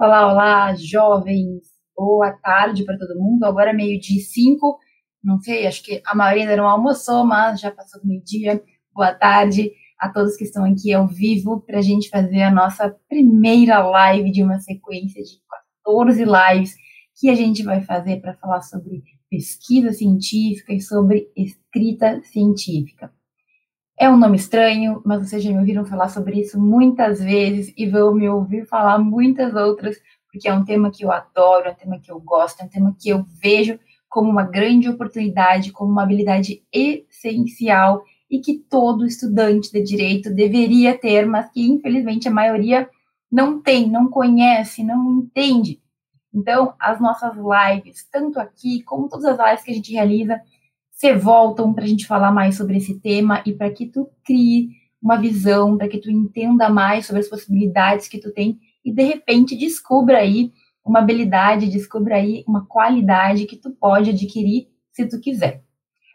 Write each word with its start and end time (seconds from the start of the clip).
Olá, 0.00 0.30
olá, 0.30 0.74
jovens. 0.76 1.64
Boa 1.96 2.30
tarde 2.30 2.84
para 2.84 2.96
todo 2.96 3.18
mundo. 3.18 3.42
Agora 3.42 3.70
é 3.70 3.72
meio-dia 3.72 4.18
e 4.18 4.22
cinco. 4.22 4.78
Não 5.20 5.40
sei, 5.40 5.66
acho 5.66 5.82
que 5.82 6.00
a 6.06 6.14
maioria 6.14 6.44
ainda 6.44 6.56
não 6.56 6.68
almoçou, 6.68 7.26
mas 7.26 7.60
já 7.60 7.72
passou 7.72 8.00
do 8.00 8.06
meio-dia. 8.06 8.62
Boa 8.94 9.12
tarde 9.12 9.72
a 9.98 10.08
todos 10.08 10.36
que 10.36 10.44
estão 10.44 10.64
aqui 10.64 10.92
ao 10.92 11.08
vivo 11.08 11.60
para 11.62 11.80
a 11.80 11.82
gente 11.82 12.08
fazer 12.10 12.42
a 12.42 12.50
nossa 12.52 12.96
primeira 13.08 13.84
live 13.88 14.30
de 14.30 14.40
uma 14.40 14.60
sequência 14.60 15.20
de 15.20 15.40
14 15.84 16.24
lives 16.24 16.76
que 17.18 17.28
a 17.28 17.34
gente 17.34 17.64
vai 17.64 17.80
fazer 17.80 18.20
para 18.20 18.34
falar 18.34 18.62
sobre 18.62 19.02
pesquisa 19.28 19.92
científica 19.92 20.72
e 20.72 20.80
sobre 20.80 21.28
escrita 21.36 22.22
científica. 22.22 23.12
É 24.00 24.08
um 24.08 24.16
nome 24.16 24.36
estranho, 24.36 25.02
mas 25.04 25.28
vocês 25.28 25.42
já 25.42 25.50
me 25.50 25.58
ouviram 25.58 25.84
falar 25.84 26.08
sobre 26.08 26.38
isso 26.40 26.56
muitas 26.60 27.20
vezes 27.20 27.74
e 27.76 27.84
vão 27.84 28.14
me 28.14 28.28
ouvir 28.28 28.64
falar 28.64 28.96
muitas 28.96 29.52
outras, 29.56 29.96
porque 30.30 30.48
é 30.48 30.54
um 30.54 30.64
tema 30.64 30.88
que 30.88 31.04
eu 31.04 31.10
adoro, 31.10 31.66
é 31.66 31.72
um 31.72 31.74
tema 31.74 31.98
que 31.98 32.12
eu 32.12 32.20
gosto, 32.20 32.60
é 32.60 32.64
um 32.64 32.68
tema 32.68 32.94
que 32.96 33.08
eu 33.08 33.26
vejo 33.42 33.76
como 34.08 34.30
uma 34.30 34.44
grande 34.44 34.88
oportunidade, 34.88 35.72
como 35.72 35.90
uma 35.90 36.04
habilidade 36.04 36.62
essencial 36.72 38.04
e 38.30 38.38
que 38.38 38.58
todo 38.70 39.04
estudante 39.04 39.72
de 39.72 39.82
direito 39.82 40.32
deveria 40.32 40.96
ter, 40.96 41.26
mas 41.26 41.50
que 41.50 41.68
infelizmente 41.68 42.28
a 42.28 42.32
maioria 42.32 42.88
não 43.28 43.60
tem, 43.60 43.90
não 43.90 44.08
conhece, 44.08 44.84
não 44.84 45.10
entende. 45.18 45.82
Então, 46.32 46.72
as 46.78 47.00
nossas 47.00 47.34
lives, 47.34 48.06
tanto 48.12 48.38
aqui 48.38 48.80
como 48.84 49.08
todas 49.08 49.24
as 49.24 49.38
lives 49.38 49.64
que 49.64 49.70
a 49.72 49.74
gente 49.74 49.92
realiza, 49.92 50.40
se 50.98 51.14
voltam 51.14 51.72
para 51.72 51.84
a 51.84 51.86
gente 51.86 52.08
falar 52.08 52.32
mais 52.32 52.56
sobre 52.56 52.76
esse 52.76 52.98
tema 52.98 53.40
e 53.46 53.52
para 53.52 53.70
que 53.70 53.86
tu 53.86 54.10
crie 54.24 54.70
uma 55.00 55.16
visão, 55.16 55.78
para 55.78 55.86
que 55.86 55.98
tu 55.98 56.10
entenda 56.10 56.68
mais 56.68 57.06
sobre 57.06 57.20
as 57.20 57.28
possibilidades 57.28 58.08
que 58.08 58.18
tu 58.18 58.32
tem 58.32 58.58
e 58.84 58.92
de 58.92 59.04
repente 59.04 59.56
descubra 59.56 60.18
aí 60.18 60.52
uma 60.84 60.98
habilidade, 60.98 61.68
descubra 61.68 62.16
aí 62.16 62.42
uma 62.48 62.66
qualidade 62.66 63.46
que 63.46 63.56
tu 63.56 63.70
pode 63.70 64.10
adquirir 64.10 64.66
se 64.90 65.06
tu 65.06 65.20
quiser. 65.20 65.62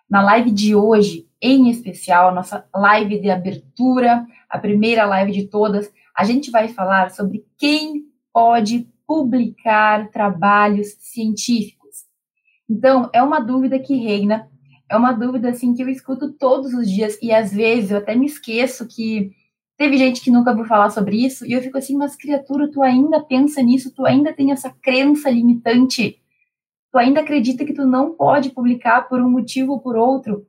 Na 0.10 0.22
live 0.22 0.52
de 0.52 0.76
hoje, 0.76 1.30
em 1.42 1.70
especial, 1.70 2.36
nossa 2.36 2.68
live 2.76 3.22
de 3.22 3.30
abertura, 3.30 4.28
a 4.50 4.60
primeira 4.60 5.06
live 5.06 5.32
de 5.32 5.48
todas, 5.48 5.90
a 6.14 6.26
gente 6.26 6.52
vai 6.52 6.68
falar 6.68 7.10
sobre 7.10 7.46
quem 7.58 8.04
pode 8.34 8.90
publicar 9.08 10.10
trabalhos 10.12 10.98
científicos. 11.00 12.04
Então, 12.70 13.10
é 13.14 13.24
uma 13.24 13.40
dúvida 13.40 13.80
que 13.80 13.96
reina 13.96 14.52
é 14.90 14.98
uma 14.98 15.12
dúvida 15.12 15.50
assim 15.50 15.74
que 15.74 15.82
eu 15.82 15.90
escuto 15.90 16.32
todos 16.34 16.74
os 16.74 16.90
dias 16.90 17.18
e 17.22 17.32
às 17.32 17.54
vezes 17.54 17.92
eu 17.92 17.98
até 17.98 18.16
me 18.16 18.26
esqueço 18.26 18.88
que 18.88 19.32
teve 19.78 19.98
gente 19.98 20.22
que 20.22 20.32
nunca 20.32 20.52
ouviu 20.52 20.66
falar 20.66 20.90
sobre 20.90 21.26
isso 21.26 21.46
e 21.46 21.54
eu 21.54 21.62
fico 21.62 21.78
assim, 21.78 21.96
mas 21.96 22.16
criatura, 22.16 22.70
tu 22.72 22.82
ainda 22.82 23.22
pensa 23.22 23.62
nisso, 23.62 23.94
tu 23.94 24.06
ainda 24.06 24.34
tem 24.34 24.52
essa 24.52 24.70
crença 24.70 25.30
limitante, 25.30 26.20
tu 26.92 26.98
ainda 26.98 27.22
acredita 27.22 27.66
que 27.66 27.74
tu 27.74 27.86
não 27.86 28.14
pode 28.14 28.52
publicar 28.52 29.10
por 29.10 29.20
um 29.20 29.30
motivo 29.30 29.74
ou 29.74 29.80
por 29.80 29.96
outro. 29.96 30.46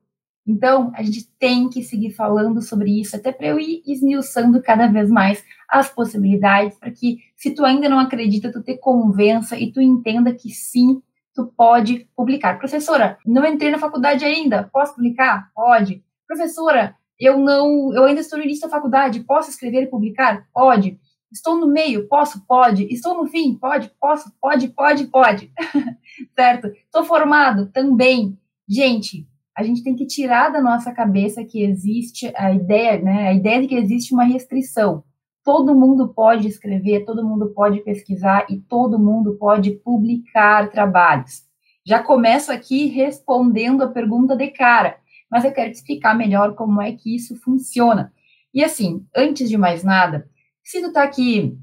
Então, 0.47 0.93
a 0.95 1.03
gente 1.03 1.27
tem 1.39 1.71
que 1.71 1.83
seguir 1.83 2.11
falando 2.11 2.61
sobre 2.61 3.01
isso, 3.01 3.17
até 3.17 3.33
para 3.33 3.47
eu 3.47 3.59
ir 3.59 3.83
esmiuçando 3.87 4.61
cada 4.62 4.87
vez 4.87 5.11
mais 5.11 5.43
as 5.67 5.89
possibilidades, 5.89 6.79
para 6.79 6.91
que, 6.91 7.19
se 7.35 7.53
tu 7.53 7.65
ainda 7.65 7.89
não 7.89 7.99
acredita, 7.99 8.53
tu 8.53 8.62
te 8.62 8.77
convença 8.77 9.59
e 9.59 9.73
tu 9.73 9.81
entenda 9.81 10.35
que 10.35 10.51
sim, 10.51 11.03
tu 11.35 11.47
pode 11.47 12.09
publicar. 12.17 12.59
Professora, 12.59 13.19
não 13.27 13.45
entrei 13.45 13.71
na 13.71 13.79
faculdade 13.79 14.25
ainda, 14.25 14.69
posso 14.73 14.95
publicar? 14.95 15.51
Pode. 15.55 16.03
Professora, 16.27 16.97
eu 17.19 17.39
não, 17.39 17.93
eu 17.95 18.05
ainda 18.05 18.21
estou 18.21 18.39
no 18.39 18.45
início 18.45 18.69
da 18.69 18.75
faculdade, 18.75 19.21
posso 19.21 19.51
escrever 19.51 19.83
e 19.83 19.91
publicar? 19.91 20.47
Pode. 20.53 20.99
Estou 21.33 21.59
no 21.59 21.67
meio, 21.67 22.07
posso? 22.07 22.47
Pode. 22.47 22.85
Estou 22.93 23.17
no 23.17 23.27
fim? 23.27 23.57
Pode, 23.57 23.91
posso? 24.01 24.33
Pode, 24.41 24.69
pode, 24.69 25.07
pode. 25.09 25.53
certo? 26.35 26.69
Estou 26.69 27.05
formado? 27.05 27.71
Também. 27.73 28.39
Gente, 28.69 29.27
a 29.57 29.62
gente 29.65 29.83
tem 29.83 29.97
que 29.97 30.07
tirar 30.07 30.51
da 30.51 30.62
nossa 30.62 30.93
cabeça 30.93 31.44
que 31.44 31.62
existe 31.62 32.33
a 32.37 32.53
ideia, 32.53 33.03
né? 33.03 33.28
A 33.28 33.34
ideia 33.34 33.61
de 33.61 33.67
que 33.67 33.75
existe 33.75 34.15
uma 34.15 34.25
restrição 34.25 35.03
todo 35.44 35.75
mundo 35.75 36.09
pode 36.09 36.49
escrever, 36.49 37.05
todo 37.05 37.25
mundo 37.25 37.50
pode 37.50 37.81
pesquisar 37.81 38.47
e 38.49 38.59
todo 38.59 38.99
mundo 38.99 39.34
pode 39.34 39.72
publicar 39.72 40.71
trabalhos. 40.71 41.44
Já 41.87 42.03
começo 42.03 42.50
aqui 42.50 42.87
respondendo 42.87 43.82
a 43.82 43.88
pergunta 43.88 44.34
de 44.34 44.49
cara, 44.49 44.97
mas 45.31 45.44
eu 45.44 45.53
quero 45.53 45.71
te 45.71 45.75
explicar 45.75 46.16
melhor 46.16 46.55
como 46.55 46.81
é 46.81 46.93
que 46.93 47.15
isso 47.15 47.37
funciona. 47.37 48.10
E 48.55 48.65
assim, 48.65 49.05
antes 49.15 49.50
de 49.50 49.59
mais 49.59 49.84
nada, 49.84 50.27
se 50.62 50.81
tu 50.81 50.91
tá 50.91 51.03
aqui 51.03 51.59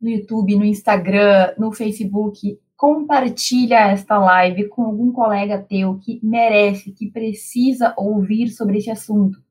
no 0.00 0.10
YouTube, 0.10 0.56
no 0.56 0.64
Instagram, 0.64 1.54
no 1.56 1.70
Facebook, 1.70 2.58
compartilha 2.76 3.92
esta 3.92 4.18
live 4.18 4.68
com 4.68 4.82
algum 4.82 5.12
colega 5.12 5.62
teu 5.62 5.98
que 5.98 6.18
merece, 6.20 6.90
que 6.90 7.10
precisa 7.10 7.94
ouvir 7.96 8.48
sobre 8.48 8.78
esse 8.78 8.90
assunto 8.90 9.43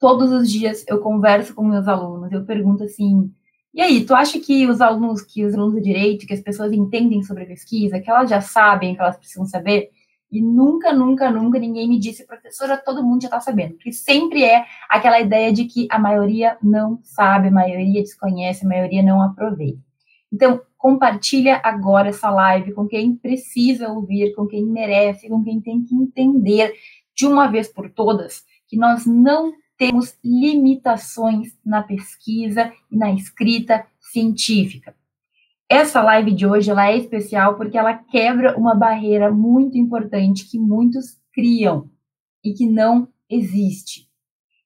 todos 0.00 0.32
os 0.32 0.50
dias 0.50 0.84
eu 0.88 0.98
converso 0.98 1.54
com 1.54 1.62
meus 1.62 1.86
alunos, 1.86 2.32
eu 2.32 2.44
pergunto 2.44 2.82
assim, 2.82 3.30
e 3.72 3.80
aí, 3.80 4.04
tu 4.04 4.14
acha 4.14 4.40
que 4.40 4.66
os 4.66 4.80
alunos, 4.80 5.22
que 5.22 5.44
os 5.44 5.54
alunos 5.54 5.76
de 5.76 5.82
direito, 5.82 6.26
que 6.26 6.34
as 6.34 6.40
pessoas 6.40 6.72
entendem 6.72 7.22
sobre 7.22 7.46
pesquisa, 7.46 8.00
que 8.00 8.10
elas 8.10 8.28
já 8.28 8.40
sabem, 8.40 8.96
que 8.96 9.00
elas 9.00 9.16
precisam 9.16 9.46
saber? 9.46 9.90
E 10.30 10.42
nunca, 10.42 10.92
nunca, 10.92 11.30
nunca 11.30 11.58
ninguém 11.58 11.88
me 11.88 11.98
disse, 11.98 12.26
professora, 12.26 12.76
todo 12.76 13.02
mundo 13.02 13.22
já 13.22 13.28
está 13.28 13.40
sabendo. 13.40 13.74
Porque 13.74 13.92
sempre 13.92 14.42
é 14.42 14.64
aquela 14.88 15.20
ideia 15.20 15.52
de 15.52 15.66
que 15.66 15.86
a 15.88 16.00
maioria 16.00 16.58
não 16.60 16.98
sabe, 17.04 17.48
a 17.48 17.52
maioria 17.52 18.02
desconhece, 18.02 18.64
a 18.64 18.68
maioria 18.68 19.04
não 19.04 19.22
aproveita. 19.22 19.78
Então, 20.32 20.60
compartilha 20.76 21.60
agora 21.62 22.08
essa 22.08 22.30
live 22.30 22.72
com 22.72 22.88
quem 22.88 23.14
precisa 23.14 23.88
ouvir, 23.88 24.34
com 24.34 24.46
quem 24.46 24.64
merece, 24.64 25.28
com 25.28 25.44
quem 25.44 25.60
tem 25.60 25.84
que 25.84 25.94
entender 25.94 26.72
de 27.14 27.26
uma 27.26 27.46
vez 27.46 27.68
por 27.68 27.88
todas 27.90 28.44
que 28.66 28.76
nós 28.76 29.04
não 29.04 29.52
temos 29.80 30.14
limitações 30.22 31.56
na 31.64 31.82
pesquisa 31.82 32.70
e 32.92 32.98
na 32.98 33.14
escrita 33.14 33.86
científica. 33.98 34.94
Essa 35.66 36.02
live 36.02 36.32
de 36.32 36.46
hoje 36.46 36.70
ela 36.70 36.90
é 36.90 36.98
especial 36.98 37.56
porque 37.56 37.78
ela 37.78 37.94
quebra 37.94 38.58
uma 38.58 38.74
barreira 38.74 39.32
muito 39.32 39.78
importante 39.78 40.44
que 40.44 40.58
muitos 40.58 41.18
criam 41.32 41.88
e 42.44 42.52
que 42.52 42.66
não 42.66 43.08
existe. 43.26 44.06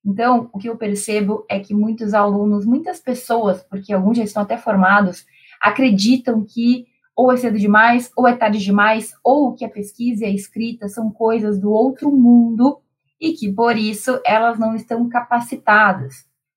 Então, 0.05 0.51
o 0.53 0.59
que 0.59 0.69
eu 0.69 0.77
percebo 0.77 1.47
é 1.49 1.61
que 1.61 1.73
muitos 1.73 2.13
alunos, 2.13 2.67
muitas 2.67 2.99
pessoas, 2.99 3.63
porque 3.63 3.93
alguns 3.93 4.17
já 4.17 4.25
estão 4.25 4.43
até 4.43 4.59
formados, 4.59 5.25
acreditam 5.61 6.45
que 6.45 6.89
ou 7.15 7.31
é 7.31 7.37
cedo 7.37 7.57
demais, 7.57 8.11
ou 8.17 8.27
é 8.27 8.35
tarde 8.35 8.59
demais, 8.59 9.15
ou 9.23 9.55
que 9.55 9.65
a 9.65 9.71
pesquisa 9.71 10.25
e 10.25 10.27
a 10.27 10.35
escrita 10.35 10.89
são 10.89 11.09
coisas 11.09 11.61
do 11.61 11.71
outro 11.71 12.11
mundo 12.11 12.81
e 13.21 13.33
que, 13.33 13.53
por 13.53 13.77
isso, 13.77 14.21
elas 14.25 14.59
não 14.59 14.75
estão 14.75 15.09
capacitadas. 15.09 16.15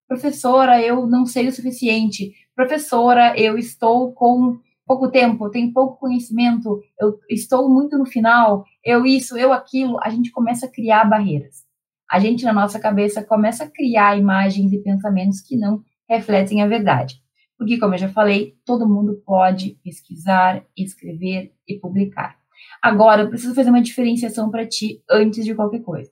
Professora, 0.07 0.81
eu 0.81 1.05
não 1.05 1.25
sei 1.25 1.47
o 1.47 1.51
suficiente. 1.51 2.33
Professora, 2.55 3.37
eu 3.37 3.57
estou 3.57 4.13
com 4.13 4.57
pouco 4.85 5.11
tempo, 5.11 5.51
tenho 5.51 5.73
pouco 5.73 5.99
conhecimento, 5.99 6.79
eu 6.99 7.19
estou 7.29 7.69
muito 7.69 7.97
no 7.97 8.05
final, 8.05 8.63
eu 8.83 9.05
isso, 9.05 9.37
eu 9.37 9.51
aquilo. 9.51 9.99
A 10.01 10.09
gente 10.09 10.31
começa 10.31 10.65
a 10.65 10.71
criar 10.71 11.03
barreiras. 11.05 11.65
A 12.09 12.19
gente, 12.19 12.45
na 12.45 12.53
nossa 12.53 12.79
cabeça, 12.79 13.23
começa 13.23 13.65
a 13.65 13.69
criar 13.69 14.17
imagens 14.17 14.71
e 14.71 14.81
pensamentos 14.81 15.41
que 15.41 15.57
não 15.57 15.81
refletem 16.09 16.61
a 16.61 16.67
verdade. 16.67 17.15
Porque, 17.57 17.77
como 17.77 17.95
eu 17.95 17.97
já 17.97 18.09
falei, 18.09 18.55
todo 18.65 18.87
mundo 18.87 19.21
pode 19.25 19.77
pesquisar, 19.83 20.63
escrever 20.77 21.51
e 21.67 21.77
publicar. 21.77 22.37
Agora, 22.81 23.23
eu 23.23 23.29
preciso 23.29 23.53
fazer 23.53 23.69
uma 23.69 23.81
diferenciação 23.81 24.49
para 24.49 24.65
ti 24.65 25.01
antes 25.09 25.43
de 25.43 25.53
qualquer 25.53 25.81
coisa. 25.81 26.09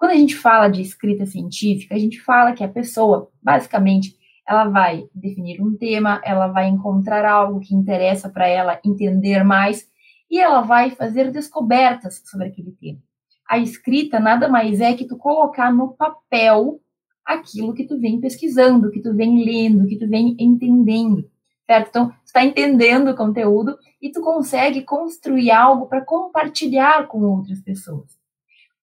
Quando 0.00 0.12
a 0.12 0.16
gente 0.16 0.34
fala 0.34 0.68
de 0.68 0.80
escrita 0.80 1.26
científica, 1.26 1.94
a 1.94 1.98
gente 1.98 2.22
fala 2.22 2.54
que 2.54 2.64
a 2.64 2.68
pessoa, 2.68 3.30
basicamente, 3.42 4.16
ela 4.48 4.64
vai 4.64 5.06
definir 5.14 5.60
um 5.60 5.76
tema, 5.76 6.22
ela 6.24 6.46
vai 6.46 6.68
encontrar 6.68 7.22
algo 7.26 7.60
que 7.60 7.74
interessa 7.74 8.30
para 8.30 8.48
ela 8.48 8.80
entender 8.82 9.44
mais 9.44 9.86
e 10.30 10.40
ela 10.40 10.62
vai 10.62 10.90
fazer 10.92 11.30
descobertas 11.30 12.22
sobre 12.24 12.46
aquele 12.46 12.72
tema. 12.72 12.98
A 13.46 13.58
escrita 13.58 14.18
nada 14.18 14.48
mais 14.48 14.80
é 14.80 14.94
que 14.94 15.06
tu 15.06 15.18
colocar 15.18 15.70
no 15.70 15.88
papel 15.88 16.80
aquilo 17.22 17.74
que 17.74 17.84
tu 17.84 18.00
vem 18.00 18.22
pesquisando, 18.22 18.90
que 18.90 19.02
tu 19.02 19.14
vem 19.14 19.44
lendo, 19.44 19.86
que 19.86 19.98
tu 19.98 20.08
vem 20.08 20.34
entendendo, 20.38 21.30
certo? 21.66 21.88
Então, 21.90 22.12
está 22.24 22.42
entendendo 22.42 23.10
o 23.10 23.16
conteúdo 23.16 23.76
e 24.00 24.10
tu 24.10 24.22
consegue 24.22 24.80
construir 24.80 25.50
algo 25.50 25.84
para 25.88 26.00
compartilhar 26.00 27.06
com 27.06 27.20
outras 27.20 27.60
pessoas. 27.60 28.19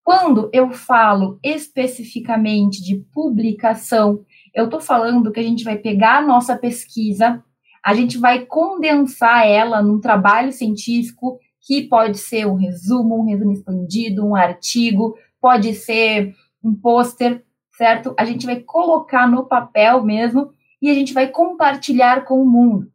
Quando 0.08 0.50
eu 0.54 0.72
falo 0.72 1.38
especificamente 1.44 2.82
de 2.82 2.96
publicação, 3.14 4.24
eu 4.56 4.64
estou 4.64 4.80
falando 4.80 5.34
que 5.34 5.40
a 5.42 5.44
gente 5.44 5.66
vai 5.66 5.78
pegar 5.78 6.20
a 6.20 6.26
nossa 6.26 6.58
pesquisa, 6.58 7.44
a 7.84 7.94
gente 7.94 8.18
vai 8.18 8.46
condensar 8.46 9.46
ela 9.46 9.84
num 9.84 10.00
trabalho 10.00 10.54
científico 10.54 11.38
que 11.60 11.90
pode 11.90 12.20
ser 12.20 12.48
um 12.48 12.56
resumo, 12.56 13.20
um 13.20 13.26
resumo 13.26 13.52
expandido, 13.52 14.26
um 14.26 14.34
artigo, 14.34 15.14
pode 15.42 15.74
ser 15.74 16.34
um 16.64 16.74
pôster, 16.74 17.44
certo? 17.74 18.16
A 18.18 18.24
gente 18.24 18.46
vai 18.46 18.62
colocar 18.62 19.30
no 19.30 19.46
papel 19.46 20.06
mesmo 20.06 20.54
e 20.82 20.90
a 20.90 20.94
gente 20.94 21.14
vai 21.14 21.28
compartilhar 21.28 22.24
com 22.24 22.42
o 22.42 22.50
mundo. 22.50 22.90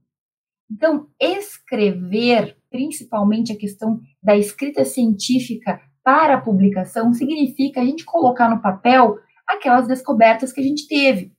Então, 0.71 1.09
escrever, 1.21 2.57
principalmente 2.71 3.53
a 3.53 3.59
questão 3.59 4.01
da 4.23 4.35
escrita 4.35 4.83
científica 4.83 5.79
para 6.05 6.35
a 6.35 6.41
publicação, 6.41 7.13
significa 7.13 7.81
a 7.81 7.85
gente 7.85 8.05
colocar 8.05 8.49
no 8.49 8.61
papel 8.61 9.19
aquelas 9.47 9.87
descobertas 9.87 10.53
que 10.53 10.61
a 10.61 10.65
gente 10.65 10.87
teve. 10.89 11.33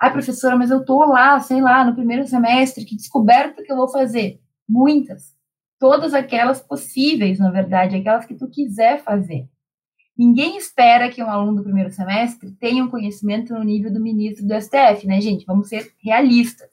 Ai, 0.00 0.12
professora, 0.12 0.56
mas 0.56 0.70
eu 0.70 0.84
tô 0.84 1.04
lá, 1.04 1.38
sei 1.40 1.60
lá, 1.60 1.84
no 1.84 1.94
primeiro 1.94 2.26
semestre, 2.26 2.84
que 2.84 2.96
descoberta 2.96 3.62
que 3.62 3.70
eu 3.70 3.76
vou 3.76 3.88
fazer? 3.88 4.40
Muitas. 4.68 5.34
Todas 5.78 6.14
aquelas 6.14 6.60
possíveis, 6.60 7.38
na 7.38 7.50
verdade, 7.50 7.96
aquelas 7.96 8.24
que 8.24 8.34
tu 8.34 8.48
quiser 8.48 9.02
fazer. 9.02 9.48
Ninguém 10.16 10.56
espera 10.56 11.08
que 11.10 11.22
um 11.22 11.30
aluno 11.30 11.56
do 11.56 11.62
primeiro 11.62 11.90
semestre 11.90 12.50
tenha 12.52 12.84
um 12.84 12.90
conhecimento 12.90 13.54
no 13.54 13.64
nível 13.64 13.92
do 13.92 14.00
ministro 14.00 14.46
do 14.46 14.54
STF, 14.54 15.06
né, 15.06 15.20
gente? 15.20 15.46
Vamos 15.46 15.68
ser 15.68 15.92
realistas. 16.02 16.68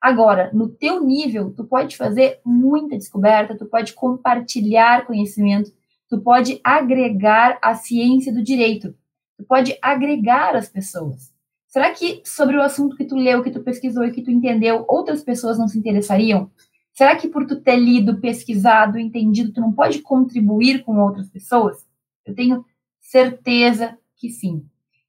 Agora, 0.00 0.50
no 0.52 0.68
teu 0.68 1.04
nível, 1.04 1.52
tu 1.52 1.64
pode 1.64 1.96
fazer 1.96 2.40
muita 2.44 2.96
descoberta, 2.96 3.56
tu 3.56 3.66
pode 3.66 3.92
compartilhar 3.92 5.04
conhecimento, 5.04 5.72
tu 6.08 6.20
pode 6.20 6.60
agregar 6.62 7.58
a 7.62 7.74
ciência 7.74 8.32
do 8.32 8.42
direito, 8.42 8.94
tu 9.36 9.44
pode 9.44 9.76
agregar 9.82 10.54
as 10.54 10.68
pessoas. 10.68 11.34
Será 11.66 11.92
que 11.92 12.22
sobre 12.24 12.56
o 12.56 12.62
assunto 12.62 12.96
que 12.96 13.04
tu 13.04 13.16
leu, 13.16 13.42
que 13.42 13.50
tu 13.50 13.62
pesquisou 13.62 14.04
e 14.04 14.12
que 14.12 14.22
tu 14.22 14.30
entendeu, 14.30 14.84
outras 14.88 15.22
pessoas 15.22 15.58
não 15.58 15.68
se 15.68 15.78
interessariam? 15.78 16.50
Será 16.92 17.14
que 17.16 17.28
por 17.28 17.46
tu 17.46 17.60
ter 17.60 17.76
lido, 17.76 18.20
pesquisado, 18.20 18.98
entendido, 18.98 19.52
tu 19.52 19.60
não 19.60 19.72
pode 19.72 20.00
contribuir 20.00 20.82
com 20.82 20.98
outras 20.98 21.28
pessoas? 21.28 21.84
Eu 22.24 22.34
tenho 22.34 22.64
certeza 22.98 23.98
que 24.16 24.30
sim. 24.30 24.64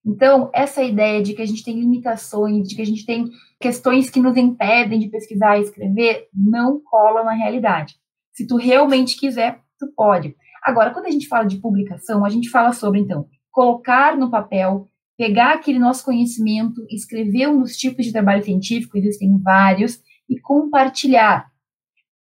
Então, 0.06 0.50
essa 0.54 0.84
ideia 0.84 1.22
de 1.22 1.34
que 1.34 1.42
a 1.42 1.46
gente 1.46 1.64
tem 1.64 1.80
limitações, 1.80 2.68
de 2.68 2.76
que 2.76 2.82
a 2.82 2.86
gente 2.86 3.06
tem 3.06 3.30
questões 3.60 4.10
que 4.10 4.22
nos 4.22 4.38
impedem 4.38 5.00
de 5.00 5.10
pesquisar 5.10 5.58
e 5.58 5.64
escrever, 5.64 6.28
não 6.34 6.80
cola 6.80 7.24
na 7.24 7.34
realidade. 7.34 7.96
Se 8.32 8.46
tu 8.46 8.56
realmente 8.56 9.18
quiser, 9.18 9.62
tu 9.80 9.88
pode. 9.96 10.36
Agora, 10.68 10.92
quando 10.92 11.06
a 11.06 11.10
gente 11.10 11.30
fala 11.30 11.46
de 11.46 11.62
publicação, 11.62 12.26
a 12.26 12.30
gente 12.30 12.50
fala 12.50 12.74
sobre, 12.74 13.00
então, 13.00 13.26
colocar 13.50 14.18
no 14.18 14.30
papel, 14.30 14.90
pegar 15.18 15.54
aquele 15.54 15.80
nosso 15.80 16.04
conhecimento, 16.04 16.86
escrever 16.90 17.48
um 17.48 17.62
dos 17.62 17.78
tipos 17.78 18.06
de 18.06 18.12
trabalho 18.12 18.44
científico, 18.44 18.98
existem 18.98 19.40
vários, 19.40 20.02
e 20.28 20.38
compartilhar. 20.38 21.50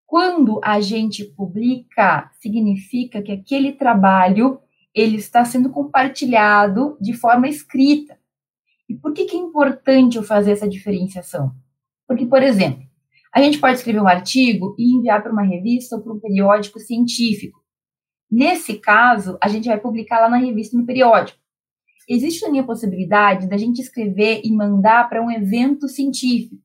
Quando 0.06 0.62
a 0.64 0.80
gente 0.80 1.26
publica, 1.26 2.30
significa 2.40 3.20
que 3.20 3.32
aquele 3.32 3.72
trabalho 3.72 4.60
ele 4.94 5.16
está 5.16 5.44
sendo 5.44 5.72
compartilhado 5.72 7.00
de 7.02 7.14
forma 7.14 7.50
escrita. 7.50 8.16
E 8.88 8.94
por 8.94 9.12
que, 9.12 9.26
que 9.26 9.36
é 9.36 9.40
importante 9.40 10.18
eu 10.18 10.24
fazer 10.24 10.52
essa 10.52 10.70
diferenciação? 10.70 11.52
Porque, 12.08 12.28
por 12.28 12.44
exemplo, 12.44 12.84
a 13.34 13.42
gente 13.42 13.58
pode 13.58 13.80
escrever 13.80 14.00
um 14.00 14.08
artigo 14.08 14.76
e 14.78 14.96
enviar 14.96 15.24
para 15.24 15.32
uma 15.32 15.42
revista 15.42 15.96
ou 15.96 16.04
para 16.04 16.14
um 16.14 16.20
periódico 16.20 16.80
científico. 16.80 17.65
Nesse 18.30 18.76
caso, 18.76 19.38
a 19.42 19.48
gente 19.48 19.68
vai 19.68 19.80
publicar 19.80 20.20
lá 20.20 20.30
na 20.30 20.38
revista 20.38 20.78
no 20.78 20.86
periódico. 20.86 21.40
Existe 22.08 22.42
também 22.42 22.60
a 22.60 22.66
possibilidade 22.66 23.48
da 23.48 23.58
gente 23.58 23.82
escrever 23.82 24.42
e 24.44 24.52
mandar 24.52 25.10
para 25.10 25.22
um 25.22 25.32
evento 25.32 25.88
científico. 25.88 26.62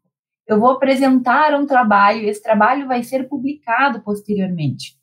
Eu 0.47 0.59
vou 0.59 0.71
apresentar 0.71 1.55
um 1.55 1.65
trabalho 1.65 2.29
esse 2.29 2.43
trabalho 2.43 2.89
vai 2.89 3.03
ser 3.03 3.29
publicado 3.29 4.01
posteriormente. 4.01 4.99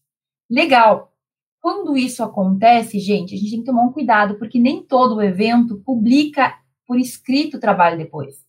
Legal. 0.49 1.13
Quando 1.59 1.97
isso 1.97 2.23
acontece, 2.23 2.99
gente, 2.99 3.33
a 3.33 3.37
gente 3.37 3.49
tem 3.49 3.59
que 3.59 3.65
tomar 3.65 3.83
um 3.83 3.91
cuidado, 3.91 4.35
porque 4.37 4.59
nem 4.59 4.83
todo 4.83 5.21
evento 5.21 5.81
publica 5.85 6.53
por 6.85 6.99
escrito 6.99 7.57
o 7.57 7.59
trabalho 7.59 7.97
depois. 7.97 8.45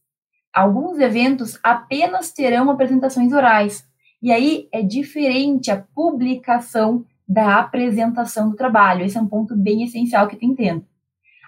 Alguns 0.53 0.99
eventos 0.99 1.59
apenas 1.63 2.33
terão 2.33 2.71
apresentações 2.71 3.33
orais. 3.33 3.87
E 4.21 4.33
aí 4.33 4.69
é 4.73 4.83
diferente 4.83 5.71
a 5.71 5.81
publicação 5.95 7.05
da 7.29 7.59
apresentação 7.59 8.51
do 8.51 8.57
trabalho. 8.57 9.05
Esse 9.05 9.19
é 9.19 9.21
um 9.21 9.29
ponto 9.29 9.57
bem 9.57 9.85
essencial 9.85 10.27
que 10.27 10.37
tu 10.37 10.45
entenda. 10.45 10.83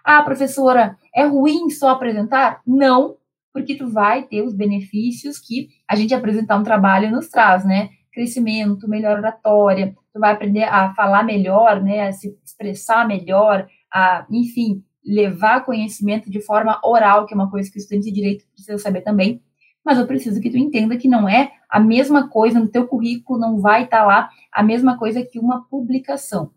Ah, 0.05 0.23
professora, 0.23 0.97
é 1.15 1.25
ruim 1.25 1.71
só 1.71 1.91
apresentar? 1.91 2.61
Não, 2.67 3.17
porque 3.53 3.75
tu 3.75 3.89
vai 3.89 4.23
ter 4.23 4.43
os 4.43 4.55
benefícios 4.55 5.39
que 5.39 5.69
a 5.89 5.97
gente 5.97 6.15
apresentar 6.15 6.57
um 6.57 6.63
trabalho 6.63 7.11
nos 7.11 7.29
traz, 7.29 7.65
né? 7.65 7.91
Crescimento, 8.13 8.89
melhor 8.89 9.19
oratória, 9.19 9.95
tu 10.13 10.21
vai 10.21 10.33
aprender 10.33 10.65
a 10.65 10.93
falar 10.95 11.23
melhor, 11.23 11.81
né, 11.83 12.09
a 12.09 12.13
se 12.13 12.37
expressar 12.45 13.07
melhor, 13.07 13.67
a, 13.93 14.27
enfim, 14.31 14.83
levar 15.05 15.65
conhecimento 15.65 16.31
de 16.31 16.41
forma 16.41 16.81
oral, 16.85 17.27
que 17.27 17.33
é 17.33 17.37
uma 17.37 17.51
coisa 17.51 17.71
que 17.71 17.79
o 17.79 17.81
estudante 17.81 18.07
de 18.07 18.13
direito 18.13 18.45
precisa 18.53 18.79
saber 18.79 19.03
também. 19.03 19.41
Mas 19.85 19.99
eu 19.99 20.07
preciso 20.07 20.41
que 20.41 20.51
tu 20.51 20.59
entenda 20.59 20.97
que 20.97 21.09
não 21.09 21.29
é 21.29 21.53
a 21.69 21.81
mesma 21.81 22.29
coisa 22.29 22.61
no 22.61 22.69
teu 22.69 22.87
currículo, 22.87 23.39
não 23.39 23.61
vai 23.61 23.85
estar 23.85 24.01
tá 24.01 24.07
lá 24.07 24.31
a 24.53 24.63
mesma 24.63 24.99
coisa 24.99 25.25
que 25.25 25.39
uma 25.39 25.63
publicação. 25.65 26.51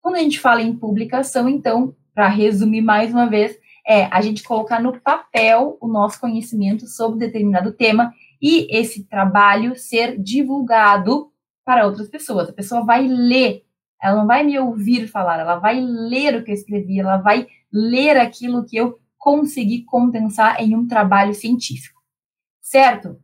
Quando 0.00 0.16
a 0.16 0.20
gente 0.20 0.38
fala 0.38 0.62
em 0.62 0.74
publicação, 0.74 1.48
então, 1.48 1.94
para 2.14 2.28
resumir 2.28 2.80
mais 2.80 3.12
uma 3.12 3.26
vez, 3.26 3.58
é 3.86 4.06
a 4.06 4.20
gente 4.20 4.42
colocar 4.42 4.80
no 4.80 4.98
papel 5.00 5.76
o 5.80 5.86
nosso 5.86 6.20
conhecimento 6.20 6.86
sobre 6.86 7.18
determinado 7.18 7.72
tema 7.72 8.12
e 8.40 8.66
esse 8.76 9.04
trabalho 9.04 9.76
ser 9.76 10.20
divulgado 10.20 11.30
para 11.64 11.86
outras 11.86 12.08
pessoas. 12.08 12.48
A 12.48 12.52
pessoa 12.52 12.84
vai 12.84 13.06
ler, 13.06 13.64
ela 14.02 14.16
não 14.16 14.26
vai 14.26 14.44
me 14.44 14.58
ouvir 14.58 15.08
falar, 15.08 15.40
ela 15.40 15.56
vai 15.56 15.80
ler 15.80 16.36
o 16.36 16.44
que 16.44 16.50
eu 16.50 16.54
escrevi, 16.54 17.00
ela 17.00 17.16
vai 17.16 17.46
ler 17.72 18.16
aquilo 18.16 18.64
que 18.64 18.76
eu 18.76 18.98
consegui 19.18 19.82
condensar 19.82 20.60
em 20.62 20.74
um 20.76 20.86
trabalho 20.86 21.34
científico. 21.34 21.95
Certo? 22.66 23.16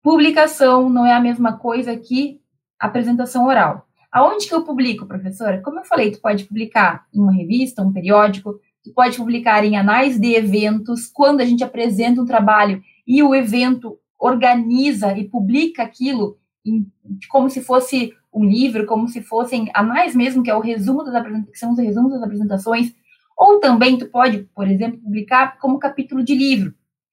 Publicação 0.00 0.88
não 0.88 1.04
é 1.04 1.12
a 1.12 1.18
mesma 1.18 1.58
coisa 1.58 1.96
que 1.96 2.40
apresentação 2.78 3.46
oral. 3.46 3.84
Aonde 4.12 4.46
que 4.46 4.54
eu 4.54 4.62
publico, 4.62 5.06
professora? 5.06 5.60
Como 5.60 5.80
eu 5.80 5.84
falei, 5.84 6.12
tu 6.12 6.20
pode 6.20 6.44
publicar 6.44 7.04
em 7.12 7.18
uma 7.18 7.32
revista, 7.32 7.82
um 7.82 7.92
periódico, 7.92 8.60
tu 8.84 8.92
pode 8.94 9.16
publicar 9.16 9.64
em 9.64 9.76
anais 9.76 10.20
de 10.20 10.36
eventos, 10.36 11.08
quando 11.08 11.40
a 11.40 11.44
gente 11.44 11.64
apresenta 11.64 12.22
um 12.22 12.24
trabalho 12.24 12.80
e 13.04 13.20
o 13.24 13.34
evento 13.34 13.98
organiza 14.16 15.18
e 15.18 15.28
publica 15.28 15.82
aquilo 15.82 16.38
em, 16.64 16.86
como 17.28 17.50
se 17.50 17.60
fosse 17.64 18.14
um 18.32 18.44
livro, 18.44 18.86
como 18.86 19.08
se 19.08 19.20
fossem 19.20 19.68
a 19.74 19.82
mais 19.82 20.14
mesmo, 20.14 20.44
que 20.44 20.50
é 20.50 20.54
o 20.54 20.60
resumo 20.60 21.02
das 21.02 21.16
apresentações, 21.16 21.58
são 21.58 21.72
os 21.72 21.78
resumos 21.78 22.12
das 22.12 22.22
apresentações, 22.22 22.94
ou 23.36 23.58
também 23.58 23.98
tu 23.98 24.06
pode, 24.06 24.48
por 24.54 24.68
exemplo, 24.68 25.00
publicar 25.00 25.58
como 25.58 25.80
capítulo 25.80 26.22
de 26.22 26.36
livro. 26.36 26.72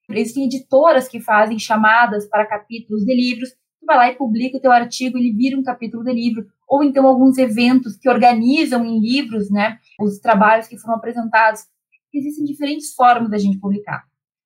Existem 0.09 0.45
editoras 0.45 1.07
que 1.07 1.19
fazem 1.19 1.59
chamadas 1.59 2.27
para 2.27 2.45
capítulos 2.45 3.03
de 3.03 3.13
livros, 3.13 3.49
tu 3.79 3.85
vai 3.85 3.97
lá 3.97 4.11
e 4.11 4.15
publica 4.15 4.57
o 4.57 4.61
teu 4.61 4.71
artigo, 4.71 5.17
ele 5.17 5.33
vira 5.33 5.57
um 5.57 5.63
capítulo 5.63 6.03
de 6.03 6.13
livro, 6.13 6.45
ou 6.67 6.83
então 6.83 7.05
alguns 7.05 7.37
eventos 7.37 7.97
que 7.97 8.09
organizam 8.09 8.85
em 8.85 8.99
livros, 8.99 9.49
né, 9.49 9.79
os 9.99 10.19
trabalhos 10.19 10.67
que 10.67 10.77
foram 10.77 10.95
apresentados. 10.95 11.61
Existem 12.13 12.45
diferentes 12.45 12.93
formas 12.93 13.29
da 13.29 13.37
gente 13.37 13.59
publicar. 13.59 14.05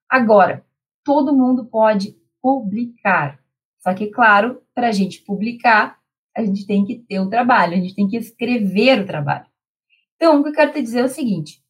Agora, 0.10 0.66
todo 1.04 1.36
mundo 1.36 1.66
pode 1.66 2.16
publicar. 2.42 3.40
Só 3.80 3.94
que, 3.94 4.08
claro, 4.08 4.62
para 4.74 4.90
a 4.90 4.92
gente 4.92 5.22
publicar, 5.22 5.98
a 6.36 6.44
gente 6.44 6.66
tem 6.66 6.86
que 6.86 6.96
ter 6.96 7.20
o 7.20 7.30
trabalho, 7.30 7.74
a 7.74 7.78
gente 7.78 7.96
tem 7.96 8.08
que 8.08 8.18
escrever 8.18 9.02
o 9.02 9.06
trabalho. 9.06 9.46
Então, 10.16 10.40
o 10.40 10.44
que 10.44 10.50
eu 10.50 10.54
quero 10.54 10.74
te 10.74 10.82
dizer 10.82 11.00
é 11.00 11.06
o 11.06 11.10
seguinte: 11.10 11.61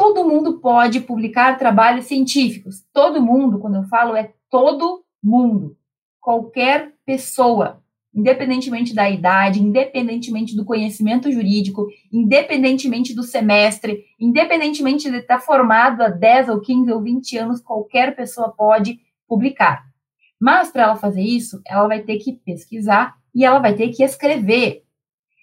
todo 0.00 0.26
mundo 0.26 0.60
pode 0.60 1.00
publicar 1.00 1.58
trabalhos 1.58 2.06
científicos. 2.06 2.82
Todo 2.90 3.20
mundo, 3.20 3.58
quando 3.58 3.74
eu 3.74 3.84
falo, 3.84 4.16
é 4.16 4.32
todo 4.48 5.04
mundo. 5.22 5.76
Qualquer 6.18 6.94
pessoa, 7.04 7.82
independentemente 8.14 8.94
da 8.94 9.10
idade, 9.10 9.62
independentemente 9.62 10.56
do 10.56 10.64
conhecimento 10.64 11.30
jurídico, 11.30 11.86
independentemente 12.10 13.14
do 13.14 13.22
semestre, 13.22 14.06
independentemente 14.18 15.10
de 15.10 15.18
estar 15.18 15.38
formado 15.38 16.00
há 16.00 16.08
10 16.08 16.48
ou 16.48 16.62
15 16.62 16.90
ou 16.90 17.02
20 17.02 17.36
anos, 17.36 17.60
qualquer 17.60 18.16
pessoa 18.16 18.54
pode 18.56 18.98
publicar. 19.28 19.84
Mas 20.40 20.70
para 20.70 20.84
ela 20.84 20.96
fazer 20.96 21.20
isso, 21.20 21.60
ela 21.66 21.86
vai 21.86 22.00
ter 22.00 22.16
que 22.16 22.32
pesquisar 22.32 23.16
e 23.34 23.44
ela 23.44 23.58
vai 23.58 23.74
ter 23.74 23.90
que 23.90 24.02
escrever. 24.02 24.82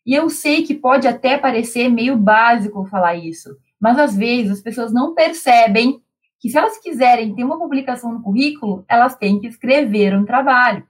E 0.04 0.16
eu 0.16 0.32
sei 0.32 0.64
que 0.64 0.74
pode 0.74 1.08
até 1.08 1.38
parecer 1.38 1.90
meio 1.90 2.18
básico 2.18 2.88
falar 2.88 3.14
isso, 3.18 3.56
mas 3.80 3.98
às 3.98 4.16
vezes 4.16 4.52
as 4.52 4.62
pessoas 4.62 4.94
não 4.94 5.14
percebem 5.14 6.02
que 6.40 6.50
se 6.50 6.58
elas 6.58 6.78
quiserem 6.78 7.34
ter 7.34 7.44
uma 7.44 7.58
publicação 7.58 8.12
no 8.12 8.22
currículo, 8.22 8.86
elas 8.88 9.16
têm 9.16 9.40
que 9.40 9.48
escrever 9.48 10.16
um 10.16 10.26
trabalho. 10.26 10.86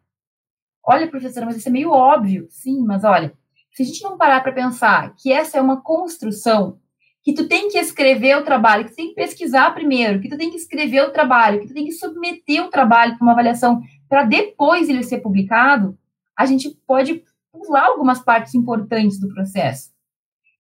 Olha, 0.86 1.08
professora, 1.08 1.46
mas 1.46 1.58
isso 1.58 1.70
é 1.70 1.72
meio 1.72 1.92
óbvio. 1.92 2.48
Sim, 2.50 2.84
mas 2.86 3.04
olha, 3.04 3.34
se 3.74 3.84
a 3.84 3.86
gente 3.86 4.04
não 4.04 4.18
parar 4.18 4.42
para 4.42 4.52
pensar 4.52 5.14
que 5.16 5.32
essa 5.32 5.58
é 5.58 5.62
uma 5.62 5.82
construção, 5.82 6.80
que 7.24 7.34
tu 7.34 7.48
tem 7.48 7.68
que 7.68 7.78
escrever 7.78 8.38
o 8.38 8.44
trabalho, 8.44 8.86
que 8.86 8.92
tu 8.92 8.96
tem 8.96 9.10
que 9.10 9.16
pesquisar 9.16 9.74
primeiro, 9.74 10.22
que 10.22 10.30
tu 10.30 10.38
tem 10.38 10.50
que 10.50 10.56
escrever 10.56 11.02
o 11.02 11.12
trabalho, 11.12 11.60
que 11.60 11.68
tu 11.68 11.74
tem 11.74 11.86
que 11.86 11.92
submeter 11.92 12.64
o 12.64 12.70
trabalho 12.70 13.18
para 13.18 13.24
uma 13.24 13.34
avaliação 13.34 13.82
para 14.08 14.24
depois 14.24 14.88
ele 14.88 15.04
ser 15.04 15.20
publicado, 15.20 15.98
a 16.38 16.46
gente 16.46 16.70
pode 16.88 17.22
pular 17.52 17.88
algumas 17.88 18.20
partes 18.20 18.56
importantes 18.56 19.20
do 19.20 19.28
processo. 19.34 19.92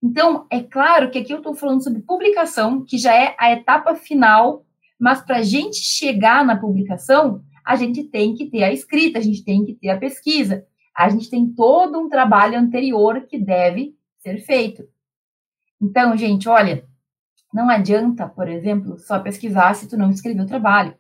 Então, 0.02 0.46
é 0.50 0.62
claro 0.62 1.10
que 1.10 1.20
aqui 1.20 1.34
eu 1.34 1.38
estou 1.38 1.56
falando 1.56 1.84
sobre 1.84 2.02
publicação, 2.02 2.84
que 2.86 2.98
já 2.98 3.14
é 3.14 3.36
a 3.40 3.52
etapa 3.52 3.96
final, 3.96 4.66
mas 5.00 5.22
para 5.22 5.38
a 5.38 5.42
gente 5.42 5.78
chegar 5.78 6.46
na 6.46 6.56
publicação, 6.56 7.44
a 7.66 7.76
gente 7.76 8.04
tem 8.04 8.34
que 8.34 8.46
ter 8.46 8.64
a 8.64 8.72
escrita, 8.72 9.20
a 9.20 9.22
gente 9.22 9.44
tem 9.44 9.66
que 9.66 9.74
ter 9.74 9.90
a 9.90 9.98
pesquisa. 9.98 10.66
A 10.96 11.10
gente 11.10 11.30
tem 11.30 11.48
todo 11.48 12.00
um 12.00 12.10
trabalho 12.10 12.58
anterior 12.58 13.22
que 13.28 13.38
deve 13.38 13.96
ser 14.20 14.40
feito. 14.40 14.88
Então, 15.80 16.18
gente, 16.18 16.50
olha, 16.50 16.86
não 17.54 17.70
adianta, 17.70 18.28
por 18.28 18.48
exemplo, 18.48 18.98
só 18.98 19.20
pesquisar 19.20 19.76
se 19.76 19.88
tu 19.88 19.98
não 19.98 20.10
escreveu 20.10 20.44
o 20.44 20.48
trabalho. 20.48 20.96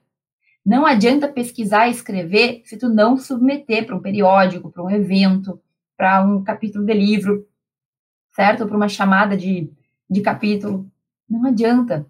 Não 0.65 0.85
adianta 0.85 1.27
pesquisar 1.27 1.87
e 1.87 1.91
escrever 1.91 2.61
se 2.65 2.77
tu 2.77 2.89
não 2.89 3.17
submeter 3.17 3.85
para 3.85 3.95
um 3.95 4.01
periódico, 4.01 4.69
para 4.69 4.83
um 4.83 4.89
evento, 4.89 5.59
para 5.95 6.23
um 6.25 6.43
capítulo 6.43 6.85
de 6.85 6.93
livro, 6.93 7.47
certo? 8.38 8.67
Para 8.67 8.77
uma 8.77 8.88
chamada 8.88 9.36
de, 9.36 9.67
de 10.08 10.22
capítulo. 10.22 10.88
Não 11.27 11.44
adianta. 11.48 12.06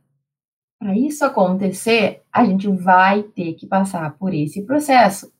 Para 0.77 0.93
isso 0.95 1.23
acontecer, 1.23 2.21
a 2.31 2.43
gente 2.43 2.67
vai 2.67 3.23
ter 3.23 3.53
que 3.53 3.65
passar 3.65 4.17
por 4.17 4.33
esse 4.33 4.61
processo. 4.63 5.31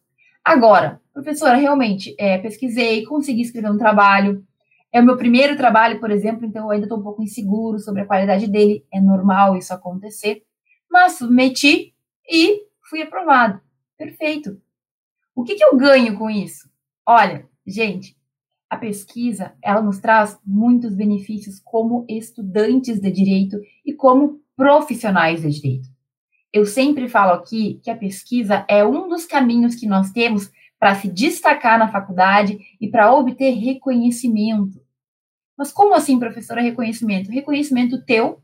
Agora, 0.44 1.02
professora, 1.14 1.58
realmente, 1.58 2.16
é, 2.18 2.38
pesquisei, 2.38 3.04
consegui 3.04 3.42
escrever 3.42 3.70
um 3.70 3.78
trabalho. 3.78 4.48
É 4.90 5.02
o 5.02 5.06
meu 5.06 5.18
primeiro 5.18 5.58
trabalho, 5.58 6.00
por 6.00 6.10
exemplo, 6.10 6.46
então 6.46 6.64
eu 6.64 6.72
ainda 6.72 6.86
estou 6.86 7.00
um 7.00 7.04
pouco 7.04 7.22
inseguro 7.22 7.80
sobre 7.80 8.04
a 8.04 8.06
qualidade 8.06 8.48
dele. 8.48 8.86
É 8.92 9.02
normal 9.02 9.58
isso 9.58 9.74
acontecer. 9.74 10.44
Mas 10.90 11.18
submeti 11.18 11.94
e 12.32 12.62
fui 12.90 13.02
aprovado. 13.02 13.60
Perfeito. 13.98 14.58
O 15.36 15.44
que, 15.44 15.56
que 15.56 15.66
eu 15.66 15.76
ganho 15.76 16.18
com 16.18 16.30
isso? 16.30 16.70
Olha, 17.06 17.46
gente, 17.66 18.17
a 18.70 18.78
pesquisa 18.78 19.54
ela 19.62 19.82
nos 19.82 20.00
traz 20.00 20.38
muitos 20.46 20.94
benefícios 20.94 21.60
como 21.64 22.06
estudantes 22.08 23.00
de 23.00 23.12
direito 23.12 23.58
e 23.86 23.94
como 23.94 24.42
profissionais 24.56 25.42
de 25.42 25.50
direito. 25.50 25.90
Eu 26.52 26.66
sempre 26.66 27.08
falo 27.08 27.34
aqui 27.34 27.80
que 27.84 27.90
a 27.90 27.96
pesquisa 27.96 28.66
é 28.68 28.86
um 28.86 29.08
dos 29.08 29.26
caminhos 29.26 29.76
que 29.76 29.86
nós 29.86 30.12
temos 30.12 30.52
para 30.80 30.96
se 30.96 31.08
destacar 31.08 31.78
na 31.80 31.92
faculdade 31.92 32.60
e 32.80 32.88
para 32.88 33.14
obter 33.14 33.52
reconhecimento. 33.52 34.82
Mas 35.58 35.72
como 35.72 35.96
assim, 35.96 36.20
professora, 36.20 36.62
reconhecimento? 36.62 37.32
Reconhecimento 37.32 38.04
teu, 38.06 38.40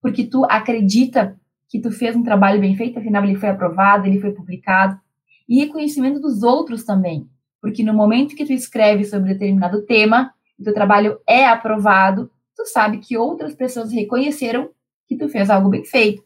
porque 0.00 0.24
tu 0.24 0.44
acredita 0.44 1.38
que 1.68 1.80
tu 1.80 1.90
fez 1.90 2.14
um 2.14 2.22
trabalho 2.22 2.60
bem 2.60 2.76
feito, 2.76 2.98
afinal 2.98 3.24
ele 3.24 3.36
foi 3.38 3.48
aprovado, 3.48 4.06
ele 4.06 4.20
foi 4.20 4.32
publicado, 4.32 5.00
e 5.48 5.58
reconhecimento 5.60 6.20
dos 6.20 6.42
outros 6.42 6.84
também, 6.84 7.28
porque 7.62 7.84
no 7.84 7.94
momento 7.94 8.34
que 8.34 8.44
tu 8.44 8.52
escreve 8.52 9.04
sobre 9.04 9.34
determinado 9.34 9.86
tema, 9.86 10.34
e 10.58 10.64
teu 10.64 10.74
trabalho 10.74 11.20
é 11.26 11.46
aprovado, 11.46 12.28
tu 12.56 12.66
sabe 12.66 12.98
que 12.98 13.16
outras 13.16 13.54
pessoas 13.54 13.92
reconheceram 13.92 14.68
que 15.06 15.16
tu 15.16 15.28
fez 15.28 15.48
algo 15.48 15.68
bem 15.68 15.84
feito. 15.84 16.24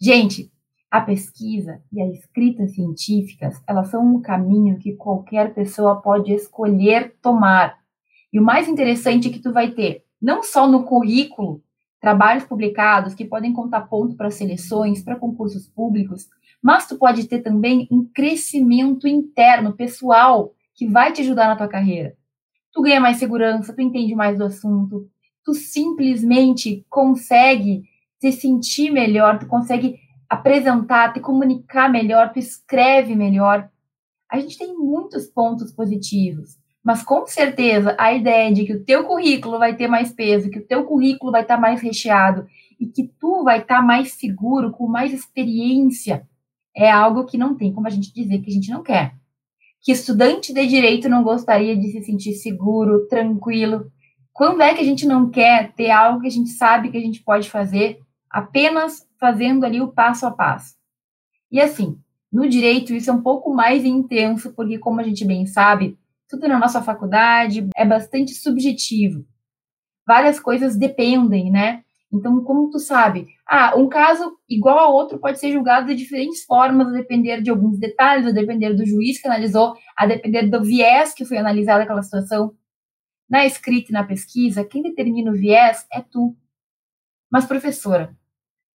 Gente, 0.00 0.50
a 0.90 1.02
pesquisa 1.02 1.82
e 1.92 2.00
a 2.00 2.08
escrita 2.08 2.66
científicas, 2.68 3.62
elas 3.68 3.88
são 3.88 4.16
um 4.16 4.20
caminho 4.22 4.78
que 4.78 4.94
qualquer 4.94 5.52
pessoa 5.52 6.00
pode 6.00 6.32
escolher 6.32 7.14
tomar. 7.20 7.78
E 8.32 8.40
o 8.40 8.42
mais 8.42 8.66
interessante 8.66 9.28
é 9.28 9.30
que 9.30 9.40
tu 9.40 9.52
vai 9.52 9.72
ter, 9.72 10.04
não 10.20 10.42
só 10.42 10.66
no 10.66 10.84
currículo, 10.84 11.62
trabalhos 12.00 12.44
publicados 12.44 13.14
que 13.14 13.24
podem 13.24 13.52
contar 13.52 13.82
ponto 13.82 14.16
para 14.16 14.30
seleções, 14.30 15.02
para 15.02 15.16
concursos 15.16 15.68
públicos, 15.68 16.28
mas 16.66 16.84
tu 16.84 16.98
pode 16.98 17.28
ter 17.28 17.42
também 17.42 17.86
um 17.92 18.04
crescimento 18.04 19.06
interno, 19.06 19.74
pessoal, 19.74 20.52
que 20.74 20.84
vai 20.84 21.12
te 21.12 21.20
ajudar 21.20 21.46
na 21.46 21.54
tua 21.54 21.68
carreira. 21.68 22.16
Tu 22.72 22.82
ganha 22.82 23.00
mais 23.00 23.18
segurança, 23.18 23.72
tu 23.72 23.80
entende 23.80 24.16
mais 24.16 24.36
do 24.36 24.42
assunto, 24.42 25.08
tu 25.44 25.54
simplesmente 25.54 26.84
consegue 26.90 27.84
se 28.18 28.32
sentir 28.32 28.90
melhor, 28.90 29.38
tu 29.38 29.46
consegue 29.46 30.00
apresentar, 30.28 31.12
te 31.12 31.20
comunicar 31.20 31.88
melhor, 31.88 32.32
tu 32.32 32.40
escreve 32.40 33.14
melhor. 33.14 33.70
A 34.28 34.40
gente 34.40 34.58
tem 34.58 34.76
muitos 34.76 35.28
pontos 35.28 35.70
positivos. 35.70 36.58
Mas 36.82 37.04
com 37.04 37.24
certeza 37.28 37.94
a 37.96 38.12
ideia 38.12 38.52
de 38.52 38.64
que 38.64 38.72
o 38.72 38.84
teu 38.84 39.04
currículo 39.04 39.60
vai 39.60 39.76
ter 39.76 39.86
mais 39.86 40.10
peso, 40.10 40.50
que 40.50 40.58
o 40.58 40.66
teu 40.66 40.82
currículo 40.82 41.30
vai 41.30 41.42
estar 41.42 41.60
mais 41.60 41.80
recheado 41.80 42.44
e 42.80 42.86
que 42.86 43.04
tu 43.20 43.44
vai 43.44 43.60
estar 43.60 43.80
mais 43.82 44.14
seguro, 44.14 44.72
com 44.72 44.88
mais 44.88 45.12
experiência, 45.12 46.26
é 46.76 46.90
algo 46.90 47.24
que 47.24 47.38
não 47.38 47.56
tem 47.56 47.72
como 47.72 47.86
a 47.86 47.90
gente 47.90 48.12
dizer 48.12 48.38
que 48.40 48.50
a 48.50 48.52
gente 48.52 48.70
não 48.70 48.82
quer. 48.82 49.14
Que 49.80 49.92
estudante 49.92 50.52
de 50.52 50.66
direito 50.66 51.08
não 51.08 51.22
gostaria 51.22 51.76
de 51.76 51.90
se 51.90 52.02
sentir 52.02 52.34
seguro, 52.34 53.06
tranquilo. 53.08 53.90
Quando 54.32 54.60
é 54.60 54.74
que 54.74 54.82
a 54.82 54.84
gente 54.84 55.06
não 55.06 55.30
quer 55.30 55.72
ter 55.72 55.90
algo 55.90 56.20
que 56.20 56.26
a 56.26 56.30
gente 56.30 56.50
sabe 56.50 56.90
que 56.90 56.98
a 56.98 57.00
gente 57.00 57.22
pode 57.22 57.48
fazer 57.48 58.00
apenas 58.28 59.08
fazendo 59.18 59.64
ali 59.64 59.80
o 59.80 59.88
passo 59.88 60.26
a 60.26 60.30
passo? 60.30 60.74
E 61.50 61.60
assim, 61.60 61.98
no 62.30 62.46
direito 62.46 62.92
isso 62.92 63.08
é 63.08 63.14
um 63.14 63.22
pouco 63.22 63.54
mais 63.54 63.84
intenso, 63.84 64.52
porque 64.52 64.78
como 64.78 65.00
a 65.00 65.04
gente 65.04 65.24
bem 65.24 65.46
sabe, 65.46 65.96
tudo 66.28 66.46
na 66.46 66.58
nossa 66.58 66.82
faculdade 66.82 67.66
é 67.74 67.86
bastante 67.86 68.34
subjetivo. 68.34 69.24
Várias 70.06 70.38
coisas 70.38 70.76
dependem, 70.76 71.50
né? 71.50 71.82
Então, 72.12 72.42
como 72.44 72.70
tu 72.70 72.78
sabe? 72.78 73.26
Ah, 73.46 73.74
um 73.76 73.88
caso 73.88 74.38
igual 74.48 74.78
a 74.78 74.88
outro 74.88 75.18
pode 75.18 75.38
ser 75.40 75.52
julgado 75.52 75.88
de 75.88 75.94
diferentes 75.94 76.44
formas, 76.44 76.88
a 76.88 76.92
depender 76.92 77.42
de 77.42 77.50
alguns 77.50 77.78
detalhes, 77.78 78.26
a 78.26 78.30
depender 78.30 78.74
do 78.74 78.86
juiz 78.86 79.20
que 79.20 79.26
analisou, 79.26 79.74
a 79.96 80.06
depender 80.06 80.48
do 80.48 80.62
viés 80.62 81.12
que 81.12 81.24
foi 81.24 81.38
analisado 81.38 81.82
aquela 81.82 82.02
situação. 82.02 82.54
Na 83.28 83.44
escrita 83.44 83.90
e 83.90 83.92
na 83.92 84.04
pesquisa, 84.04 84.64
quem 84.64 84.82
determina 84.82 85.30
o 85.32 85.34
viés 85.34 85.84
é 85.92 86.00
tu. 86.00 86.36
Mas, 87.30 87.44
professora, 87.44 88.16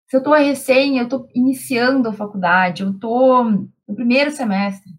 se 0.08 0.18
eu 0.18 0.20
estou 0.20 0.34
recém, 0.34 0.98
eu 0.98 1.06
estou 1.06 1.28
iniciando 1.34 2.10
a 2.10 2.14
faculdade, 2.14 2.84
eu 2.84 2.92
estou 2.92 3.46
no 3.46 3.96
primeiro 3.96 4.30
semestre, 4.30 4.92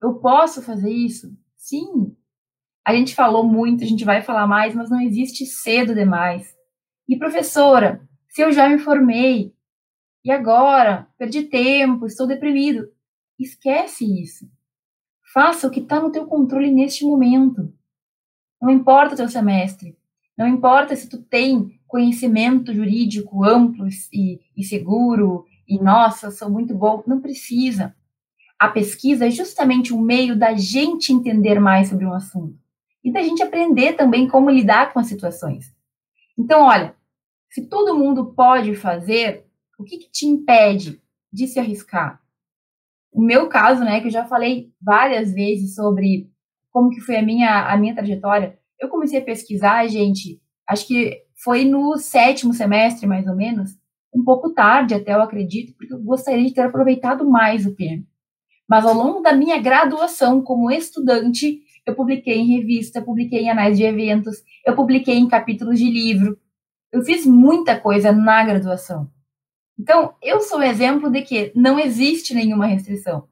eu 0.00 0.14
posso 0.20 0.62
fazer 0.62 0.90
isso? 0.90 1.36
Sim, 1.56 2.16
a 2.86 2.94
gente 2.94 3.12
falou 3.12 3.44
muito, 3.44 3.82
a 3.82 3.86
gente 3.86 4.04
vai 4.04 4.22
falar 4.22 4.46
mais, 4.46 4.72
mas 4.72 4.88
não 4.88 5.00
existe 5.00 5.44
cedo 5.44 5.96
demais. 5.96 6.55
E 7.08 7.16
professora, 7.16 8.00
se 8.28 8.42
eu 8.42 8.52
já 8.52 8.68
me 8.68 8.78
formei, 8.78 9.54
e 10.26 10.30
agora? 10.32 11.06
Perdi 11.16 11.44
tempo, 11.44 12.04
estou 12.04 12.26
deprimido. 12.26 12.90
Esquece 13.38 14.04
isso. 14.20 14.50
Faça 15.32 15.68
o 15.68 15.70
que 15.70 15.78
está 15.78 16.00
no 16.00 16.10
teu 16.10 16.26
controle 16.26 16.68
neste 16.68 17.04
momento. 17.04 17.72
Não 18.60 18.68
importa 18.68 19.14
o 19.14 19.16
teu 19.16 19.28
semestre. 19.28 19.96
Não 20.36 20.48
importa 20.48 20.96
se 20.96 21.08
tu 21.08 21.22
tem 21.22 21.78
conhecimento 21.86 22.74
jurídico 22.74 23.44
amplo 23.44 23.86
e, 24.12 24.40
e 24.56 24.64
seguro, 24.64 25.46
e 25.68 25.78
nossa, 25.78 26.32
sou 26.32 26.50
muito 26.50 26.74
bom. 26.74 27.04
Não 27.06 27.20
precisa. 27.20 27.94
A 28.58 28.68
pesquisa 28.68 29.28
é 29.28 29.30
justamente 29.30 29.94
um 29.94 30.00
meio 30.00 30.36
da 30.36 30.54
gente 30.54 31.12
entender 31.12 31.60
mais 31.60 31.88
sobre 31.88 32.04
um 32.04 32.12
assunto 32.12 32.58
e 33.04 33.12
da 33.12 33.22
gente 33.22 33.44
aprender 33.44 33.92
também 33.92 34.26
como 34.26 34.50
lidar 34.50 34.92
com 34.92 34.98
as 34.98 35.06
situações. 35.06 35.75
Então, 36.38 36.62
olha, 36.62 36.94
se 37.50 37.66
todo 37.66 37.96
mundo 37.96 38.34
pode 38.34 38.74
fazer, 38.74 39.46
o 39.78 39.84
que, 39.84 39.98
que 39.98 40.10
te 40.10 40.26
impede 40.26 41.00
de 41.32 41.46
se 41.46 41.58
arriscar? 41.58 42.20
O 43.12 43.22
meu 43.22 43.48
caso, 43.48 43.82
né, 43.82 44.00
que 44.00 44.08
eu 44.08 44.12
já 44.12 44.26
falei 44.26 44.70
várias 44.80 45.32
vezes 45.32 45.74
sobre 45.74 46.30
como 46.70 46.90
que 46.90 47.00
foi 47.00 47.16
a 47.16 47.22
minha, 47.22 47.72
a 47.72 47.76
minha 47.76 47.94
trajetória, 47.94 48.58
eu 48.78 48.88
comecei 48.88 49.18
a 49.18 49.24
pesquisar, 49.24 49.86
gente, 49.88 50.40
acho 50.68 50.86
que 50.86 51.22
foi 51.42 51.64
no 51.64 51.96
sétimo 51.96 52.52
semestre, 52.52 53.06
mais 53.06 53.26
ou 53.26 53.34
menos, 53.34 53.70
um 54.14 54.22
pouco 54.22 54.52
tarde 54.52 54.94
até, 54.94 55.14
eu 55.14 55.22
acredito, 55.22 55.74
porque 55.76 55.94
eu 55.94 56.02
gostaria 56.02 56.44
de 56.44 56.52
ter 56.52 56.62
aproveitado 56.62 57.28
mais 57.28 57.66
o 57.66 57.74
tempo. 57.74 58.06
Mas 58.68 58.84
ao 58.84 58.94
longo 58.94 59.20
da 59.20 59.32
minha 59.32 59.58
graduação 59.60 60.42
como 60.42 60.70
estudante, 60.70 61.60
eu 61.86 61.94
publiquei 61.94 62.36
em 62.36 62.56
revista, 62.56 63.00
publiquei 63.00 63.42
em 63.42 63.50
anais 63.50 63.78
de 63.78 63.84
eventos, 63.84 64.42
eu 64.66 64.74
publiquei 64.74 65.14
em 65.14 65.28
capítulos 65.28 65.78
de 65.78 65.88
livro. 65.88 66.36
Eu 66.90 67.02
fiz 67.02 67.24
muita 67.24 67.78
coisa 67.78 68.10
na 68.10 68.44
graduação. 68.44 69.08
Então, 69.78 70.14
eu 70.20 70.40
sou 70.40 70.62
exemplo 70.62 71.10
de 71.10 71.22
que 71.22 71.52
não 71.54 71.78
existe 71.78 72.34
nenhuma 72.34 72.66
restrição, 72.66 73.28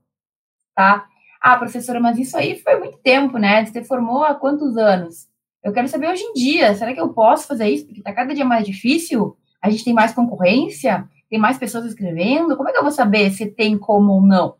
tá? 0.74 1.06
Ah, 1.40 1.56
professora, 1.56 1.98
mas 1.98 2.18
isso 2.18 2.36
aí 2.36 2.60
foi 2.60 2.78
muito 2.78 2.98
tempo, 2.98 3.38
né? 3.38 3.64
Você 3.64 3.82
formou 3.82 4.24
há 4.24 4.34
quantos 4.34 4.76
anos? 4.76 5.28
Eu 5.62 5.72
quero 5.72 5.88
saber 5.88 6.08
hoje 6.08 6.22
em 6.22 6.32
dia, 6.34 6.74
será 6.74 6.92
que 6.94 7.00
eu 7.00 7.08
posso 7.08 7.48
fazer 7.48 7.68
isso? 7.68 7.86
Porque 7.86 8.00
está 8.00 8.12
cada 8.12 8.34
dia 8.34 8.44
mais 8.44 8.64
difícil, 8.64 9.36
a 9.60 9.70
gente 9.70 9.84
tem 9.84 9.94
mais 9.94 10.12
concorrência, 10.12 11.08
tem 11.28 11.38
mais 11.38 11.58
pessoas 11.58 11.86
escrevendo, 11.86 12.56
como 12.56 12.68
é 12.68 12.72
que 12.72 12.78
eu 12.78 12.82
vou 12.82 12.92
saber 12.92 13.30
se 13.30 13.50
tem 13.50 13.78
como 13.78 14.12
ou 14.12 14.20
não? 14.20 14.56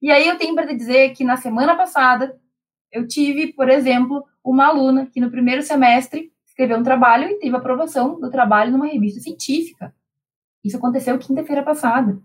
E 0.00 0.10
aí 0.10 0.26
eu 0.28 0.38
tenho 0.38 0.54
para 0.54 0.72
dizer 0.72 1.10
que 1.10 1.24
na 1.24 1.36
semana 1.36 1.74
passada 1.74 2.38
eu 2.92 3.06
tive, 3.06 3.52
por 3.52 3.68
exemplo, 3.68 4.24
uma 4.44 4.66
aluna 4.66 5.06
que 5.06 5.20
no 5.20 5.30
primeiro 5.30 5.62
semestre 5.62 6.32
escreveu 6.46 6.78
um 6.78 6.82
trabalho 6.82 7.28
e 7.28 7.38
teve 7.38 7.54
aprovação 7.54 8.18
do 8.18 8.30
trabalho 8.30 8.72
numa 8.72 8.86
revista 8.86 9.20
científica. 9.20 9.94
Isso 10.64 10.76
aconteceu 10.76 11.18
quinta-feira 11.18 11.62
passada. 11.62 12.18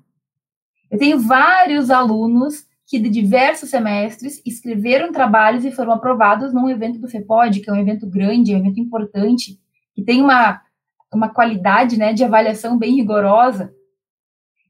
Eu 0.90 0.98
tenho 0.98 1.20
vários 1.20 1.90
alunos 1.90 2.66
que 2.88 3.00
de 3.00 3.10
diversos 3.10 3.70
semestres 3.70 4.42
escreveram 4.46 5.12
trabalhos 5.12 5.64
e 5.64 5.72
foram 5.72 5.94
aprovados 5.94 6.54
num 6.54 6.70
evento 6.70 7.00
do 7.00 7.08
FEPOD, 7.08 7.62
que 7.62 7.70
é 7.70 7.74
um 7.74 7.80
evento 7.80 8.06
grande, 8.06 8.54
é 8.54 8.58
um 8.58 8.60
evento 8.60 8.80
importante, 8.80 9.60
que 9.94 10.04
tem 10.04 10.22
uma, 10.22 10.62
uma 11.14 11.30
qualidade 11.30 11.98
né, 11.98 12.12
de 12.12 12.24
avaliação 12.24 12.78
bem 12.78 12.96
rigorosa. 12.96 13.74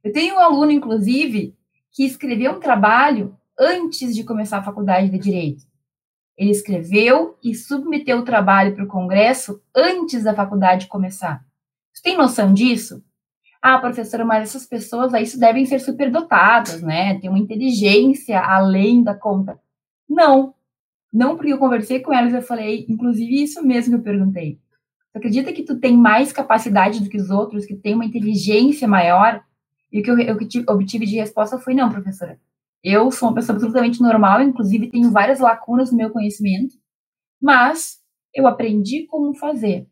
Eu 0.03 0.11
tenho 0.11 0.35
um 0.35 0.39
aluno, 0.39 0.71
inclusive, 0.71 1.55
que 1.91 2.05
escreveu 2.05 2.53
um 2.53 2.59
trabalho 2.59 3.35
antes 3.57 4.15
de 4.15 4.23
começar 4.23 4.59
a 4.59 4.63
faculdade 4.63 5.09
de 5.09 5.17
Direito. 5.17 5.70
Ele 6.37 6.51
escreveu 6.51 7.37
e 7.43 7.53
submeteu 7.53 8.19
o 8.19 8.25
trabalho 8.25 8.73
para 8.73 8.83
o 8.83 8.87
Congresso 8.87 9.61
antes 9.75 10.23
da 10.23 10.33
faculdade 10.33 10.87
começar. 10.87 11.45
Você 11.93 12.01
tem 12.01 12.17
noção 12.17 12.53
disso? 12.53 13.03
Ah, 13.61 13.77
professora, 13.77 14.25
mas 14.25 14.49
essas 14.49 14.65
pessoas 14.65 15.13
aí 15.13 15.25
devem 15.37 15.65
ser 15.65 15.79
superdotadas, 15.79 16.81
né? 16.81 17.19
Tem 17.19 17.29
uma 17.29 17.37
inteligência 17.37 18.39
além 18.39 19.03
da 19.03 19.13
conta. 19.13 19.59
Não, 20.09 20.55
não 21.13 21.35
porque 21.35 21.53
eu 21.53 21.59
conversei 21.59 21.99
com 21.99 22.13
elas 22.13 22.33
eu 22.33 22.41
falei, 22.41 22.85
inclusive 22.89 23.43
isso 23.43 23.63
mesmo 23.65 23.93
que 23.93 23.99
eu 23.99 24.03
perguntei. 24.03 24.59
Você 25.11 25.17
acredita 25.17 25.51
que 25.51 25.63
tu 25.63 25.77
tem 25.77 25.95
mais 25.95 26.31
capacidade 26.31 27.01
do 27.01 27.09
que 27.09 27.17
os 27.17 27.29
outros, 27.29 27.65
que 27.65 27.75
tem 27.75 27.93
uma 27.93 28.05
inteligência 28.05 28.87
maior? 28.87 29.43
E 29.91 29.99
o 29.99 30.03
que 30.03 30.09
eu, 30.09 30.17
eu 30.17 30.37
obtive 30.69 31.05
de 31.05 31.17
resposta 31.17 31.59
foi, 31.59 31.73
não, 31.73 31.89
professora. 31.89 32.39
Eu 32.83 33.11
sou 33.11 33.29
uma 33.29 33.35
pessoa 33.35 33.55
absolutamente 33.55 34.01
normal, 34.01 34.41
inclusive 34.41 34.89
tenho 34.89 35.11
várias 35.11 35.39
lacunas 35.39 35.91
no 35.91 35.97
meu 35.97 36.09
conhecimento, 36.09 36.75
mas 37.41 37.99
eu 38.33 38.47
aprendi 38.47 39.05
como 39.05 39.35
fazer. 39.35 39.87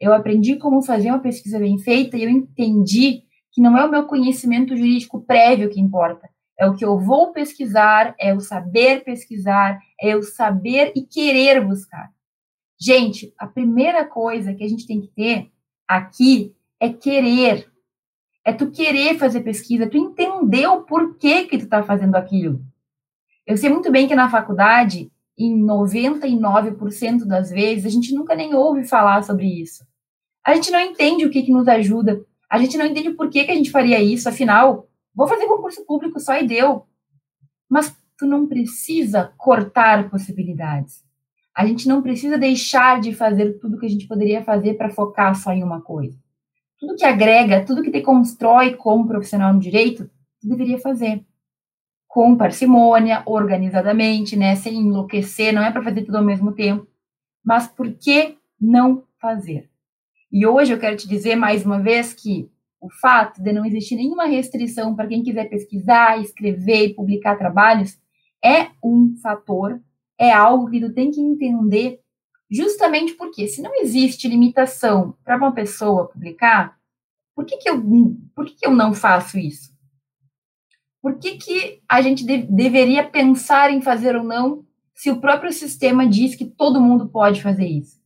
Eu 0.00 0.12
aprendi 0.12 0.56
como 0.56 0.82
fazer 0.82 1.10
uma 1.10 1.20
pesquisa 1.20 1.58
bem 1.58 1.78
feita 1.78 2.16
e 2.16 2.24
eu 2.24 2.30
entendi 2.30 3.22
que 3.52 3.60
não 3.60 3.78
é 3.78 3.84
o 3.84 3.90
meu 3.90 4.06
conhecimento 4.06 4.76
jurídico 4.76 5.22
prévio 5.22 5.70
que 5.70 5.80
importa. 5.80 6.28
É 6.58 6.66
o 6.66 6.74
que 6.74 6.84
eu 6.84 6.98
vou 6.98 7.32
pesquisar, 7.32 8.14
é 8.18 8.34
o 8.34 8.40
saber 8.40 9.04
pesquisar, 9.04 9.78
é 10.00 10.16
o 10.16 10.22
saber 10.22 10.92
e 10.94 11.02
querer 11.02 11.64
buscar. 11.64 12.12
Gente, 12.78 13.32
a 13.38 13.46
primeira 13.46 14.04
coisa 14.04 14.52
que 14.54 14.64
a 14.64 14.68
gente 14.68 14.86
tem 14.86 15.00
que 15.00 15.08
ter 15.08 15.50
aqui 15.86 16.54
é 16.80 16.92
querer. 16.92 17.70
É 18.44 18.52
tu 18.52 18.70
querer 18.70 19.16
fazer 19.18 19.40
pesquisa, 19.40 19.88
tu 19.88 19.96
entender 19.96 20.33
o 20.66 20.82
porquê 20.82 21.44
que 21.44 21.58
tu 21.58 21.64
está 21.64 21.82
fazendo 21.82 22.16
aquilo. 22.16 22.60
Eu 23.46 23.56
sei 23.56 23.68
muito 23.68 23.90
bem 23.90 24.08
que 24.08 24.14
na 24.14 24.30
faculdade, 24.30 25.10
em 25.38 25.60
99% 25.60 27.24
das 27.24 27.50
vezes, 27.50 27.86
a 27.86 27.90
gente 27.90 28.14
nunca 28.14 28.34
nem 28.34 28.54
ouve 28.54 28.84
falar 28.84 29.22
sobre 29.22 29.46
isso. 29.46 29.84
A 30.44 30.54
gente 30.54 30.70
não 30.70 30.80
entende 30.80 31.24
o 31.24 31.30
que, 31.30 31.42
que 31.42 31.52
nos 31.52 31.68
ajuda, 31.68 32.24
a 32.48 32.58
gente 32.58 32.76
não 32.76 32.86
entende 32.86 33.10
por 33.10 33.28
que, 33.28 33.44
que 33.44 33.50
a 33.50 33.54
gente 33.54 33.70
faria 33.70 34.00
isso, 34.00 34.28
afinal, 34.28 34.88
vou 35.14 35.26
fazer 35.26 35.46
concurso 35.46 35.84
público 35.84 36.20
só 36.20 36.36
e 36.38 36.46
deu. 36.46 36.86
Mas 37.68 37.94
tu 38.16 38.26
não 38.26 38.46
precisa 38.46 39.32
cortar 39.36 40.08
possibilidades. 40.08 41.02
A 41.56 41.66
gente 41.66 41.88
não 41.88 42.02
precisa 42.02 42.36
deixar 42.36 43.00
de 43.00 43.14
fazer 43.14 43.58
tudo 43.58 43.78
que 43.78 43.86
a 43.86 43.88
gente 43.88 44.06
poderia 44.06 44.42
fazer 44.42 44.74
para 44.74 44.90
focar 44.90 45.34
só 45.34 45.52
em 45.52 45.62
uma 45.62 45.80
coisa. 45.80 46.16
Tudo 46.78 46.96
que 46.96 47.04
agrega, 47.04 47.64
tudo 47.64 47.82
que 47.82 47.90
te 47.90 48.00
constrói 48.00 48.74
como 48.74 49.06
profissional 49.06 49.52
no 49.52 49.60
direito, 49.60 50.10
deveria 50.48 50.78
fazer. 50.78 51.24
Com 52.06 52.36
parcimônia, 52.36 53.22
organizadamente, 53.26 54.36
né, 54.36 54.54
sem 54.54 54.76
enlouquecer, 54.76 55.52
não 55.52 55.62
é 55.62 55.70
para 55.70 55.82
fazer 55.82 56.02
tudo 56.02 56.16
ao 56.18 56.24
mesmo 56.24 56.52
tempo. 56.52 56.86
Mas 57.44 57.66
por 57.66 57.92
que 57.92 58.36
não 58.60 59.04
fazer? 59.20 59.68
E 60.30 60.46
hoje 60.46 60.72
eu 60.72 60.78
quero 60.78 60.96
te 60.96 61.08
dizer 61.08 61.36
mais 61.36 61.64
uma 61.64 61.80
vez 61.80 62.12
que 62.12 62.48
o 62.80 62.88
fato 63.00 63.42
de 63.42 63.52
não 63.52 63.64
existir 63.64 63.96
nenhuma 63.96 64.26
restrição 64.26 64.94
para 64.94 65.06
quem 65.06 65.22
quiser 65.22 65.48
pesquisar, 65.48 66.20
escrever 66.20 66.86
e 66.86 66.94
publicar 66.94 67.36
trabalhos 67.36 67.98
é 68.44 68.68
um 68.82 69.16
fator 69.22 69.80
é 70.18 70.32
algo 70.32 70.70
que 70.70 70.80
tu 70.80 70.92
tem 70.92 71.10
que 71.10 71.20
entender 71.20 72.00
justamente 72.50 73.14
porque 73.14 73.48
se 73.48 73.62
não 73.62 73.74
existe 73.80 74.28
limitação 74.28 75.16
para 75.24 75.36
uma 75.36 75.52
pessoa 75.52 76.08
publicar, 76.08 76.78
por 77.34 77.44
que, 77.44 77.56
que, 77.56 77.68
eu, 77.68 77.82
por 78.34 78.44
que, 78.44 78.54
que 78.54 78.66
eu 78.66 78.70
não 78.70 78.94
faço 78.94 79.38
isso? 79.38 79.73
Por 81.04 81.18
que, 81.18 81.36
que 81.36 81.82
a 81.86 82.00
gente 82.00 82.24
de, 82.24 82.38
deveria 82.38 83.06
pensar 83.06 83.70
em 83.70 83.82
fazer 83.82 84.16
ou 84.16 84.24
não 84.24 84.64
se 84.94 85.10
o 85.10 85.20
próprio 85.20 85.52
sistema 85.52 86.08
diz 86.08 86.34
que 86.34 86.46
todo 86.46 86.80
mundo 86.80 87.10
pode 87.10 87.42
fazer 87.42 87.66
isso? 87.66 88.00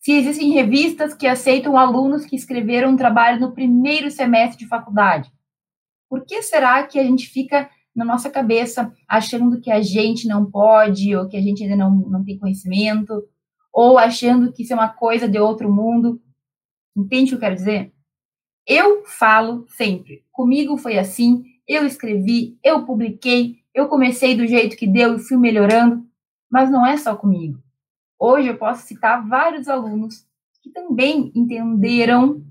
Se 0.00 0.10
existem 0.10 0.50
revistas 0.50 1.14
que 1.14 1.28
aceitam 1.28 1.78
alunos 1.78 2.26
que 2.26 2.34
escreveram 2.34 2.90
um 2.90 2.96
trabalho 2.96 3.38
no 3.38 3.52
primeiro 3.52 4.10
semestre 4.10 4.58
de 4.58 4.66
faculdade, 4.66 5.32
por 6.08 6.26
que 6.26 6.42
será 6.42 6.82
que 6.82 6.98
a 6.98 7.04
gente 7.04 7.28
fica 7.28 7.70
na 7.94 8.04
nossa 8.04 8.28
cabeça, 8.28 8.92
achando 9.06 9.60
que 9.60 9.70
a 9.70 9.80
gente 9.80 10.26
não 10.26 10.44
pode, 10.44 11.14
ou 11.14 11.28
que 11.28 11.36
a 11.36 11.40
gente 11.40 11.62
ainda 11.62 11.76
não, 11.76 11.92
não 11.92 12.24
tem 12.24 12.36
conhecimento, 12.36 13.22
ou 13.72 13.96
achando 13.96 14.52
que 14.52 14.64
isso 14.64 14.72
é 14.72 14.76
uma 14.76 14.88
coisa 14.88 15.28
de 15.28 15.38
outro 15.38 15.72
mundo. 15.72 16.20
Entende 16.96 17.26
o 17.26 17.28
que 17.28 17.34
eu 17.36 17.40
quero 17.40 17.54
dizer? 17.54 17.92
Eu 18.66 19.04
falo 19.06 19.66
sempre. 19.68 20.24
Comigo 20.32 20.76
foi 20.76 20.98
assim, 20.98 21.44
eu 21.68 21.84
escrevi, 21.84 22.58
eu 22.64 22.86
publiquei, 22.86 23.58
eu 23.74 23.88
comecei 23.88 24.34
do 24.34 24.46
jeito 24.46 24.76
que 24.76 24.86
deu 24.86 25.16
e 25.16 25.18
fui 25.18 25.36
melhorando, 25.36 26.04
mas 26.50 26.70
não 26.70 26.84
é 26.84 26.96
só 26.96 27.14
comigo. 27.14 27.62
Hoje 28.18 28.48
eu 28.48 28.56
posso 28.56 28.86
citar 28.86 29.24
vários 29.28 29.68
alunos 29.68 30.26
que 30.62 30.70
também 30.70 31.30
entenderam 31.34 32.42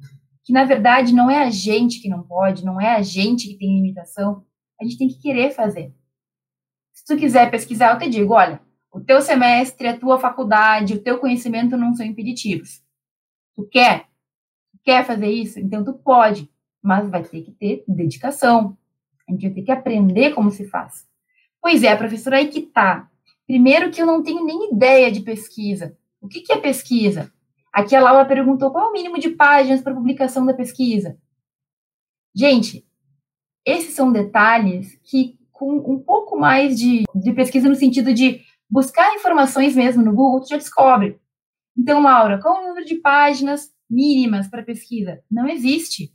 que, 0.43 0.53
na 0.53 0.63
verdade, 0.63 1.13
não 1.13 1.29
é 1.29 1.43
a 1.43 1.49
gente 1.49 1.99
que 1.99 2.07
não 2.07 2.23
pode, 2.23 2.63
não 2.63 2.79
é 2.79 2.95
a 2.95 3.01
gente 3.01 3.47
que 3.49 3.57
tem 3.57 3.75
limitação, 3.75 4.45
a 4.79 4.83
gente 4.85 4.97
tem 4.97 5.07
que 5.07 5.19
querer 5.19 5.51
fazer. 5.51 5.93
Se 6.93 7.03
tu 7.03 7.17
quiser 7.17 7.49
pesquisar, 7.51 7.93
eu 7.93 7.99
te 7.99 8.09
digo, 8.09 8.33
olha, 8.33 8.61
o 8.91 9.01
teu 9.01 9.21
semestre, 9.21 9.87
a 9.87 9.97
tua 9.97 10.19
faculdade, 10.19 10.93
o 10.93 11.01
teu 11.01 11.17
conhecimento 11.17 11.75
não 11.75 11.93
são 11.93 12.05
impeditivos. 12.05 12.81
Tu 13.55 13.67
quer? 13.67 14.07
Quer 14.83 15.05
fazer 15.05 15.29
isso? 15.29 15.59
Então 15.59 15.83
tu 15.83 15.93
pode, 15.93 16.49
mas 16.81 17.09
vai 17.09 17.23
ter 17.23 17.41
que 17.41 17.51
ter 17.51 17.83
dedicação. 17.87 18.77
A 19.27 19.31
gente 19.31 19.47
vai 19.47 19.51
ter 19.51 19.61
que 19.61 19.71
aprender 19.71 20.33
como 20.33 20.51
se 20.51 20.67
faz. 20.67 21.05
Pois 21.61 21.83
é, 21.83 21.95
professora, 21.95 22.37
aí 22.37 22.47
que 22.47 22.61
tá. 22.61 23.09
Primeiro 23.45 23.91
que 23.91 24.01
eu 24.01 24.05
não 24.05 24.23
tenho 24.23 24.45
nem 24.45 24.71
ideia 24.71 25.11
de 25.11 25.21
pesquisa. 25.21 25.97
O 26.21 26.27
que, 26.27 26.41
que 26.41 26.53
é 26.53 26.57
pesquisa? 26.57 27.31
Aqui 27.71 27.95
a 27.95 28.01
Laura 28.01 28.25
perguntou 28.25 28.71
qual 28.71 28.87
é 28.87 28.89
o 28.89 28.93
mínimo 28.93 29.19
de 29.19 29.29
páginas 29.29 29.81
para 29.81 29.93
publicação 29.93 30.45
da 30.45 30.53
pesquisa. 30.53 31.17
Gente, 32.35 32.85
esses 33.65 33.93
são 33.93 34.11
detalhes 34.11 34.99
que, 35.03 35.37
com 35.51 35.77
um 35.77 35.99
pouco 35.99 36.39
mais 36.39 36.77
de, 36.77 37.03
de 37.13 37.33
pesquisa 37.33 37.67
no 37.67 37.75
sentido 37.75 38.13
de 38.13 38.41
buscar 38.69 39.13
informações 39.15 39.75
mesmo 39.75 40.03
no 40.03 40.13
Google, 40.13 40.41
tu 40.41 40.49
já 40.49 40.57
descobre. 40.57 41.19
Então, 41.77 42.01
Laura, 42.01 42.39
qual 42.41 42.57
é 42.57 42.59
o 42.59 42.67
número 42.69 42.85
de 42.85 42.95
páginas 42.95 43.71
mínimas 43.89 44.47
para 44.47 44.63
pesquisa? 44.63 45.21
Não 45.29 45.47
existe. 45.47 46.13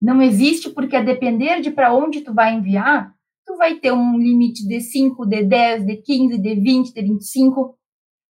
Não 0.00 0.20
existe 0.22 0.70
porque, 0.70 0.96
a 0.96 1.02
depender 1.02 1.60
de 1.60 1.70
para 1.70 1.94
onde 1.94 2.20
tu 2.20 2.34
vai 2.34 2.54
enviar, 2.54 3.14
tu 3.46 3.56
vai 3.56 3.76
ter 3.76 3.92
um 3.92 4.18
limite 4.18 4.66
de 4.66 4.80
5, 4.80 5.24
de 5.26 5.42
10, 5.42 5.86
de 5.86 5.96
15, 5.96 6.38
de 6.38 6.54
20, 6.54 6.92
de 6.92 7.02
25. 7.02 7.78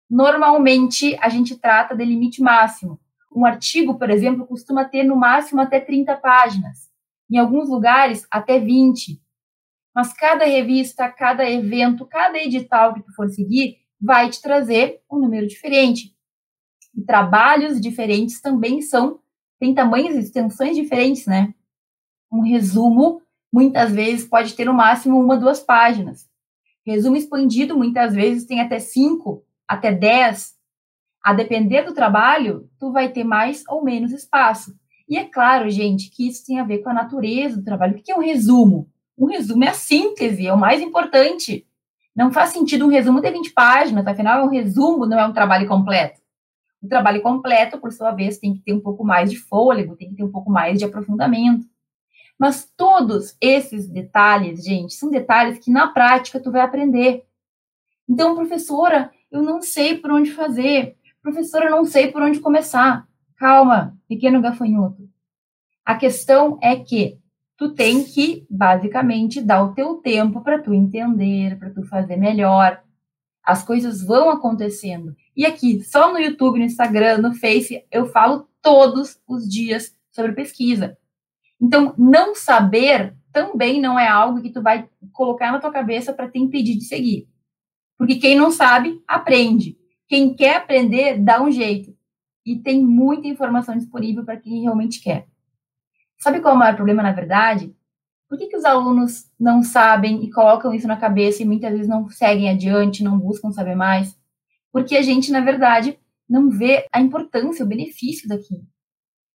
Normalmente, 0.09 1.17
a 1.19 1.29
gente 1.29 1.57
trata 1.57 1.95
de 1.95 2.05
limite 2.05 2.41
máximo. 2.41 2.99
Um 3.35 3.45
artigo, 3.45 3.97
por 3.97 4.09
exemplo, 4.09 4.45
costuma 4.45 4.85
ter 4.85 5.03
no 5.03 5.15
máximo 5.15 5.61
até 5.61 5.79
30 5.79 6.15
páginas 6.17 6.85
em 7.29 7.37
alguns 7.37 7.69
lugares 7.69 8.27
até 8.29 8.59
20. 8.59 9.19
Mas 9.93 10.13
cada 10.13 10.45
revista, 10.45 11.09
cada 11.09 11.49
evento, 11.49 12.05
cada 12.05 12.37
edital 12.37 12.93
que 12.93 13.01
tu 13.01 13.13
for 13.13 13.29
seguir 13.29 13.77
vai 13.99 14.29
te 14.29 14.41
trazer 14.41 15.01
um 15.11 15.19
número 15.19 15.47
diferente. 15.47 16.13
E 16.93 17.01
trabalhos 17.01 17.79
diferentes 17.81 18.41
também 18.41 18.81
são, 18.81 19.19
têm 19.59 19.73
tamanhos 19.73 20.15
e 20.15 20.19
extensões 20.19 20.75
diferentes, 20.75 21.25
né? 21.25 21.54
Um 22.35 22.41
resumo, 22.41 23.21
muitas 23.51 23.93
vezes, 23.93 24.27
pode 24.27 24.53
ter 24.53 24.65
no 24.65 24.73
máximo 24.73 25.17
uma, 25.19 25.37
duas 25.37 25.61
páginas. 25.61 26.27
Resumo 26.85 27.15
expandido, 27.15 27.77
muitas 27.77 28.13
vezes, 28.13 28.45
tem 28.45 28.59
até 28.59 28.77
cinco, 28.77 29.43
até 29.65 29.91
dez. 29.91 30.53
A 31.23 31.33
depender 31.33 31.83
do 31.83 31.93
trabalho, 31.93 32.69
tu 32.77 32.91
vai 32.91 33.09
ter 33.09 33.23
mais 33.23 33.63
ou 33.69 33.83
menos 33.83 34.11
espaço. 34.11 34.75
E 35.07 35.17
é 35.17 35.23
claro, 35.23 35.69
gente, 35.69 36.09
que 36.09 36.27
isso 36.27 36.45
tem 36.45 36.59
a 36.59 36.63
ver 36.63 36.79
com 36.79 36.89
a 36.89 36.93
natureza 36.93 37.57
do 37.57 37.63
trabalho. 37.63 37.97
O 37.97 38.01
que 38.01 38.11
é 38.11 38.15
um 38.15 38.21
resumo? 38.21 38.89
Um 39.17 39.27
resumo 39.27 39.63
é 39.63 39.69
a 39.69 39.73
síntese, 39.73 40.45
é 40.45 40.53
o 40.53 40.57
mais 40.57 40.81
importante. 40.81 41.65
Não 42.15 42.31
faz 42.31 42.49
sentido 42.49 42.85
um 42.85 42.89
resumo 42.89 43.21
ter 43.21 43.31
20 43.31 43.53
páginas, 43.53 44.05
afinal, 44.05 44.41
é 44.41 44.43
um 44.43 44.49
resumo, 44.49 45.05
não 45.05 45.19
é 45.19 45.25
um 45.25 45.33
trabalho 45.33 45.67
completo. 45.67 46.19
O 46.81 46.87
trabalho 46.87 47.21
completo, 47.21 47.79
por 47.79 47.91
sua 47.91 48.11
vez, 48.11 48.37
tem 48.37 48.53
que 48.53 48.59
ter 48.59 48.73
um 48.73 48.79
pouco 48.79 49.03
mais 49.03 49.31
de 49.31 49.37
fôlego, 49.37 49.95
tem 49.95 50.09
que 50.09 50.15
ter 50.15 50.23
um 50.23 50.31
pouco 50.31 50.51
mais 50.51 50.77
de 50.77 50.85
aprofundamento. 50.85 51.65
Mas 52.37 52.69
todos 52.75 53.35
esses 53.39 53.87
detalhes, 53.87 54.63
gente, 54.63 54.93
são 54.93 55.09
detalhes 55.09 55.59
que 55.59 55.71
na 55.71 55.87
prática 55.87 56.39
tu 56.39 56.51
vai 56.51 56.61
aprender. 56.61 57.23
Então, 58.07 58.35
professora, 58.35 59.11
eu 59.31 59.41
não 59.41 59.61
sei 59.61 59.97
por 59.97 60.11
onde 60.11 60.31
fazer. 60.31 60.97
Professora, 61.21 61.65
eu 61.65 61.71
não 61.71 61.85
sei 61.85 62.11
por 62.11 62.21
onde 62.21 62.39
começar. 62.39 63.07
Calma, 63.37 63.97
pequeno 64.07 64.41
gafanhoto. 64.41 65.09
A 65.83 65.95
questão 65.95 66.59
é 66.61 66.75
que 66.75 67.17
tu 67.57 67.73
tem 67.73 68.03
que, 68.03 68.45
basicamente, 68.49 69.41
dar 69.41 69.63
o 69.63 69.73
teu 69.73 69.95
tempo 69.95 70.41
para 70.41 70.61
tu 70.61 70.73
entender, 70.73 71.57
para 71.57 71.69
tu 71.69 71.83
fazer 71.83 72.17
melhor. 72.17 72.81
As 73.43 73.63
coisas 73.63 74.03
vão 74.03 74.29
acontecendo. 74.29 75.15
E 75.35 75.45
aqui, 75.45 75.83
só 75.83 76.11
no 76.11 76.19
YouTube, 76.19 76.59
no 76.59 76.65
Instagram, 76.65 77.19
no 77.19 77.33
Face, 77.33 77.83
eu 77.91 78.07
falo 78.07 78.49
todos 78.61 79.19
os 79.27 79.47
dias 79.47 79.95
sobre 80.11 80.33
pesquisa. 80.33 80.97
Então, 81.65 81.95
não 81.97 82.35
saber 82.35 83.15
também 83.33 83.81
não 83.81 83.97
é 83.97 84.07
algo 84.07 84.39
que 84.39 84.51
tu 84.51 84.61
vai 84.61 84.87
colocar 85.11 85.51
na 85.51 85.59
tua 85.59 85.71
cabeça 85.71 86.13
para 86.13 86.29
te 86.29 86.37
impedir 86.37 86.75
de 86.75 86.83
seguir. 86.83 87.27
Porque 87.97 88.17
quem 88.17 88.37
não 88.37 88.51
sabe, 88.51 89.01
aprende. 89.07 89.75
Quem 90.07 90.35
quer 90.35 90.57
aprender, 90.57 91.17
dá 91.17 91.41
um 91.41 91.51
jeito. 91.51 91.97
E 92.45 92.55
tem 92.55 92.85
muita 92.85 93.27
informação 93.27 93.75
disponível 93.75 94.23
para 94.23 94.37
quem 94.37 94.61
realmente 94.61 95.01
quer. 95.01 95.27
Sabe 96.19 96.39
qual 96.39 96.53
é 96.53 96.55
o 96.55 96.59
maior 96.59 96.75
problema, 96.75 97.01
na 97.01 97.11
verdade? 97.11 97.75
Por 98.29 98.37
que, 98.37 98.45
que 98.45 98.57
os 98.57 98.63
alunos 98.63 99.27
não 99.39 99.63
sabem 99.63 100.23
e 100.23 100.29
colocam 100.29 100.71
isso 100.71 100.87
na 100.87 100.97
cabeça 100.97 101.41
e 101.41 101.47
muitas 101.47 101.71
vezes 101.71 101.87
não 101.87 102.07
seguem 102.09 102.51
adiante, 102.51 103.03
não 103.03 103.17
buscam 103.17 103.51
saber 103.51 103.75
mais? 103.75 104.15
Porque 104.71 104.95
a 104.95 105.01
gente, 105.01 105.31
na 105.31 105.41
verdade, 105.41 105.97
não 106.29 106.47
vê 106.47 106.85
a 106.91 107.01
importância, 107.01 107.65
o 107.65 107.67
benefício 107.67 108.29
daquilo. 108.29 108.67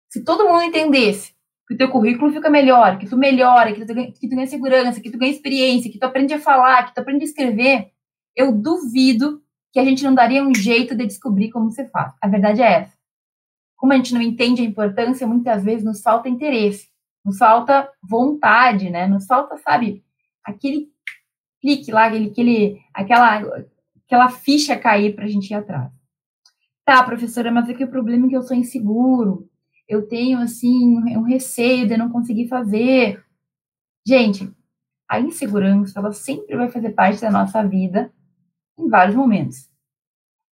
Se 0.08 0.22
todo 0.22 0.48
mundo 0.48 0.62
entendesse 0.62 1.34
que 1.70 1.74
o 1.74 1.78
teu 1.78 1.88
currículo 1.88 2.32
fica 2.32 2.50
melhor, 2.50 2.98
que 2.98 3.06
tu 3.06 3.16
melhora, 3.16 3.72
que 3.72 3.86
tu, 3.86 3.94
ganha, 3.94 4.10
que 4.10 4.28
tu 4.28 4.34
ganha 4.34 4.46
segurança, 4.48 5.00
que 5.00 5.08
tu 5.08 5.16
ganha 5.16 5.30
experiência, 5.30 5.88
que 5.88 6.00
tu 6.00 6.04
aprende 6.04 6.34
a 6.34 6.40
falar, 6.40 6.86
que 6.86 6.94
tu 6.96 6.98
aprende 6.98 7.22
a 7.22 7.28
escrever, 7.28 7.92
eu 8.34 8.50
duvido 8.50 9.40
que 9.72 9.78
a 9.78 9.84
gente 9.84 10.02
não 10.02 10.12
daria 10.12 10.42
um 10.42 10.52
jeito 10.52 10.96
de 10.96 11.06
descobrir 11.06 11.52
como 11.52 11.70
você 11.70 11.88
faz. 11.88 12.12
A 12.20 12.26
verdade 12.26 12.60
é 12.60 12.72
essa. 12.72 12.92
Como 13.76 13.92
a 13.92 13.96
gente 13.96 14.12
não 14.12 14.20
entende 14.20 14.62
a 14.62 14.64
importância, 14.64 15.28
muitas 15.28 15.62
vezes 15.62 15.84
nos 15.84 16.02
falta 16.02 16.28
interesse, 16.28 16.88
nos 17.24 17.38
falta 17.38 17.88
vontade, 18.02 18.90
né? 18.90 19.06
Nos 19.06 19.26
falta, 19.26 19.56
sabe, 19.58 20.02
aquele 20.42 20.88
clique 21.60 21.92
lá, 21.92 22.06
aquele, 22.06 22.30
aquele, 22.30 22.80
aquela, 22.92 23.64
aquela 24.04 24.28
ficha 24.28 24.76
cair 24.76 25.14
para 25.14 25.24
a 25.24 25.28
gente 25.28 25.48
ir 25.48 25.54
atrás. 25.54 25.88
Tá, 26.84 27.04
professora, 27.04 27.52
mas 27.52 27.70
aqui 27.70 27.84
o 27.84 27.90
problema 27.90 28.26
é 28.26 28.30
que 28.30 28.36
eu 28.36 28.42
sou 28.42 28.56
inseguro, 28.56 29.48
eu 29.90 30.06
tenho, 30.06 30.38
assim, 30.38 30.96
um 31.16 31.22
receio 31.22 31.84
de 31.84 31.96
não 31.96 32.10
conseguir 32.10 32.46
fazer. 32.46 33.24
Gente, 34.06 34.48
a 35.08 35.18
insegurança, 35.18 35.98
ela 35.98 36.12
sempre 36.12 36.56
vai 36.56 36.70
fazer 36.70 36.90
parte 36.90 37.20
da 37.20 37.28
nossa 37.28 37.60
vida 37.66 38.12
em 38.78 38.88
vários 38.88 39.16
momentos. 39.16 39.68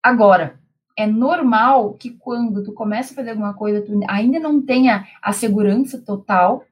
Agora, 0.02 0.58
é 0.98 1.06
normal 1.06 1.96
que 1.96 2.12
quando 2.12 2.64
tu 2.64 2.72
começa 2.72 3.12
a 3.12 3.16
fazer 3.16 3.32
alguma 3.32 3.54
coisa, 3.54 3.82
tu 3.82 4.00
ainda 4.08 4.40
não 4.40 4.62
tenha 4.62 5.06
a 5.22 5.34
segurança 5.34 6.02
total, 6.02 6.64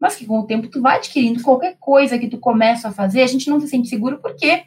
mas 0.00 0.14
que 0.14 0.24
com 0.24 0.38
o 0.38 0.46
tempo 0.46 0.68
tu 0.68 0.80
vai 0.80 0.98
adquirindo 0.98 1.42
qualquer 1.42 1.76
coisa 1.80 2.20
que 2.20 2.28
tu 2.28 2.38
começa 2.38 2.86
a 2.86 2.92
fazer, 2.92 3.22
a 3.22 3.26
gente 3.26 3.50
não 3.50 3.58
se 3.58 3.66
sente 3.66 3.88
seguro 3.88 4.20
porque 4.22 4.62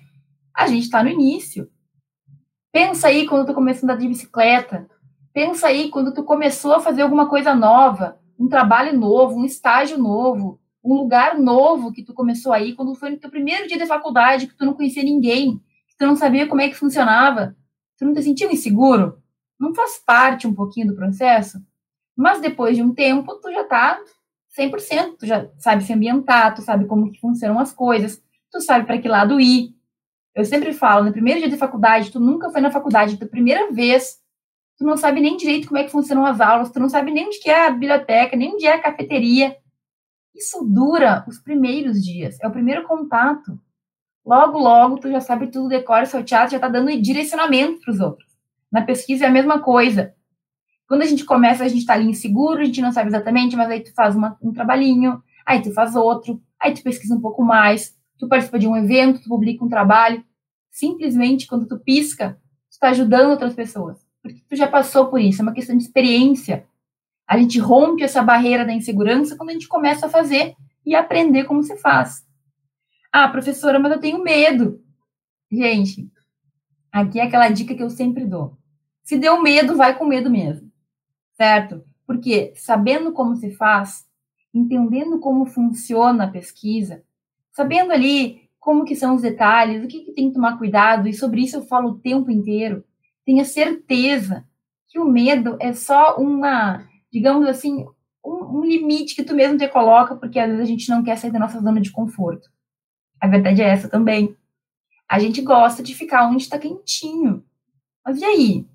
a 0.54 0.68
gente 0.68 0.84
está 0.84 1.02
no 1.02 1.10
início. 1.10 1.72
Pensa 2.70 3.08
aí 3.08 3.26
quando 3.26 3.48
tu 3.48 3.54
começou 3.54 3.88
a 3.88 3.94
andar 3.94 4.02
de 4.02 4.10
bicicleta, 4.10 4.90
Pensa 5.40 5.68
aí, 5.68 5.88
quando 5.88 6.14
tu 6.14 6.22
começou 6.22 6.74
a 6.74 6.82
fazer 6.82 7.02
alguma 7.02 7.30
coisa 7.30 7.56
nova, 7.56 8.20
um 8.38 8.50
trabalho 8.50 9.00
novo, 9.00 9.40
um 9.40 9.46
estágio 9.46 9.98
novo, 9.98 10.60
um 10.84 10.94
lugar 10.94 11.40
novo 11.40 11.94
que 11.94 12.04
tu 12.04 12.14
começou 12.14 12.52
aí, 12.52 12.76
quando 12.76 12.94
foi 12.94 13.12
no 13.12 13.18
teu 13.18 13.30
primeiro 13.30 13.66
dia 13.66 13.78
de 13.78 13.86
faculdade, 13.86 14.48
que 14.48 14.58
tu 14.58 14.66
não 14.66 14.74
conhecia 14.74 15.02
ninguém, 15.02 15.58
que 15.88 15.96
tu 15.98 16.06
não 16.06 16.18
sabia 16.18 16.46
como 16.46 16.60
é 16.60 16.68
que 16.68 16.76
funcionava, 16.76 17.56
tu 17.98 18.04
não 18.04 18.14
te 18.14 18.22
sentia 18.22 18.52
inseguro? 18.52 19.18
Não 19.58 19.74
faz 19.74 20.04
parte 20.06 20.46
um 20.46 20.54
pouquinho 20.54 20.88
do 20.88 20.96
processo? 20.98 21.58
Mas 22.18 22.42
depois 22.42 22.76
de 22.76 22.84
um 22.84 22.94
tempo, 22.94 23.34
tu 23.36 23.50
já 23.50 23.64
tá 23.64 23.98
100%, 24.60 25.20
tu 25.20 25.26
já 25.26 25.50
sabe 25.58 25.86
se 25.86 25.94
ambientar, 25.94 26.54
tu 26.54 26.62
sabe 26.62 26.84
como 26.84 27.14
que 27.14 27.22
funcionam 27.22 27.60
as 27.60 27.72
coisas, 27.72 28.22
tu 28.52 28.60
sabe 28.60 28.86
para 28.86 28.98
que 28.98 29.08
lado 29.08 29.40
ir. 29.40 29.74
Eu 30.36 30.44
sempre 30.44 30.74
falo, 30.74 31.06
no 31.06 31.14
primeiro 31.14 31.40
dia 31.40 31.50
de 31.50 31.56
faculdade, 31.56 32.12
tu 32.12 32.20
nunca 32.20 32.50
foi 32.50 32.60
na 32.60 32.72
faculdade, 32.72 33.16
tua 33.16 33.26
primeira 33.26 33.72
vez, 33.72 34.19
tu 34.80 34.86
não 34.86 34.96
sabe 34.96 35.20
nem 35.20 35.36
direito 35.36 35.68
como 35.68 35.78
é 35.78 35.84
que 35.84 35.92
funcionam 35.92 36.26
as 36.26 36.40
aulas, 36.40 36.72
tu 36.72 36.80
não 36.80 36.88
sabe 36.88 37.12
nem 37.12 37.28
onde 37.28 37.50
é 37.50 37.68
a 37.68 37.70
biblioteca, 37.70 38.38
nem 38.38 38.54
onde 38.54 38.66
é 38.66 38.74
a 38.74 38.82
cafeteria. 38.82 39.58
Isso 40.34 40.64
dura 40.64 41.26
os 41.28 41.38
primeiros 41.38 42.02
dias, 42.02 42.40
é 42.42 42.48
o 42.48 42.52
primeiro 42.52 42.88
contato. 42.88 43.60
Logo, 44.26 44.58
logo, 44.58 44.98
tu 44.98 45.12
já 45.12 45.20
sabe 45.20 45.48
tudo, 45.48 45.68
decora 45.68 46.06
seu 46.06 46.24
teatro, 46.24 46.54
já 46.54 46.60
tá 46.60 46.70
dando 46.70 46.96
direcionamento 47.02 47.82
para 47.82 47.92
os 47.92 48.00
outros. 48.00 48.30
Na 48.72 48.82
pesquisa 48.82 49.26
é 49.26 49.28
a 49.28 49.32
mesma 49.32 49.60
coisa. 49.60 50.14
Quando 50.88 51.02
a 51.02 51.06
gente 51.06 51.26
começa, 51.26 51.64
a 51.64 51.68
gente 51.68 51.86
tá 51.86 51.94
ali 51.94 52.08
inseguro, 52.10 52.62
a 52.62 52.66
gente 52.66 52.82
não 52.82 52.94
sabe 52.94 53.10
exatamente, 53.10 53.58
mas 53.58 53.70
aí 53.70 53.82
tu 53.82 53.94
faz 53.94 54.16
uma, 54.16 54.38
um 54.42 54.54
trabalhinho, 54.54 55.22
aí 55.46 55.62
tu 55.62 55.74
faz 55.74 55.94
outro, 55.94 56.42
aí 56.58 56.74
tu 56.74 56.82
pesquisa 56.84 57.14
um 57.14 57.22
pouco 57.22 57.44
mais, 57.44 57.94
tu 58.18 58.30
participa 58.30 58.58
de 58.58 58.68
um 58.68 58.78
evento, 58.78 59.22
tu 59.22 59.28
publica 59.28 59.64
um 59.64 59.70
trabalho. 59.70 60.24
Simplesmente, 60.72 61.48
quando 61.48 61.68
tu 61.68 61.78
pisca, 61.80 62.40
tu 62.72 62.80
tá 62.80 62.90
ajudando 62.90 63.32
outras 63.32 63.54
pessoas 63.54 64.09
porque 64.22 64.42
tu 64.48 64.56
já 64.56 64.68
passou 64.68 65.08
por 65.08 65.20
isso, 65.20 65.42
é 65.42 65.44
uma 65.44 65.54
questão 65.54 65.76
de 65.76 65.84
experiência. 65.84 66.66
A 67.28 67.38
gente 67.38 67.60
rompe 67.60 68.04
essa 68.04 68.22
barreira 68.22 68.66
da 68.66 68.74
insegurança 68.74 69.36
quando 69.36 69.50
a 69.50 69.54
gente 69.54 69.68
começa 69.68 70.08
a 70.08 70.10
fazer 70.10 70.56
e 70.86 70.96
aprender 70.96 71.46
como 71.46 71.64
se 71.64 71.78
faz. 71.78 72.26
Ah, 73.12 73.28
professora, 73.28 73.80
mas 73.80 73.92
eu 73.92 74.00
tenho 74.00 74.24
medo. 74.24 74.84
Gente, 75.52 76.10
aqui 76.92 77.20
é 77.20 77.24
aquela 77.24 77.50
dica 77.50 77.76
que 77.76 77.84
eu 77.84 77.90
sempre 77.90 78.26
dou. 78.26 78.58
Se 79.04 79.18
deu 79.18 79.42
medo, 79.42 79.76
vai 79.76 79.98
com 79.98 80.06
medo 80.06 80.30
mesmo. 80.30 80.72
Certo? 81.34 81.84
Porque 82.06 82.54
sabendo 82.56 83.12
como 83.12 83.36
se 83.36 83.52
faz, 83.52 84.08
entendendo 84.54 85.20
como 85.20 85.46
funciona 85.46 86.26
a 86.26 86.30
pesquisa, 86.30 87.04
sabendo 87.52 87.92
ali 87.92 88.50
como 88.60 88.84
que 88.84 88.96
são 88.96 89.16
os 89.16 89.22
detalhes, 89.22 89.84
o 89.84 89.88
que, 89.88 90.02
que 90.02 90.12
tem 90.12 90.28
que 90.28 90.36
tomar 90.36 90.58
cuidado, 90.58 91.08
e 91.08 91.14
sobre 91.14 91.42
isso 91.42 91.58
eu 91.58 91.64
falo 91.64 91.90
o 91.90 92.00
tempo 92.00 92.30
inteiro, 92.30 92.84
tenha 93.30 93.46
certeza 93.46 94.44
que 94.88 94.98
o 94.98 95.06
medo 95.06 95.56
é 95.60 95.72
só 95.72 96.18
uma, 96.18 96.90
digamos 97.14 97.48
assim, 97.48 97.86
um, 98.26 98.58
um, 98.58 98.66
limite 98.66 99.14
que 99.14 99.24
tu 99.24 99.36
mesmo 99.36 99.56
te 99.56 99.68
coloca, 99.68 100.16
porque 100.16 100.40
às 100.40 100.48
vezes 100.50 100.64
a 100.64 100.66
gente 100.66 100.90
não 100.90 101.04
quer 101.04 101.16
sair 101.16 101.30
da 101.30 101.38
nossa 101.38 101.62
zona 101.62 101.80
de 101.80 101.92
conforto. 101.92 102.50
A 103.22 103.28
verdade 103.28 103.62
é 103.62 103.66
essa 103.66 103.88
também. 103.88 104.36
A 105.08 105.20
gente 105.20 105.44
gosta 105.44 105.84
de 105.84 105.94
ficar 105.94 106.28
onde 106.28 106.42
está 106.42 106.58
quentinho. 106.58 107.46
Mas 108.04 108.20
e 108.20 108.26
aí? 108.26 108.68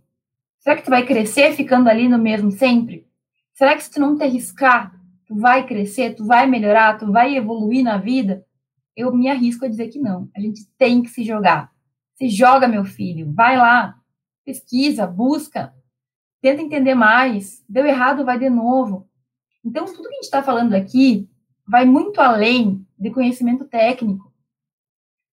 Será 0.60 0.76
que 0.76 0.84
tu 0.84 0.90
vai 0.90 1.04
crescer 1.04 1.52
ficando 1.54 1.88
ali 1.88 2.08
no 2.08 2.16
mesmo 2.16 2.52
sempre? 2.52 3.08
Será 3.54 3.74
que 3.74 3.82
se 3.82 3.90
tu 3.90 3.98
não 3.98 4.16
te 4.16 4.22
arriscar, 4.22 4.94
tu 5.26 5.34
vai 5.34 5.66
crescer, 5.66 6.14
tu 6.14 6.24
vai 6.24 6.46
melhorar, 6.46 6.96
tu 6.96 7.10
vai 7.10 7.36
evoluir 7.36 7.82
na 7.82 7.98
vida? 7.98 8.46
Eu 8.96 9.12
me 9.12 9.28
arrisco 9.28 9.64
a 9.64 9.68
dizer 9.68 9.88
que 9.88 9.98
não. 9.98 10.28
A 10.36 10.38
gente 10.38 10.64
tem 10.78 11.02
que 11.02 11.10
se 11.10 11.24
jogar. 11.24 11.72
Se 12.14 12.28
joga, 12.28 12.68
meu 12.68 12.84
filho. 12.84 13.32
Vai 13.32 13.56
lá 13.56 13.98
pesquisa, 14.44 15.06
busca, 15.06 15.74
tenta 16.40 16.62
entender 16.62 16.94
mais. 16.94 17.64
Deu 17.68 17.86
errado, 17.86 18.24
vai 18.24 18.38
de 18.38 18.50
novo. 18.50 19.08
Então, 19.64 19.86
tudo 19.86 20.02
que 20.02 20.08
a 20.08 20.16
gente 20.16 20.24
está 20.24 20.42
falando 20.42 20.74
aqui 20.74 21.28
vai 21.66 21.84
muito 21.84 22.20
além 22.20 22.86
de 22.98 23.10
conhecimento 23.10 23.64
técnico. 23.64 24.32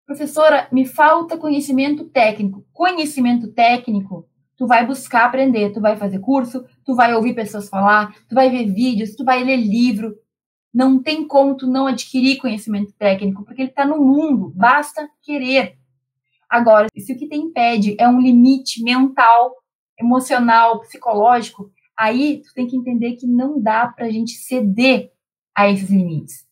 Professora, 0.05 0.67
me 0.71 0.85
falta 0.85 1.37
conhecimento 1.37 2.05
técnico. 2.05 2.65
Conhecimento 2.73 3.51
técnico, 3.51 4.27
tu 4.57 4.67
vai 4.67 4.85
buscar 4.85 5.25
aprender, 5.25 5.71
tu 5.71 5.81
vai 5.81 5.97
fazer 5.97 6.19
curso, 6.19 6.65
tu 6.85 6.95
vai 6.95 7.13
ouvir 7.13 7.33
pessoas 7.33 7.69
falar, 7.69 8.15
tu 8.27 8.35
vai 8.35 8.49
ver 8.49 8.65
vídeos, 8.65 9.15
tu 9.15 9.23
vai 9.23 9.43
ler 9.43 9.57
livro. 9.57 10.15
Não 10.73 11.01
tem 11.01 11.27
como 11.27 11.55
tu 11.55 11.67
não 11.67 11.87
adquirir 11.87 12.37
conhecimento 12.37 12.93
técnico, 12.93 13.43
porque 13.43 13.61
ele 13.61 13.69
está 13.69 13.85
no 13.85 13.97
mundo, 13.97 14.53
basta 14.55 15.09
querer. 15.21 15.77
Agora, 16.51 16.89
se 16.97 17.13
o 17.13 17.17
que 17.17 17.29
te 17.29 17.35
impede 17.37 17.95
é 17.97 18.05
um 18.09 18.19
limite 18.19 18.83
mental, 18.83 19.55
emocional, 19.97 20.81
psicológico, 20.81 21.71
aí 21.97 22.41
tu 22.41 22.53
tem 22.53 22.67
que 22.67 22.75
entender 22.75 23.15
que 23.15 23.25
não 23.25 23.61
dá 23.61 23.87
para 23.87 24.07
a 24.07 24.11
gente 24.11 24.33
ceder 24.33 25.13
a 25.55 25.69
esses 25.69 25.89
limites. 25.89 26.45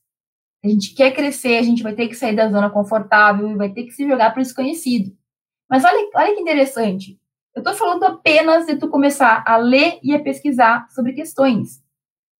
A 0.63 0.69
gente 0.69 0.93
quer 0.93 1.13
crescer, 1.13 1.57
a 1.57 1.61
gente 1.63 1.83
vai 1.83 1.93
ter 1.93 2.07
que 2.07 2.15
sair 2.15 2.33
da 2.33 2.49
zona 2.49 2.69
confortável 2.69 3.49
e 3.49 3.57
vai 3.57 3.73
ter 3.73 3.83
que 3.83 3.91
se 3.91 4.07
jogar 4.07 4.31
para 4.31 4.39
o 4.39 4.43
desconhecido. 4.43 5.13
Mas 5.69 5.83
olha, 5.83 6.09
olha 6.15 6.33
que 6.33 6.41
interessante. 6.41 7.19
Eu 7.53 7.59
estou 7.59 7.73
falando 7.73 8.05
apenas 8.05 8.67
de 8.67 8.77
tu 8.77 8.87
começar 8.87 9.43
a 9.45 9.57
ler 9.57 9.99
e 10.01 10.13
a 10.13 10.23
pesquisar 10.23 10.89
sobre 10.91 11.11
questões. 11.11 11.83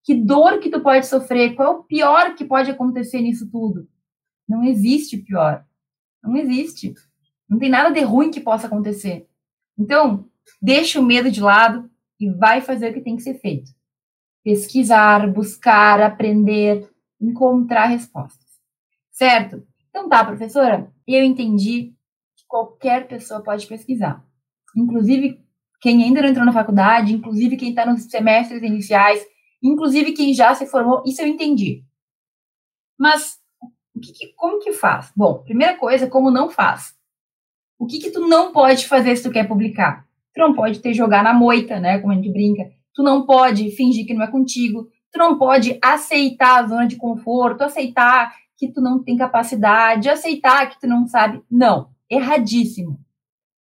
Que 0.06 0.16
dor 0.16 0.60
que 0.60 0.70
tu 0.70 0.80
pode 0.82 1.08
sofrer? 1.08 1.56
Qual 1.56 1.68
é 1.68 1.76
o 1.76 1.84
pior 1.84 2.36
que 2.36 2.46
pode 2.46 2.72
acontecer 2.72 3.20
nisso 3.20 3.50
tudo? 3.52 3.86
Não 4.48 4.64
existe 4.64 5.18
pior. 5.18 5.66
Não 6.24 6.38
existe. 6.38 6.94
Não 7.50 7.58
tem 7.58 7.70
nada 7.70 7.92
de 7.92 8.02
ruim 8.02 8.30
que 8.30 8.40
possa 8.40 8.68
acontecer. 8.68 9.28
Então, 9.78 10.26
deixa 10.62 11.00
o 11.00 11.06
medo 11.06 11.32
de 11.32 11.42
lado 11.42 11.90
e 12.20 12.30
vai 12.30 12.62
fazer 12.62 12.92
o 12.92 12.94
que 12.94 13.02
tem 13.02 13.16
que 13.16 13.24
ser 13.24 13.40
feito. 13.40 13.72
Pesquisar, 14.44 15.28
buscar, 15.32 16.02
aprender, 16.02 16.90
encontrar 17.20 17.86
respostas. 17.86 18.46
Certo? 19.12 19.66
Então 19.90 20.08
tá, 20.08 20.24
professora, 20.24 20.92
eu 21.08 21.24
entendi 21.24 21.94
que 22.38 22.46
qualquer 22.48 23.08
pessoa 23.08 23.42
pode 23.42 23.66
pesquisar. 23.68 24.24
Inclusive 24.76 25.44
quem 25.82 26.04
ainda 26.04 26.22
não 26.22 26.30
entrou 26.30 26.46
na 26.46 26.54
faculdade, 26.54 27.14
inclusive 27.14 27.58
quem 27.58 27.70
está 27.70 27.86
nos 27.86 28.04
semestres 28.04 28.62
iniciais, 28.62 29.26
inclusive 29.64 30.12
quem 30.12 30.34
já 30.34 30.54
se 30.54 30.66
formou, 30.68 31.04
isso 31.06 31.22
eu 31.22 31.28
entendi. 31.28 31.84
Mas 32.98 33.40
que, 34.02 34.34
como 34.36 34.60
que 34.60 34.74
faz? 34.74 35.12
Bom, 35.16 35.44
primeira 35.44 35.78
coisa, 35.78 36.08
como 36.08 36.32
não 36.32 36.50
faz. 36.50 36.94
O 37.80 37.88
que 37.88 37.98
que 37.98 38.12
tu 38.12 38.28
não 38.28 38.52
pode 38.52 38.86
fazer 38.86 39.16
se 39.16 39.24
tu 39.24 39.32
quer 39.32 39.48
publicar? 39.48 40.06
Tu 40.36 40.40
não 40.40 40.54
pode 40.54 40.80
ter 40.80 40.94
jogar 40.94 41.24
na 41.24 41.34
moita, 41.34 41.80
né, 41.80 41.98
como 42.00 42.12
a 42.12 42.16
gente 42.16 42.32
brinca. 42.32 42.70
Tu 42.94 43.02
não 43.02 43.26
pode 43.26 43.72
fingir 43.72 44.06
que 44.06 44.14
não 44.14 44.24
é 44.24 44.28
contigo. 44.28 44.90
Tu 45.12 45.18
não 45.18 45.38
pode 45.38 45.80
aceitar 45.82 46.64
a 46.64 46.68
zona 46.68 46.86
de 46.86 46.98
conforto, 46.98 47.64
aceitar 47.64 48.36
que 48.58 48.68
tu 48.68 48.82
não 48.82 49.02
tem 49.02 49.16
capacidade, 49.16 50.10
aceitar 50.10 50.70
que 50.70 50.80
tu 50.80 50.88
não 50.88 51.08
sabe. 51.08 51.42
Não, 51.50 51.90
erradíssimo. 52.10 53.00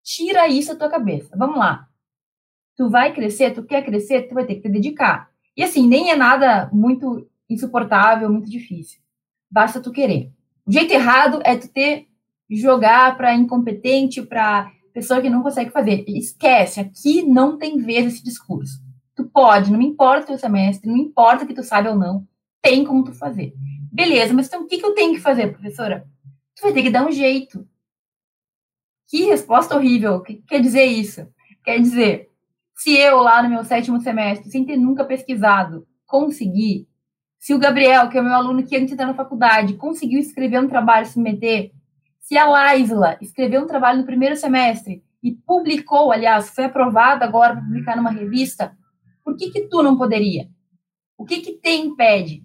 Tira 0.02 0.48
isso 0.48 0.72
da 0.72 0.80
tua 0.80 0.90
cabeça. 0.90 1.36
Vamos 1.36 1.58
lá. 1.58 1.88
Tu 2.78 2.90
vai 2.90 3.14
crescer, 3.14 3.52
tu 3.52 3.64
quer 3.64 3.84
crescer, 3.84 4.24
tu 4.24 4.34
vai 4.34 4.46
ter 4.46 4.56
que 4.56 4.62
te 4.62 4.70
dedicar. 4.70 5.30
E 5.58 5.64
assim, 5.64 5.88
nem 5.88 6.12
é 6.12 6.16
nada 6.16 6.70
muito 6.72 7.28
insuportável, 7.50 8.32
muito 8.32 8.50
difícil. 8.50 9.02
Basta 9.52 9.82
tu 9.82 9.92
querer. 9.92 10.32
O 10.66 10.72
jeito 10.72 10.92
errado 10.92 11.42
é 11.44 11.58
tu 11.58 11.68
ter 11.68 12.08
jogar 12.50 13.18
para 13.18 13.34
incompetente, 13.34 14.22
para 14.22 14.72
pessoa 14.94 15.22
que 15.22 15.30
não 15.30 15.44
consegue 15.44 15.72
fazer. 15.72 16.06
Esquece, 16.08 16.80
aqui 16.80 17.22
não 17.24 17.58
tem 17.58 17.78
vez 17.78 18.06
esse 18.08 18.24
discurso. 18.24 18.82
Tu 19.16 19.26
pode, 19.26 19.72
não 19.72 19.82
importa 19.82 20.24
o 20.24 20.28
teu 20.28 20.38
semestre, 20.38 20.90
não 20.90 20.98
importa 20.98 21.46
que 21.46 21.54
tu 21.54 21.64
sabe 21.64 21.90
ou 21.90 21.96
não, 21.96 22.28
tem 22.62 22.84
como 22.84 23.04
tu 23.04 23.14
fazer. 23.14 23.54
Beleza, 23.92 24.34
mas 24.34 24.48
então 24.48 24.64
o 24.64 24.68
que, 24.68 24.78
que 24.78 24.86
eu 24.86 24.94
tenho 24.94 25.14
que 25.14 25.22
fazer, 25.22 25.52
professora? 25.52 26.08
Tu 26.56 26.62
vai 26.62 26.74
ter 26.74 26.84
que 26.84 26.90
dar 26.90 27.06
um 27.06 27.12
jeito. 27.12 27.68
Que 29.08 29.26
resposta 29.26 29.76
horrível. 29.76 30.16
O 30.16 30.22
que 30.22 30.36
quer 30.48 30.60
dizer 30.60 30.86
isso? 30.86 31.28
Quer 31.64 31.80
dizer, 31.80 32.30
se 32.76 32.96
eu 32.98 33.20
lá 33.20 33.42
no 33.42 33.50
meu 33.50 33.64
sétimo 33.64 34.02
semestre, 34.02 34.50
sem 34.50 34.66
ter 34.66 34.78
nunca 34.78 35.06
pesquisado, 35.06 35.88
consegui, 36.06 36.88
se 37.38 37.54
o 37.54 37.60
Gabriel, 37.60 38.10
que 38.10 38.18
é 38.18 38.22
meu 38.22 38.34
aluno 38.34 38.66
que 38.66 38.76
antes 38.76 38.94
entrar 38.94 39.06
na 39.06 39.14
faculdade, 39.14 39.76
conseguiu 39.76 40.20
escrever 40.20 40.60
um 40.60 40.68
trabalho, 40.68 41.06
submeter, 41.06 41.72
se 42.26 42.36
a 42.36 42.48
Laisla 42.48 43.20
escreveu 43.22 43.62
um 43.62 43.68
trabalho 43.68 44.00
no 44.00 44.06
primeiro 44.06 44.36
semestre 44.36 45.04
e 45.22 45.32
publicou, 45.32 46.12
aliás, 46.12 46.50
foi 46.50 46.64
aprovado 46.64 47.24
agora 47.24 47.54
para 47.54 47.62
publicar 47.62 47.96
numa 47.96 48.10
revista, 48.10 48.76
por 49.24 49.38
que 49.38 49.52
que 49.52 49.68
tu 49.68 49.84
não 49.84 49.96
poderia? 49.96 50.50
O 51.16 51.24
que 51.24 51.40
que 51.40 51.54
te 51.54 51.70
impede? 51.70 52.44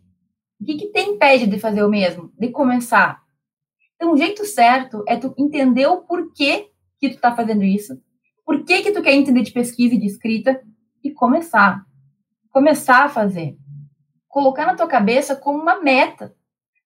O 0.61 0.67
que 0.67 0.77
que 0.77 0.89
te 0.89 1.01
impede 1.01 1.47
de 1.47 1.59
fazer 1.59 1.83
o 1.83 1.89
mesmo? 1.89 2.31
De 2.39 2.51
começar? 2.51 3.23
Então, 3.97 4.13
o 4.13 4.19
jeito 4.19 4.45
certo 4.45 5.03
é 5.09 5.17
tu 5.17 5.35
entender 5.39 5.87
o 5.87 6.03
porquê 6.03 6.69
que 6.99 7.09
tu 7.09 7.15
está 7.15 7.35
fazendo 7.35 7.65
isso, 7.65 7.99
por 8.45 8.63
que 8.67 8.83
que 8.83 8.93
tu 8.93 9.01
quer 9.01 9.15
entender 9.15 9.43
de 9.43 9.53
pesquisa 9.53 9.95
e 9.95 9.99
de 9.99 10.07
escrita 10.07 10.63
e 11.03 11.11
começar. 11.11 11.87
Começar 12.51 13.07
a 13.07 13.09
fazer. 13.09 13.57
Colocar 14.29 14.67
na 14.67 14.77
tua 14.77 14.87
cabeça 14.87 15.35
como 15.35 15.59
uma 15.59 15.81
meta. 15.81 16.37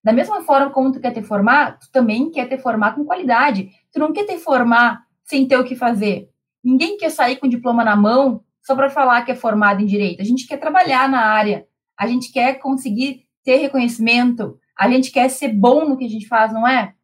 Da 0.04 0.12
mesma 0.12 0.42
forma 0.42 0.70
como 0.70 0.92
tu 0.92 1.00
quer 1.00 1.12
te 1.12 1.22
formar, 1.22 1.78
tu 1.78 1.90
também 1.90 2.30
quer 2.30 2.46
te 2.46 2.58
formar 2.58 2.94
com 2.94 3.06
qualidade. 3.06 3.70
Tu 3.90 3.98
não 3.98 4.12
quer 4.12 4.26
te 4.26 4.36
formar 4.38 5.06
sem 5.24 5.48
ter 5.48 5.56
o 5.56 5.64
que 5.64 5.74
fazer. 5.74 6.30
Ninguém 6.62 6.98
quer 6.98 7.08
sair 7.10 7.36
com 7.36 7.48
diploma 7.48 7.82
na 7.82 7.96
mão 7.96 8.44
só 8.60 8.74
para 8.76 8.90
falar 8.90 9.24
que 9.24 9.32
é 9.32 9.34
formado 9.34 9.80
em 9.80 9.86
direito. 9.86 10.20
A 10.20 10.24
gente 10.24 10.46
quer 10.46 10.58
trabalhar 10.58 11.08
na 11.08 11.20
área. 11.20 11.66
A 11.96 12.06
gente 12.06 12.30
quer 12.30 12.58
conseguir 12.58 13.26
ter 13.42 13.56
reconhecimento. 13.56 14.60
A 14.78 14.90
gente 14.90 15.10
quer 15.10 15.30
ser 15.30 15.48
bom 15.48 15.88
no 15.88 15.96
que 15.96 16.04
a 16.04 16.08
gente 16.08 16.28
faz, 16.28 16.52
não 16.52 16.68
é? 16.68 16.94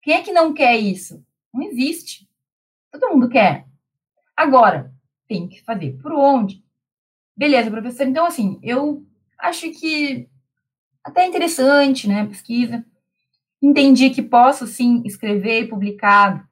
Quem 0.00 0.14
é 0.14 0.22
que 0.22 0.32
não 0.32 0.54
quer 0.54 0.76
isso? 0.76 1.22
Não 1.52 1.62
existe. 1.64 2.26
Todo 2.90 3.12
mundo 3.12 3.28
quer. 3.28 3.66
Agora, 4.34 4.90
tem 5.28 5.48
que 5.48 5.62
fazer 5.62 5.98
por 6.00 6.12
onde? 6.12 6.64
Beleza, 7.36 7.70
professor. 7.70 8.06
Então, 8.06 8.24
assim, 8.24 8.58
eu 8.62 9.04
acho 9.38 9.70
que 9.72 10.30
até 11.06 11.24
interessante, 11.24 12.08
né, 12.08 12.26
pesquisa. 12.26 12.84
Entendi 13.62 14.10
que 14.10 14.20
posso, 14.20 14.66
sim, 14.66 15.02
escrever 15.04 15.62
e 15.62 15.68
publicar 15.68 16.48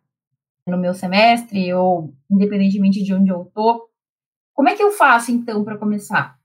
no 0.67 0.79
meu 0.79 0.95
semestre, 0.95 1.75
ou 1.75 2.14
independentemente 2.31 3.03
de 3.03 3.12
onde 3.12 3.31
eu 3.31 3.43
estou. 3.43 3.90
Como 4.55 4.69
é 4.69 4.77
que 4.77 4.83
eu 4.83 4.93
faço, 4.93 5.33
então, 5.33 5.64
para 5.64 5.77
começar? 5.77 6.38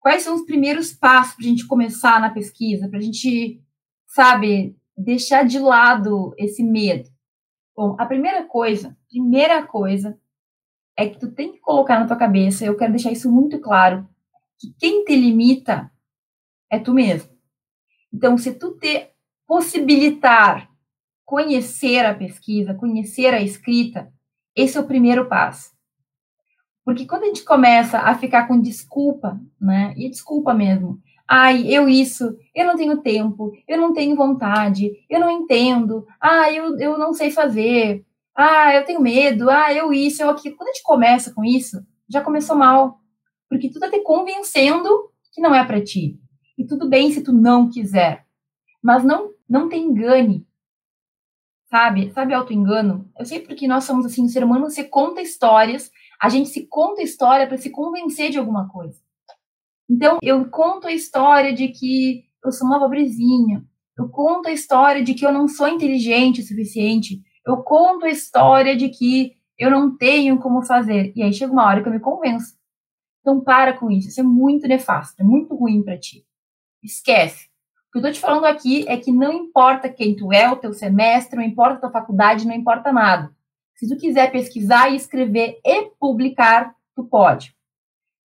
Quais 0.00 0.22
são 0.22 0.34
os 0.34 0.42
primeiros 0.42 0.92
passos 0.92 1.34
para 1.34 1.44
a 1.44 1.48
gente 1.48 1.66
começar 1.68 2.20
na 2.20 2.30
pesquisa, 2.30 2.88
para 2.88 2.98
a 2.98 3.02
gente, 3.02 3.62
sabe, 4.08 4.76
deixar 4.96 5.44
de 5.44 5.60
lado 5.60 6.34
esse 6.36 6.64
medo? 6.64 7.08
Bom, 7.76 7.94
a 7.96 8.06
primeira 8.06 8.44
coisa, 8.44 8.96
primeira 9.08 9.64
coisa, 9.64 10.18
é 10.96 11.08
que 11.08 11.18
tu 11.18 11.30
tem 11.30 11.52
que 11.52 11.60
colocar 11.60 12.00
na 12.00 12.08
tua 12.08 12.16
cabeça, 12.16 12.64
eu 12.64 12.76
quero 12.76 12.92
deixar 12.92 13.12
isso 13.12 13.30
muito 13.30 13.60
claro, 13.60 14.06
que 14.58 14.74
quem 14.78 15.04
te 15.04 15.14
limita 15.14 15.90
é 16.70 16.78
tu 16.78 16.94
mesmo. 16.94 17.30
Então, 18.12 18.38
se 18.38 18.52
tu 18.54 18.76
te 18.78 19.08
possibilitar 19.46 20.70
conhecer 21.24 22.04
a 22.04 22.14
pesquisa, 22.14 22.74
conhecer 22.74 23.32
a 23.32 23.40
escrita, 23.40 24.12
esse 24.54 24.76
é 24.76 24.80
o 24.80 24.86
primeiro 24.86 25.28
passo. 25.28 25.70
Porque 26.84 27.06
quando 27.06 27.24
a 27.24 27.26
gente 27.26 27.44
começa 27.44 27.98
a 27.98 28.14
ficar 28.16 28.48
com 28.48 28.60
desculpa, 28.60 29.40
né? 29.60 29.94
E 29.96 30.08
desculpa 30.08 30.52
mesmo. 30.52 31.00
Ai, 31.28 31.68
eu 31.68 31.88
isso, 31.88 32.36
eu 32.52 32.66
não 32.66 32.76
tenho 32.76 33.00
tempo, 33.00 33.52
eu 33.68 33.78
não 33.78 33.92
tenho 33.92 34.16
vontade, 34.16 34.90
eu 35.08 35.20
não 35.20 35.30
entendo, 35.30 36.04
ah, 36.20 36.52
eu, 36.52 36.76
eu 36.80 36.98
não 36.98 37.12
sei 37.12 37.30
fazer, 37.30 38.04
ah, 38.34 38.74
eu 38.74 38.84
tenho 38.84 39.00
medo, 39.00 39.48
ah, 39.48 39.72
eu 39.72 39.92
isso, 39.92 40.22
eu 40.22 40.30
aquilo. 40.30 40.56
Quando 40.56 40.70
a 40.70 40.72
gente 40.72 40.82
começa 40.82 41.32
com 41.32 41.44
isso, 41.44 41.80
já 42.08 42.20
começou 42.20 42.56
mal. 42.56 42.98
Porque 43.48 43.68
tu 43.70 43.78
tá 43.78 43.88
te 43.88 44.00
convencendo 44.00 44.88
que 45.32 45.40
não 45.40 45.54
é 45.54 45.64
para 45.64 45.82
ti. 45.82 46.18
E 46.60 46.66
tudo 46.66 46.86
bem 46.86 47.10
se 47.10 47.22
tu 47.22 47.32
não 47.32 47.70
quiser. 47.70 48.26
Mas 48.82 49.02
não, 49.02 49.32
não 49.48 49.66
te 49.66 49.76
engane. 49.76 50.46
Sabe? 51.70 52.12
Sabe 52.12 52.34
auto-engano? 52.34 53.10
Eu 53.18 53.24
sei 53.24 53.40
porque 53.40 53.66
nós 53.66 53.84
somos 53.84 54.04
assim, 54.04 54.26
o 54.26 54.28
ser 54.28 54.44
humano 54.44 54.68
se 54.68 54.84
conta 54.84 55.22
histórias, 55.22 55.90
a 56.20 56.28
gente 56.28 56.50
se 56.50 56.66
conta 56.66 57.00
história 57.00 57.46
para 57.46 57.56
se 57.56 57.70
convencer 57.70 58.30
de 58.30 58.36
alguma 58.36 58.68
coisa. 58.68 59.00
Então, 59.88 60.18
eu 60.20 60.50
conto 60.50 60.86
a 60.86 60.92
história 60.92 61.54
de 61.54 61.68
que 61.68 62.26
eu 62.44 62.52
sou 62.52 62.66
uma 62.66 62.78
pobrezinha. 62.78 63.64
Eu 63.96 64.10
conto 64.10 64.50
a 64.50 64.52
história 64.52 65.02
de 65.02 65.14
que 65.14 65.24
eu 65.24 65.32
não 65.32 65.48
sou 65.48 65.66
inteligente 65.66 66.42
o 66.42 66.46
suficiente. 66.46 67.22
Eu 67.46 67.62
conto 67.62 68.04
a 68.04 68.10
história 68.10 68.76
de 68.76 68.90
que 68.90 69.34
eu 69.58 69.70
não 69.70 69.96
tenho 69.96 70.38
como 70.38 70.60
fazer. 70.60 71.10
E 71.16 71.22
aí 71.22 71.32
chega 71.32 71.54
uma 71.54 71.64
hora 71.64 71.82
que 71.82 71.88
eu 71.88 71.92
me 71.92 72.00
convenço. 72.00 72.54
Então, 73.22 73.40
para 73.40 73.72
com 73.78 73.90
isso. 73.90 74.08
Isso 74.08 74.20
é 74.20 74.24
muito 74.24 74.68
nefasto, 74.68 75.18
é 75.22 75.24
muito 75.24 75.54
ruim 75.54 75.82
para 75.82 75.98
ti. 75.98 76.22
Esquece. 76.82 77.50
O 77.88 77.92
que 77.92 77.98
eu 77.98 78.02
tô 78.02 78.12
te 78.12 78.20
falando 78.20 78.44
aqui 78.44 78.86
é 78.88 78.96
que 78.96 79.10
não 79.10 79.32
importa 79.32 79.88
quem 79.88 80.14
tu 80.14 80.32
é, 80.32 80.48
o 80.50 80.56
teu 80.56 80.72
semestre, 80.72 81.36
não 81.36 81.44
importa 81.44 81.74
a 81.74 81.80
tua 81.80 81.90
faculdade, 81.90 82.46
não 82.46 82.54
importa 82.54 82.92
nada. 82.92 83.30
Se 83.74 83.88
tu 83.88 83.96
quiser 83.96 84.30
pesquisar 84.30 84.90
e 84.90 84.96
escrever 84.96 85.58
e 85.64 85.90
publicar, 85.98 86.74
tu 86.94 87.04
pode. 87.04 87.54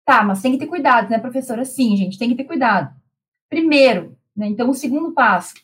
Tá, 0.06 0.24
mas 0.24 0.42
tem 0.42 0.54
que 0.54 0.60
ter 0.60 0.68
cuidado, 0.68 1.10
né, 1.10 1.20
professora? 1.20 1.66
Sim, 1.66 1.96
gente, 1.98 2.18
tem 2.18 2.30
que 2.30 2.36
ter 2.36 2.46
cuidado. 2.46 2.96
Primeiro, 3.50 4.18
né, 4.36 4.48
então 4.48 4.70
o 4.70 4.74
segundo 4.74 5.12
passo, 5.12 5.56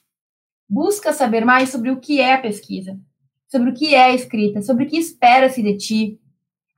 busca 0.67 1.13
saber 1.13 1.45
mais 1.45 1.69
sobre 1.69 1.89
o 1.89 1.99
que 1.99 2.19
é 2.19 2.33
a 2.33 2.41
pesquisa, 2.41 2.99
sobre 3.47 3.69
o 3.69 3.73
que 3.73 3.95
é 3.95 4.05
a 4.05 4.13
escrita, 4.13 4.61
sobre 4.61 4.83
o 4.83 4.87
que 4.87 4.97
espera-se 4.97 5.63
de 5.63 5.77
ti. 5.77 6.19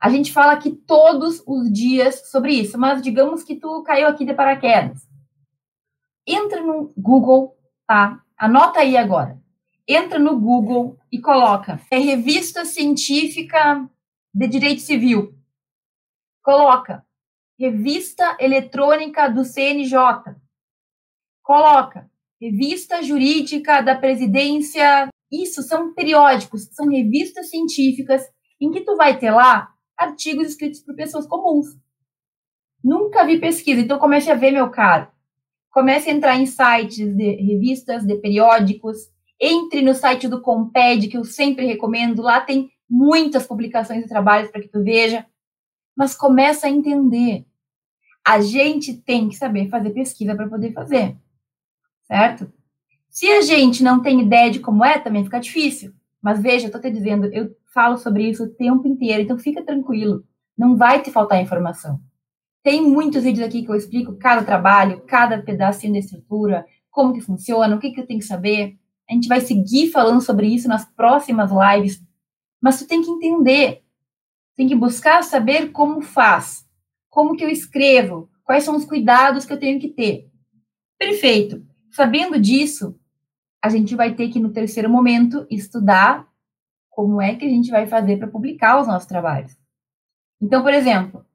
A 0.00 0.08
gente 0.08 0.32
fala 0.32 0.52
aqui 0.52 0.70
todos 0.70 1.42
os 1.46 1.72
dias 1.72 2.30
sobre 2.30 2.52
isso, 2.52 2.78
mas 2.78 3.02
digamos 3.02 3.42
que 3.42 3.56
tu 3.56 3.82
caiu 3.82 4.06
aqui 4.06 4.24
de 4.24 4.34
paraquedas 4.34 5.07
entra 6.28 6.62
no 6.62 6.92
Google, 6.96 7.56
tá? 7.86 8.22
Anota 8.36 8.80
aí 8.80 8.96
agora. 8.96 9.40
Entra 9.86 10.18
no 10.18 10.38
Google 10.38 10.98
e 11.10 11.20
coloca 11.20 11.80
é 11.90 11.98
revista 11.98 12.64
científica 12.64 13.88
de 14.34 14.46
direito 14.46 14.82
civil. 14.82 15.34
Coloca 16.42 17.04
revista 17.58 18.36
eletrônica 18.38 19.28
do 19.28 19.44
CNJ. 19.44 19.96
Coloca 21.42 22.10
revista 22.40 23.02
jurídica 23.02 23.80
da 23.80 23.96
presidência. 23.96 25.08
Isso 25.32 25.62
são 25.62 25.94
periódicos, 25.94 26.68
são 26.72 26.88
revistas 26.88 27.50
científicas 27.50 28.22
em 28.60 28.70
que 28.70 28.82
tu 28.82 28.96
vai 28.96 29.18
ter 29.18 29.30
lá 29.30 29.72
artigos 29.96 30.48
escritos 30.48 30.80
por 30.80 30.94
pessoas 30.94 31.26
comuns. 31.26 31.66
Nunca 32.82 33.24
vi 33.24 33.40
pesquisa, 33.40 33.80
então 33.80 33.98
comece 33.98 34.30
a 34.30 34.34
ver, 34.34 34.52
meu 34.52 34.70
caro. 34.70 35.10
Comece 35.78 36.10
a 36.10 36.12
entrar 36.12 36.36
em 36.36 36.44
sites 36.44 37.14
de 37.14 37.36
revistas, 37.36 38.04
de 38.04 38.16
periódicos. 38.16 38.96
Entre 39.40 39.80
no 39.80 39.94
site 39.94 40.26
do 40.26 40.42
Comped, 40.42 41.06
que 41.06 41.16
eu 41.16 41.24
sempre 41.24 41.66
recomendo. 41.66 42.20
Lá 42.20 42.40
tem 42.40 42.68
muitas 42.90 43.46
publicações 43.46 44.04
e 44.04 44.08
trabalhos 44.08 44.50
para 44.50 44.60
que 44.60 44.66
tu 44.66 44.82
veja. 44.82 45.24
Mas 45.96 46.16
começa 46.16 46.66
a 46.66 46.68
entender. 46.68 47.46
A 48.26 48.40
gente 48.40 48.92
tem 48.92 49.28
que 49.28 49.36
saber 49.36 49.68
fazer 49.68 49.90
pesquisa 49.90 50.34
para 50.34 50.48
poder 50.48 50.72
fazer. 50.72 51.16
Certo? 52.08 52.52
Se 53.08 53.28
a 53.28 53.40
gente 53.40 53.80
não 53.80 54.02
tem 54.02 54.22
ideia 54.22 54.50
de 54.50 54.58
como 54.58 54.84
é, 54.84 54.98
também 54.98 55.22
fica 55.22 55.38
difícil. 55.38 55.92
Mas 56.20 56.42
veja, 56.42 56.66
eu 56.66 56.72
tô 56.72 56.80
te 56.80 56.90
dizendo, 56.90 57.26
eu 57.26 57.54
falo 57.72 57.98
sobre 57.98 58.28
isso 58.28 58.42
o 58.42 58.52
tempo 58.52 58.88
inteiro, 58.88 59.22
então 59.22 59.38
fica 59.38 59.64
tranquilo. 59.64 60.24
Não 60.58 60.76
vai 60.76 61.00
te 61.00 61.12
faltar 61.12 61.40
informação. 61.40 62.00
Tem 62.62 62.82
muitos 62.82 63.22
vídeos 63.22 63.46
aqui 63.46 63.62
que 63.62 63.70
eu 63.70 63.76
explico 63.76 64.16
cada 64.16 64.44
trabalho, 64.44 65.02
cada 65.06 65.40
pedacinho 65.40 65.92
da 65.92 65.98
estrutura, 65.98 66.66
como 66.90 67.14
que 67.14 67.20
funciona, 67.20 67.76
o 67.76 67.78
que, 67.78 67.90
que 67.90 68.00
eu 68.00 68.06
tenho 68.06 68.20
que 68.20 68.26
saber. 68.26 68.76
A 69.08 69.14
gente 69.14 69.28
vai 69.28 69.40
seguir 69.40 69.90
falando 69.90 70.20
sobre 70.20 70.46
isso 70.46 70.68
nas 70.68 70.84
próximas 70.84 71.50
lives, 71.50 72.02
mas 72.60 72.78
tu 72.78 72.86
tem 72.86 73.02
que 73.02 73.10
entender, 73.10 73.82
tem 74.56 74.66
que 74.66 74.74
buscar 74.74 75.22
saber 75.22 75.70
como 75.70 76.02
faz, 76.02 76.66
como 77.08 77.36
que 77.36 77.44
eu 77.44 77.48
escrevo, 77.48 78.28
Quais 78.48 78.64
são 78.64 78.74
os 78.76 78.86
cuidados 78.86 79.44
que 79.44 79.52
eu 79.52 79.60
tenho 79.60 79.78
que 79.78 79.88
ter? 79.88 80.26
Perfeito. 80.98 81.62
Sabendo 81.90 82.40
disso, 82.40 82.98
a 83.62 83.68
gente 83.68 83.94
vai 83.94 84.14
ter 84.14 84.30
que, 84.30 84.40
no 84.40 84.54
terceiro 84.54 84.88
momento, 84.88 85.46
estudar 85.50 86.26
como 86.88 87.20
é 87.20 87.36
que 87.36 87.44
a 87.44 87.48
gente 87.48 87.70
vai 87.70 87.86
fazer 87.86 88.16
para 88.16 88.26
publicar 88.26 88.80
os 88.80 88.86
nossos 88.86 89.06
trabalhos. 89.06 89.54
Então, 90.40 90.62
por 90.62 90.72
exemplo, 90.72 91.26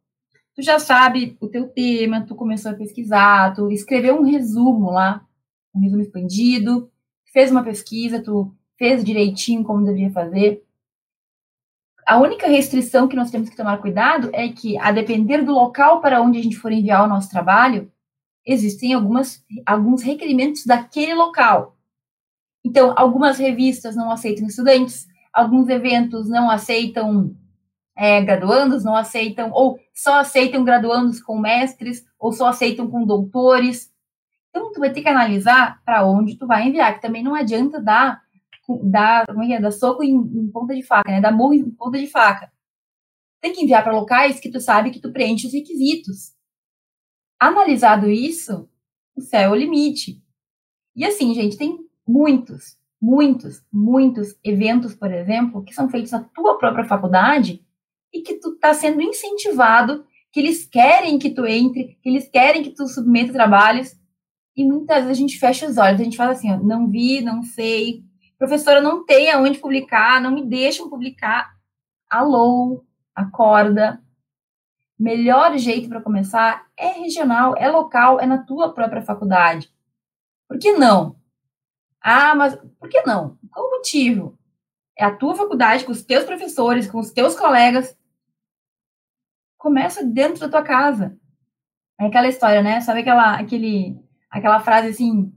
tu 0.55 0.61
já 0.61 0.79
sabe 0.79 1.37
o 1.39 1.47
teu 1.47 1.67
tema, 1.67 2.25
tu 2.25 2.35
começou 2.35 2.71
a 2.71 2.75
pesquisar, 2.75 3.53
tu 3.53 3.71
escreveu 3.71 4.19
um 4.19 4.23
resumo 4.23 4.91
lá, 4.91 5.25
um 5.73 5.79
resumo 5.79 6.01
expandido, 6.01 6.91
fez 7.31 7.51
uma 7.51 7.63
pesquisa, 7.63 8.21
tu 8.21 8.53
fez 8.77 9.03
direitinho 9.03 9.63
como 9.63 9.83
deveria 9.83 10.11
fazer. 10.11 10.63
A 12.05 12.19
única 12.19 12.47
restrição 12.47 13.07
que 13.07 13.15
nós 13.15 13.31
temos 13.31 13.49
que 13.49 13.55
tomar 13.55 13.77
cuidado 13.77 14.29
é 14.33 14.49
que, 14.49 14.77
a 14.77 14.91
depender 14.91 15.41
do 15.41 15.53
local 15.53 16.01
para 16.01 16.21
onde 16.21 16.37
a 16.37 16.43
gente 16.43 16.57
for 16.57 16.71
enviar 16.71 17.03
o 17.03 17.09
nosso 17.09 17.29
trabalho, 17.29 17.91
existem 18.45 18.93
algumas, 18.93 19.43
alguns 19.65 20.03
requerimentos 20.03 20.65
daquele 20.65 21.13
local. 21.13 21.77
Então, 22.63 22.93
algumas 22.95 23.37
revistas 23.37 23.95
não 23.95 24.11
aceitam 24.11 24.47
estudantes, 24.47 25.07
alguns 25.33 25.69
eventos 25.69 26.29
não 26.29 26.49
aceitam 26.49 27.35
é, 27.95 28.21
graduandos, 28.21 28.84
não 28.84 28.95
aceitam, 28.95 29.51
ou 29.51 29.79
só 29.93 30.19
aceitam 30.19 30.63
graduandos 30.63 31.21
com 31.21 31.39
mestres, 31.39 32.03
ou 32.19 32.32
só 32.32 32.47
aceitam 32.47 32.89
com 32.89 33.06
doutores. 33.06 33.91
Então, 34.49 34.71
tu 34.71 34.79
vai 34.79 34.91
ter 34.91 35.01
que 35.01 35.10
analisar 35.10 35.82
para 35.84 36.06
onde 36.06 36.38
tu 36.38 36.47
vai 36.47 36.67
enviar, 36.67 36.95
que 36.95 37.01
também 37.01 37.23
não 37.23 37.36
adianta 37.36 37.82
dar, 37.82 38.21
dar, 38.84 39.25
como 39.25 39.43
é 39.43 39.53
é? 39.53 39.62
dar 39.62 39.71
soco 39.71 40.03
em, 40.03 40.15
em 40.15 40.49
ponta 40.51 40.75
de 40.75 40.84
faca, 40.84 41.12
né? 41.12 41.21
Dar 41.21 41.32
murro 41.32 41.53
em 41.53 41.69
ponta 41.69 41.99
de 41.99 42.08
faca. 42.08 42.51
Tem 43.41 43.53
que 43.53 43.62
enviar 43.62 43.84
para 43.84 43.93
locais 43.93 44.39
que 44.39 44.49
tu 44.49 44.60
sabe 44.60 44.91
que 44.91 45.01
tu 45.01 45.12
preenche 45.12 45.47
os 45.47 45.53
requisitos. 45.53 46.34
Analisado 47.39 48.10
isso, 48.10 48.69
o 49.15 49.21
céu 49.21 49.41
é 49.41 49.49
o 49.49 49.56
limite. 49.56 50.21
E 50.95 51.03
assim, 51.03 51.34
gente, 51.34 51.58
tem 51.58 51.77
muitos, 52.08 52.77
muitos, 53.01 53.63
muitos 53.71 54.36
eventos, 54.43 54.95
por 54.95 55.12
exemplo, 55.12 55.63
que 55.63 55.73
são 55.73 55.89
feitos 55.89 56.12
na 56.12 56.23
tua 56.23 56.58
própria 56.58 56.86
faculdade 56.86 57.62
e 58.13 58.21
que 58.21 58.36
tu 58.36 58.54
está 58.54 58.73
sendo 58.73 59.02
incentivado, 59.02 60.06
que 60.32 60.39
eles 60.39 60.65
querem 60.65 61.17
que 61.17 61.32
tu 61.32 61.45
entre, 61.45 61.97
que 62.02 62.10
eles 62.10 62.28
querem 62.30 62.63
que 62.63 62.71
tu 62.71 62.88
submeta 62.88 63.34
trabalhos, 63.34 63.95
e 64.56 64.63
muitas 64.63 64.97
vezes 64.97 65.17
a 65.17 65.19
gente 65.19 65.39
fecha 65.39 65.67
os 65.67 65.78
olhos, 65.78 65.99
a 65.99 66.04
gente 66.04 66.17
fala 66.17 66.32
assim, 66.32 66.52
ó, 66.52 66.58
não 66.58 66.88
vi, 66.88 67.21
não 67.21 67.41
sei, 67.41 68.04
professora 68.38 68.82
não 68.82 69.06
tem 69.06 69.32
aonde 69.32 69.58
publicar, 69.58 70.21
não 70.21 70.30
me 70.32 70.45
deixam 70.45 70.89
publicar. 70.89 71.54
Alô, 72.10 72.84
acorda. 73.15 74.02
Melhor 74.99 75.58
jeito 75.58 75.88
para 75.89 76.02
começar 76.02 76.67
é 76.78 76.88
regional, 76.88 77.56
é 77.58 77.69
local, 77.69 78.19
é 78.19 78.26
na 78.26 78.39
tua 78.39 78.73
própria 78.73 79.02
faculdade. 79.02 79.71
Por 80.47 80.60
que 80.60 80.73
não? 80.73 81.15
Ah, 82.02 82.36
mas 82.36 82.56
por 82.80 82.89
que 82.89 83.02
não? 83.04 83.38
Qual 83.49 83.65
o 83.65 83.71
motivo? 83.71 84.38
É 84.97 85.06
a 85.06 85.15
tua 85.15 85.36
faculdade, 85.36 85.86
com 85.86 85.91
os 85.91 86.04
teus 86.04 86.26
professores, 86.26 86.89
com 86.89 86.99
os 86.99 87.12
teus 87.12 87.36
colegas. 87.36 87.97
Começa 89.63 90.04
dentro 90.04 90.41
da 90.41 90.49
tua 90.49 90.62
casa. 90.62 91.17
É 91.97 92.08
aquela 92.08 92.28
história, 92.28 92.62
né? 92.62 92.82
Sabe 92.82 92.99
aquela, 92.99 93.36
aquele, 93.39 93.97
aquela 94.30 94.60
frase 94.60 94.89
assim: 94.89 95.34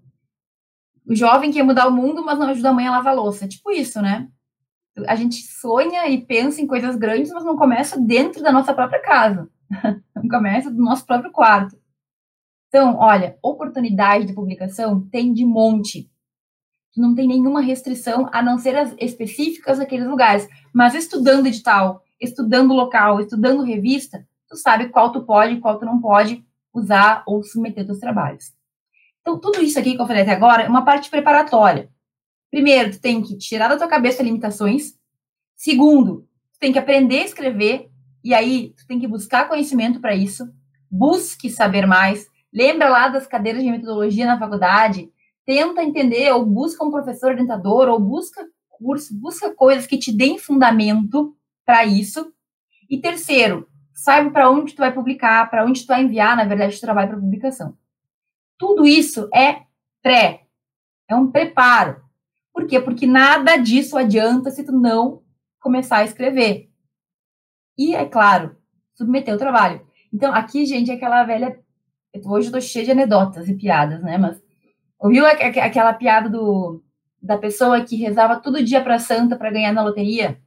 o 1.07 1.15
jovem 1.15 1.53
quer 1.53 1.63
mudar 1.63 1.87
o 1.87 1.93
mundo, 1.93 2.25
mas 2.25 2.37
não 2.37 2.49
ajuda 2.49 2.71
a 2.71 2.73
mãe 2.73 2.89
a 2.89 2.91
lavar 2.91 3.13
a 3.13 3.17
louça. 3.17 3.47
Tipo 3.47 3.71
isso, 3.71 4.03
né? 4.03 4.29
A 5.07 5.15
gente 5.15 5.37
sonha 5.37 6.09
e 6.09 6.27
pensa 6.27 6.61
em 6.61 6.67
coisas 6.67 6.97
grandes, 6.97 7.31
mas 7.31 7.45
não 7.45 7.57
começa 7.57 8.01
dentro 8.01 8.43
da 8.43 8.51
nossa 8.51 8.75
própria 8.75 9.01
casa. 9.01 9.49
não 10.13 10.27
começa 10.29 10.73
do 10.73 10.83
nosso 10.83 11.07
próprio 11.07 11.31
quarto. 11.31 11.79
Então, 12.67 12.97
olha, 12.97 13.39
oportunidade 13.41 14.27
de 14.27 14.35
publicação 14.35 15.07
tem 15.09 15.33
de 15.33 15.47
monte. 15.47 16.11
Não 16.97 17.15
tem 17.15 17.29
nenhuma 17.29 17.61
restrição, 17.61 18.29
a 18.33 18.43
não 18.43 18.59
ser 18.59 18.75
as 18.75 18.93
específicas 18.99 19.79
daqueles 19.79 20.09
lugares. 20.09 20.49
Mas 20.75 20.97
estudando 20.97 21.47
edital, 21.47 22.03
estudando 22.21 22.73
local, 22.73 23.21
estudando 23.21 23.63
revista, 23.63 24.27
tu 24.49 24.57
sabe 24.57 24.89
qual 24.89 25.13
tu 25.13 25.23
pode 25.23 25.55
e 25.55 25.61
qual 25.61 25.79
tu 25.79 25.85
não 25.85 26.01
pode 26.01 26.45
usar 26.73 27.23
ou 27.27 27.43
submeter 27.43 27.87
teus 27.87 27.99
trabalhos. 27.99 28.53
Então, 29.21 29.39
tudo 29.39 29.61
isso 29.63 29.79
aqui 29.79 29.97
que 29.97 30.01
eu 30.01 30.07
falei 30.07 30.23
até 30.23 30.33
agora 30.33 30.63
é 30.63 30.69
uma 30.69 30.85
parte 30.85 31.11
preparatória. 31.11 31.91
Primeiro, 32.51 32.93
tu 32.93 33.01
tem 33.01 33.21
que 33.23 33.37
tirar 33.37 33.69
da 33.69 33.77
tua 33.77 33.89
cabeça 33.89 34.23
limitações. 34.23 34.95
Segundo, 35.57 36.29
tu 36.53 36.61
tem 36.61 36.73
que 36.73 36.79
aprender 36.79 37.21
a 37.21 37.25
escrever. 37.25 37.91
E 38.23 38.33
aí, 38.33 38.73
tu 38.77 38.87
tem 38.87 39.01
que 39.01 39.09
buscar 39.09 39.49
conhecimento 39.49 40.01
para 40.01 40.15
isso. 40.15 40.49
Busque 40.91 41.51
saber 41.51 41.87
mais. 41.87 42.29
Lembra 42.53 42.89
lá 42.89 43.09
das 43.09 43.27
cadeiras 43.27 43.63
de 43.63 43.71
metodologia 43.71 44.27
na 44.27 44.39
faculdade. 44.39 45.11
Tenta 45.45 45.83
entender, 45.83 46.33
ou 46.33 46.47
busca 46.47 46.85
um 46.85 46.91
professor 46.91 47.33
orientador, 47.33 47.89
ou 47.89 47.99
busca 47.99 48.47
curso, 48.79 49.15
busca 49.15 49.53
coisas 49.53 49.87
que 49.87 49.99
te 49.99 50.13
deem 50.13 50.39
fundamento 50.39 51.35
para 51.67 51.85
isso. 51.85 52.33
E 52.89 52.99
terceiro, 52.99 53.69
saiba 53.93 54.31
para 54.31 54.49
onde 54.49 54.75
tu 54.75 54.79
vai 54.79 54.93
publicar, 54.93 55.51
para 55.51 55.65
onde 55.65 55.83
tu 55.83 55.89
vai 55.89 56.03
enviar, 56.03 56.37
na 56.37 56.45
verdade, 56.45 56.77
o 56.77 56.81
trabalho 56.81 57.11
para 57.11 57.19
publicação. 57.19 57.77
Tudo 58.57 58.87
isso 58.87 59.29
é 59.35 59.65
pré, 60.01 60.47
é 61.09 61.17
um 61.17 61.31
preparo. 61.31 62.03
Por 62.53 62.67
quê? 62.67 62.81
Porque 62.81 63.07
nada 63.07 63.57
disso 63.57 63.99
adianta 63.99 64.51
se 64.51 64.65
tu 64.65 64.73
não 64.73 65.23
começar 65.61 65.99
a 65.99 66.05
escrever. 66.05 66.71
E, 67.77 67.95
é 67.95 68.07
claro, 68.07 68.57
submeter 68.95 69.35
o 69.35 69.39
trabalho. 69.39 69.85
Então, 70.13 70.33
aqui, 70.33 70.65
gente, 70.65 70.91
é 70.91 70.95
aquela 70.95 71.25
velha. 71.25 71.59
Hoje 72.25 72.49
eu 72.49 72.53
tô 72.53 72.61
cheia 72.61 72.85
de 72.85 72.93
anedotas 72.93 73.49
e 73.49 73.55
piadas, 73.55 74.03
né? 74.03 74.17
Mas 74.17 74.41
ouviu 74.99 75.27
aquela 75.27 75.93
piada 75.93 76.31
do, 76.31 76.83
da 77.21 77.37
pessoa 77.37 77.85
que 77.85 77.97
rezava 77.97 78.41
todo 78.41 78.65
dia 78.65 78.83
para 78.83 78.99
santa 78.99 79.37
para 79.37 79.51
ganhar 79.51 79.73
na 79.73 79.83
loteria? 79.83 80.41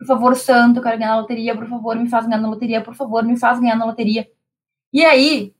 Por 0.00 0.06
favor, 0.06 0.34
santo, 0.34 0.80
quero 0.80 0.98
ganhar 0.98 1.10
na 1.10 1.20
loteria, 1.20 1.54
por 1.54 1.68
favor, 1.68 1.94
me 1.94 2.08
faz 2.08 2.24
ganhar 2.24 2.40
na 2.40 2.48
loteria, 2.48 2.80
por 2.80 2.94
favor, 2.94 3.22
me 3.22 3.38
faz 3.38 3.60
ganhar 3.60 3.76
na 3.76 3.84
loteria. 3.84 4.26
E 4.90 5.04
aí, 5.04 5.54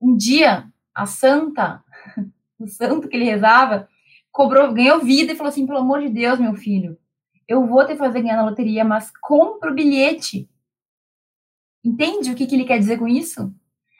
um 0.00 0.16
dia, 0.16 0.66
a 0.94 1.04
santa, 1.04 1.84
o 2.58 2.66
santo 2.66 3.06
que 3.06 3.14
ele 3.14 3.26
rezava, 3.26 3.86
cobrou, 4.32 4.72
ganhou 4.72 5.00
vida 5.00 5.32
e 5.32 5.36
falou 5.36 5.50
assim: 5.50 5.66
pelo 5.66 5.80
amor 5.80 6.00
de 6.00 6.08
Deus, 6.08 6.40
meu 6.40 6.54
filho, 6.54 6.96
eu 7.46 7.66
vou 7.66 7.86
te 7.86 7.94
fazer 7.94 8.22
ganhar 8.22 8.36
na 8.36 8.46
loteria, 8.48 8.82
mas 8.82 9.12
compra 9.20 9.70
o 9.70 9.74
bilhete. 9.74 10.48
Entende 11.84 12.30
o 12.30 12.34
que, 12.34 12.46
que 12.46 12.54
ele 12.54 12.64
quer 12.64 12.78
dizer 12.78 12.98
com 12.98 13.06
isso? 13.06 13.54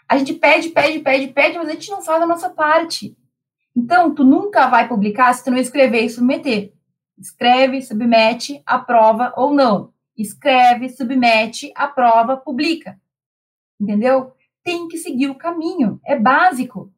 A 0.09 0.17
gente 0.17 0.33
pede, 0.33 0.71
pede, 0.71 1.01
pede, 1.01 1.29
pede, 1.35 1.59
mas 1.59 1.69
a 1.69 1.73
gente 1.73 1.91
não 1.91 2.01
faz 2.01 2.23
a 2.23 2.27
nossa 2.27 2.49
parte. 2.49 3.15
Então, 3.77 4.15
tu 4.15 4.25
nunca 4.25 4.69
vai 4.69 4.89
publicar 4.89 5.35
se 5.35 5.45
tu 5.45 5.51
não 5.51 5.59
escrever 5.59 6.01
e 6.01 6.09
submeter. 6.09 6.73
Escreve, 7.23 7.81
submete, 7.81 8.61
aprova 8.67 9.33
ou 9.37 9.55
não. 9.55 9.93
Escreve, 10.17 10.89
submete, 10.91 11.73
aprova, 11.75 12.37
publica. 12.37 13.01
Entendeu? 13.81 14.35
tem 14.65 14.89
que 14.89 14.99
seguir 14.99 15.29
o 15.29 15.35
caminho, 15.35 16.01
é 16.05 16.19
básico. 16.19 16.93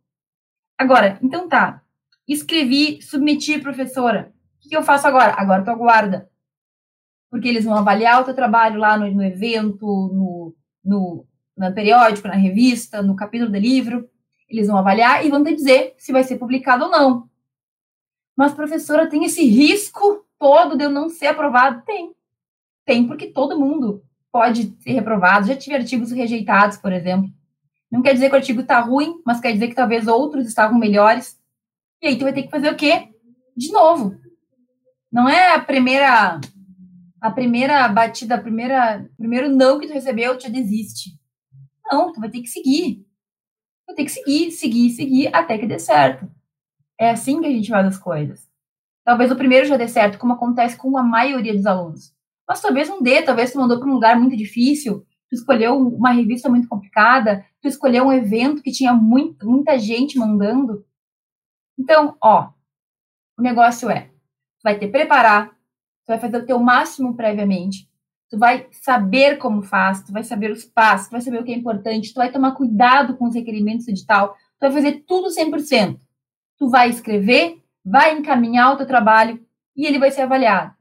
Agora, 0.79 1.19
então 1.23 1.49
tá, 1.49 1.83
escrevi, 2.27 3.01
submeti, 3.03 3.59
professora. 3.61 4.33
O 4.65 4.69
que 4.69 4.77
eu 4.77 4.83
faço 4.83 5.07
agora? 5.07 5.35
Agora 5.37 5.65
tu 5.65 5.71
aguarda. 5.71 6.31
Porque 7.31 7.49
eles 7.49 7.65
vão 7.65 7.75
avaliar 7.75 8.21
o 8.21 8.25
teu 8.25 8.35
trabalho 8.35 8.79
lá 8.79 8.97
no, 8.97 9.11
no 9.11 9.23
evento, 9.23 9.87
no, 9.87 10.55
no, 10.85 11.27
no 11.57 11.75
periódico, 11.75 12.29
na 12.29 12.35
revista, 12.35 13.03
no 13.03 13.17
capítulo 13.17 13.51
do 13.51 13.59
livro. 13.59 14.09
Eles 14.49 14.69
vão 14.69 14.77
avaliar 14.77 15.25
e 15.25 15.31
vão 15.31 15.43
te 15.43 15.55
dizer 15.55 15.95
se 15.99 16.13
vai 16.13 16.23
ser 16.23 16.39
publicado 16.39 16.85
ou 16.85 16.91
não. 16.91 17.29
Mas, 18.37 18.53
professora, 18.53 19.09
tem 19.09 19.25
esse 19.25 19.45
risco 19.45 20.25
todo 20.39 20.77
de 20.77 20.85
eu 20.85 20.91
não 20.91 21.09
ser 21.09 21.29
aprovado? 21.29 21.83
Tem. 21.85 22.13
Tem, 22.85 23.07
porque 23.07 23.29
todo 23.29 23.59
mundo 23.59 24.03
pode 24.33 24.75
ser 24.81 24.93
reprovado. 24.93 25.47
Já 25.47 25.57
tive 25.57 25.77
artigos 25.77 26.11
rejeitados, 26.11 26.77
por 26.77 26.93
exemplo. 26.93 27.31
Não 27.91 28.03
quer 28.03 28.13
dizer 28.13 28.29
que 28.29 28.35
o 28.35 28.39
artigo 28.39 28.61
está 28.61 28.81
ruim, 28.81 29.23
mas 29.25 29.41
quer 29.41 29.53
dizer 29.53 29.69
que 29.69 29.75
talvez 29.75 30.09
outros 30.09 30.47
estavam 30.47 30.77
melhores. 30.77 31.39
E 32.03 32.09
aí 32.09 32.19
tu 32.19 32.25
vai 32.25 32.33
ter 32.33 32.43
que 32.43 32.51
fazer 32.51 32.69
o 32.69 32.77
quê? 32.77 33.11
De 33.57 33.71
novo. 33.71 34.17
Não 35.13 35.29
é 35.29 35.55
a 35.55 35.61
primeira 35.61 36.41
a 37.21 37.31
primeira 37.31 37.87
batida, 37.89 38.35
a 38.35 38.41
primeira 38.41 39.09
primeiro 39.17 39.49
não 39.49 39.79
que 39.79 39.87
tu 39.87 39.93
recebeu, 39.93 40.37
tu 40.37 40.51
desiste. 40.51 41.11
Não, 41.91 42.13
tu 42.13 42.21
vai 42.21 42.29
ter 42.29 42.41
que 42.41 42.49
seguir. 42.49 43.07
Vai 43.87 43.95
ter 43.95 44.05
que 44.05 44.11
seguir, 44.11 44.51
seguir, 44.51 44.91
seguir 44.91 45.31
até 45.33 45.57
que 45.57 45.67
dê 45.67 45.79
certo. 45.79 46.29
É 46.99 47.11
assim 47.11 47.41
que 47.41 47.47
a 47.47 47.51
gente 47.51 47.71
faz 47.71 47.87
as 47.87 47.99
coisas. 47.99 48.49
Talvez 49.05 49.31
o 49.31 49.37
primeiro 49.37 49.67
já 49.67 49.77
dê 49.77 49.87
certo, 49.87 50.19
como 50.19 50.33
acontece 50.33 50.77
com 50.77 50.97
a 50.97 51.03
maioria 51.03 51.55
dos 51.55 51.67
alunos. 51.67 52.15
Mas 52.49 52.61
talvez 52.61 52.89
não 52.89 53.03
dê, 53.03 53.23
talvez 53.23 53.53
tu 53.53 53.59
mandou 53.59 53.79
para 53.79 53.89
um 53.89 53.95
lugar 53.95 54.19
muito 54.19 54.37
difícil, 54.37 55.01
tu 55.29 55.35
escolheu 55.35 55.77
uma 55.77 56.11
revista 56.11 56.49
muito 56.49 56.69
complicada, 56.69 57.45
tu 57.61 57.69
escolheu 57.69 58.05
um 58.05 58.13
evento 58.13 58.63
que 58.63 58.73
tinha 58.73 58.93
muito, 58.93 59.49
muita 59.49 59.79
gente 59.79 60.19
mandando. 60.19 60.85
Então, 61.79 62.17
ó, 62.23 62.51
o 63.39 63.43
negócio 63.43 63.91
é, 63.91 64.03
tu 64.03 64.63
vai 64.63 64.79
que 64.79 64.87
preparar, 64.87 65.51
tu 65.51 66.09
vai 66.09 66.19
fazer 66.19 66.39
o 66.39 66.47
teu 66.47 66.59
máximo 66.59 67.17
previamente, 67.17 67.89
tu 68.31 68.39
vai 68.39 68.69
saber 68.71 69.39
como 69.39 69.63
faz, 69.63 70.03
tu 70.03 70.13
vai 70.13 70.23
saber 70.23 70.51
os 70.51 70.65
passos, 70.65 71.09
tu 71.09 71.13
vai 71.13 71.21
saber 71.21 71.41
o 71.41 71.45
que 71.45 71.53
é 71.53 71.57
importante, 71.57 72.13
tu 72.13 72.17
vai 72.17 72.31
tomar 72.31 72.53
cuidado 72.53 73.17
com 73.17 73.27
os 73.27 73.35
requerimentos 73.35 73.87
do 73.87 73.91
edital, 73.91 74.35
tu 74.35 74.61
vai 74.61 74.73
fazer 74.73 75.05
tudo 75.07 75.29
100%. 75.29 75.99
Tu 76.65 76.71
vai 76.71 76.89
escrever, 76.89 77.63
vai 77.85 78.17
encaminhar 78.17 78.73
o 78.73 78.77
teu 78.79 78.87
trabalho 78.87 79.39
e 79.77 79.85
ele 79.85 79.99
vai 79.99 80.11
ser 80.11 80.23
avaliado. 80.23 80.73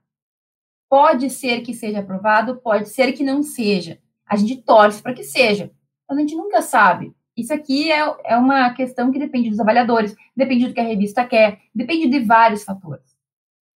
Pode 0.89 1.29
ser 1.29 1.59
que 1.59 1.73
seja 1.73 1.99
aprovado, 1.99 2.55
pode 2.55 2.87
ser 2.87 3.11
que 3.11 3.21
não 3.21 3.43
seja. 3.43 3.99
A 4.25 4.37
gente 4.37 4.61
torce 4.61 5.03
para 5.03 5.13
que 5.13 5.25
seja, 5.25 5.69
mas 6.07 6.17
a 6.17 6.21
gente 6.21 6.37
nunca 6.37 6.61
sabe. 6.61 7.13
Isso 7.35 7.53
aqui 7.53 7.91
é, 7.91 7.99
é 8.23 8.37
uma 8.37 8.73
questão 8.73 9.11
que 9.11 9.19
depende 9.19 9.49
dos 9.49 9.59
avaliadores, 9.59 10.15
depende 10.33 10.67
do 10.69 10.73
que 10.73 10.79
a 10.79 10.85
revista 10.85 11.25
quer, 11.25 11.59
depende 11.75 12.07
de 12.07 12.21
vários 12.21 12.63
fatores. 12.63 13.17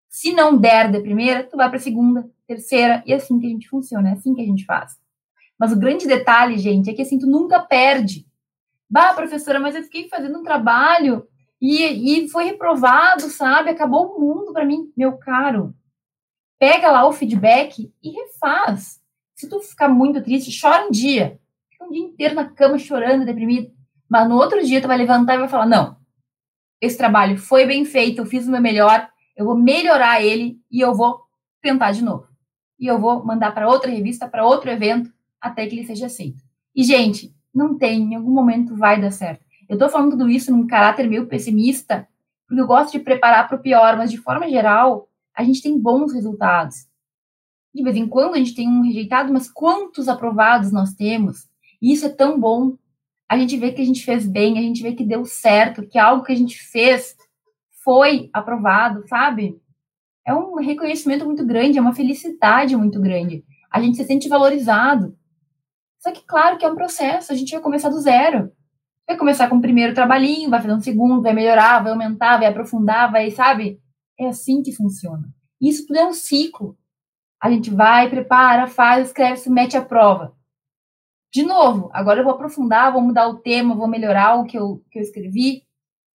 Se 0.10 0.34
não 0.34 0.58
der 0.58 0.92
de 0.92 1.00
primeira, 1.00 1.46
tu 1.46 1.56
vai 1.56 1.70
para 1.70 1.78
a 1.78 1.82
segunda, 1.82 2.30
terceira, 2.46 3.02
e 3.06 3.14
é 3.14 3.16
assim 3.16 3.40
que 3.40 3.46
a 3.46 3.50
gente 3.50 3.70
funciona, 3.70 4.10
é 4.10 4.12
assim 4.12 4.36
que 4.36 4.42
a 4.42 4.46
gente 4.46 4.66
faz. 4.66 5.00
Mas 5.58 5.72
o 5.72 5.80
grande 5.80 6.06
detalhe, 6.06 6.58
gente, 6.58 6.90
é 6.90 6.94
que 6.94 7.02
assim, 7.02 7.18
tu 7.18 7.28
nunca 7.28 7.62
perde. 7.62 8.28
Bah, 8.90 9.14
professora, 9.14 9.58
mas 9.58 9.74
eu 9.74 9.84
fiquei 9.84 10.10
fazendo 10.10 10.38
um 10.38 10.44
trabalho 10.44 11.26
e, 11.66 12.26
e 12.26 12.28
foi 12.28 12.44
reprovado, 12.44 13.22
sabe? 13.30 13.70
Acabou 13.70 14.18
o 14.18 14.20
mundo 14.20 14.52
para 14.52 14.66
mim. 14.66 14.92
Meu 14.98 15.18
caro, 15.18 15.74
pega 16.60 16.92
lá 16.92 17.08
o 17.08 17.14
feedback 17.14 17.90
e 18.04 18.10
refaz. 18.10 19.02
Se 19.34 19.48
tu 19.48 19.62
ficar 19.62 19.88
muito 19.88 20.22
triste, 20.22 20.60
chora 20.60 20.86
um 20.86 20.92
dia. 20.92 21.40
Fica 21.72 21.86
um 21.86 21.90
dia 21.90 22.04
inteiro 22.04 22.36
na 22.36 22.50
cama 22.50 22.78
chorando, 22.78 23.26
deprimido. 23.26 23.72
Mas 24.10 24.28
no 24.28 24.36
outro 24.36 24.62
dia 24.62 24.82
tu 24.82 24.90
vai 24.90 24.98
levantar 24.98 25.36
e 25.36 25.38
vai 25.38 25.48
falar: 25.48 25.66
não, 25.66 25.96
esse 26.82 26.98
trabalho 26.98 27.38
foi 27.38 27.66
bem 27.66 27.86
feito, 27.86 28.20
eu 28.20 28.26
fiz 28.26 28.46
o 28.46 28.52
meu 28.52 28.62
melhor, 28.62 29.10
eu 29.34 29.46
vou 29.46 29.56
melhorar 29.56 30.22
ele 30.22 30.60
e 30.70 30.82
eu 30.82 30.94
vou 30.94 31.22
tentar 31.62 31.94
de 31.94 32.04
novo. 32.04 32.28
E 32.78 32.88
eu 32.88 33.00
vou 33.00 33.24
mandar 33.24 33.54
para 33.54 33.70
outra 33.70 33.90
revista, 33.90 34.28
para 34.28 34.46
outro 34.46 34.70
evento, 34.70 35.10
até 35.40 35.66
que 35.66 35.78
ele 35.78 35.88
seja 35.88 36.08
aceito. 36.08 36.44
E, 36.76 36.84
gente, 36.84 37.34
não 37.56 37.78
tem, 37.78 38.02
em 38.02 38.16
algum 38.16 38.32
momento 38.32 38.76
vai 38.76 39.00
dar 39.00 39.12
certo. 39.12 39.46
Eu 39.74 39.76
estou 39.76 39.90
falando 39.90 40.12
tudo 40.12 40.30
isso 40.30 40.52
num 40.52 40.68
caráter 40.68 41.10
meio 41.10 41.26
pessimista, 41.26 42.08
porque 42.48 42.62
eu 42.62 42.68
gosto 42.68 42.92
de 42.92 43.00
preparar 43.00 43.48
para 43.48 43.58
o 43.58 43.60
pior, 43.60 43.98
mas 43.98 44.12
de 44.12 44.18
forma 44.18 44.48
geral, 44.48 45.10
a 45.36 45.44
gente 45.44 45.64
tem 45.64 45.80
bons 45.80 46.14
resultados. 46.14 46.88
De 47.74 47.82
vez 47.82 47.96
em 47.96 48.08
quando 48.08 48.36
a 48.36 48.38
gente 48.38 48.54
tem 48.54 48.70
um 48.70 48.84
rejeitado, 48.84 49.34
mas 49.34 49.52
quantos 49.52 50.08
aprovados 50.08 50.72
nós 50.72 50.94
temos? 50.94 51.50
E 51.82 51.92
isso 51.92 52.06
é 52.06 52.10
tão 52.10 52.40
bom. 52.40 52.78
A 53.28 53.36
gente 53.36 53.58
vê 53.58 53.72
que 53.72 53.82
a 53.82 53.86
gente 53.86 54.06
fez 54.06 54.28
bem, 54.28 54.60
a 54.60 54.62
gente 54.62 54.84
vê 54.84 54.94
que 54.94 55.04
deu 55.04 55.26
certo, 55.26 55.88
que 55.88 55.98
algo 55.98 56.24
que 56.24 56.32
a 56.32 56.38
gente 56.38 56.60
fez 56.60 57.16
foi 57.84 58.30
aprovado, 58.32 59.08
sabe? 59.08 59.60
É 60.24 60.36
um 60.36 60.54
reconhecimento 60.58 61.26
muito 61.26 61.44
grande, 61.44 61.80
é 61.80 61.82
uma 61.82 61.96
felicidade 61.96 62.78
muito 62.78 63.02
grande. 63.02 63.44
A 63.72 63.82
gente 63.82 63.98
se 63.98 64.04
sente 64.04 64.30
valorizado. 64.30 65.18
Só 65.98 66.12
que, 66.12 66.24
claro 66.28 66.60
que 66.60 66.66
é 66.66 66.70
um 66.70 66.76
processo, 66.76 67.32
a 67.32 67.36
gente 67.36 67.52
vai 67.52 67.60
começar 67.60 67.90
do 67.90 68.00
zero. 68.00 68.52
Vai 69.08 69.18
começar 69.18 69.50
com 69.50 69.58
o 69.58 69.62
primeiro 69.62 69.94
trabalhinho, 69.94 70.50
vai 70.50 70.62
fazer 70.62 70.74
um 70.74 70.82
segundo, 70.82 71.22
vai 71.22 71.34
melhorar, 71.34 71.84
vai 71.84 71.92
aumentar, 71.92 72.38
vai 72.38 72.48
aprofundar, 72.48 73.12
vai, 73.12 73.32
sabe? 73.32 73.82
É 74.20 74.28
assim 74.28 74.62
que 74.62 74.72
funciona. 74.72 75.28
Isso 75.60 75.86
tudo 75.88 76.00
é 76.00 76.06
um 76.06 76.14
ciclo. 76.14 76.78
A 77.42 77.50
gente 77.52 77.70
vai, 77.70 78.10
prepara, 78.10 78.68
faz, 78.68 79.08
escreve, 79.08 79.38
se 79.38 79.50
mete 79.50 79.76
à 79.76 79.82
prova. 79.84 80.36
De 81.34 81.44
novo, 81.44 81.90
agora 81.94 82.20
eu 82.20 82.24
vou 82.24 82.34
aprofundar, 82.34 82.94
vou 82.94 83.02
mudar 83.02 83.28
o 83.28 83.40
tema, 83.40 83.76
vou 83.76 83.88
melhorar 83.88 84.36
o 84.36 84.46
que 84.46 84.58
eu, 84.58 84.84
que 84.92 85.00
eu 85.00 85.04
escrevi 85.04 85.64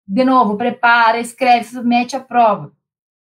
de 0.07 0.25
novo, 0.25 0.57
prepara, 0.57 1.19
escreve, 1.19 1.65
submete 1.65 2.15
a 2.15 2.21
prova. 2.21 2.73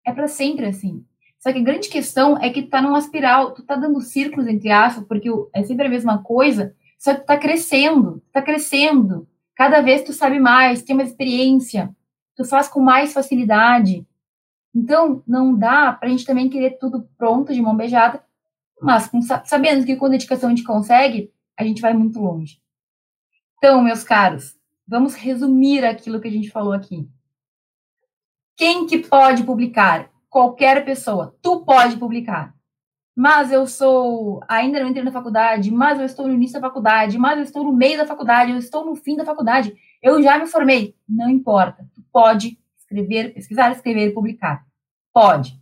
É 0.05 0.13
para 0.13 0.27
sempre 0.27 0.67
assim. 0.67 1.05
Só 1.39 1.51
que 1.51 1.59
a 1.59 1.63
grande 1.63 1.89
questão 1.89 2.37
é 2.37 2.49
que 2.49 2.63
tu 2.63 2.69
tá 2.69 2.81
numa 2.81 2.99
espiral, 2.99 3.53
tu 3.53 3.63
tá 3.63 3.75
dando 3.75 4.01
círculos 4.01 4.45
entre 4.45 4.69
aspas, 4.69 5.05
porque 5.07 5.29
é 5.53 5.63
sempre 5.63 5.87
a 5.87 5.89
mesma 5.89 6.21
coisa, 6.21 6.75
só 6.97 7.13
que 7.13 7.21
tu 7.21 7.25
tá 7.25 7.37
crescendo, 7.37 8.21
tá 8.31 8.41
crescendo. 8.41 9.27
Cada 9.59 9.81
vez 9.81 10.03
tu 10.03 10.13
sabe 10.13 10.39
mais, 10.39 10.81
tem 10.81 10.95
uma 10.95 11.03
experiência, 11.03 11.93
tu 12.35 12.45
faz 12.45 12.69
com 12.69 12.79
mais 12.79 13.11
facilidade. 13.11 14.07
Então, 14.73 15.21
não 15.27 15.53
dá 15.53 15.91
pra 15.91 16.07
gente 16.07 16.25
também 16.25 16.49
querer 16.49 16.79
tudo 16.79 17.07
pronto, 17.17 17.53
de 17.53 17.61
mão 17.61 17.75
beijada, 17.75 18.23
mas 18.81 19.07
com, 19.07 19.21
sabendo 19.21 19.85
que 19.85 19.97
com 19.97 20.09
dedicação 20.09 20.47
a 20.47 20.55
gente 20.55 20.63
consegue, 20.63 21.31
a 21.57 21.65
gente 21.65 21.81
vai 21.81 21.93
muito 21.93 22.19
longe. 22.19 22.61
Então, 23.57 23.81
meus 23.81 24.05
caros, 24.05 24.57
Vamos 24.89 25.13
resumir 25.13 25.85
aquilo 25.85 26.19
que 26.19 26.27
a 26.27 26.31
gente 26.31 26.49
falou 26.49 26.73
aqui. 26.73 27.07
Quem 28.57 28.87
que 28.87 28.97
pode 28.97 29.43
publicar? 29.43 30.09
Qualquer 30.27 30.83
pessoa. 30.83 31.37
Tu 31.43 31.63
pode 31.63 31.95
publicar. 31.97 32.55
Mas 33.19 33.51
eu 33.51 33.67
sou, 33.67 34.39
ainda 34.47 34.79
não 34.79 34.87
entrei 34.87 35.03
na 35.03 35.11
faculdade, 35.11 35.69
mas 35.71 35.99
eu 35.99 36.05
estou 36.05 36.25
no 36.25 36.33
início 36.33 36.53
da 36.53 36.65
faculdade, 36.65 37.17
mas 37.17 37.37
eu 37.37 37.43
estou 37.43 37.65
no 37.65 37.73
meio 37.73 37.97
da 37.97 38.07
faculdade, 38.07 38.53
eu 38.53 38.57
estou 38.57 38.85
no 38.85 38.95
fim 38.95 39.17
da 39.17 39.25
faculdade, 39.25 39.75
eu 40.01 40.23
já 40.23 40.39
me 40.39 40.47
formei. 40.47 40.95
Não 41.05 41.29
importa. 41.29 41.85
Tu 41.93 42.01
pode 42.13 42.57
escrever, 42.77 43.33
pesquisar, 43.33 43.73
escrever 43.73 44.13
publicar. 44.13 44.65
Pode. 45.13 45.59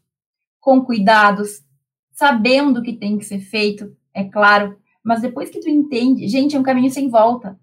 Com 0.59 0.85
cuidados, 0.85 1.63
sabendo 2.11 2.79
o 2.79 2.83
que 2.83 2.93
tem 2.93 3.17
que 3.17 3.25
ser 3.25 3.39
feito, 3.39 3.91
é 4.13 4.23
claro, 4.23 4.77
mas 5.03 5.21
depois 5.21 5.49
que 5.49 5.59
tu 5.59 5.67
entende, 5.67 6.27
gente, 6.27 6.55
é 6.55 6.59
um 6.59 6.63
caminho 6.63 6.91
sem 6.91 7.09
volta. 7.09 7.59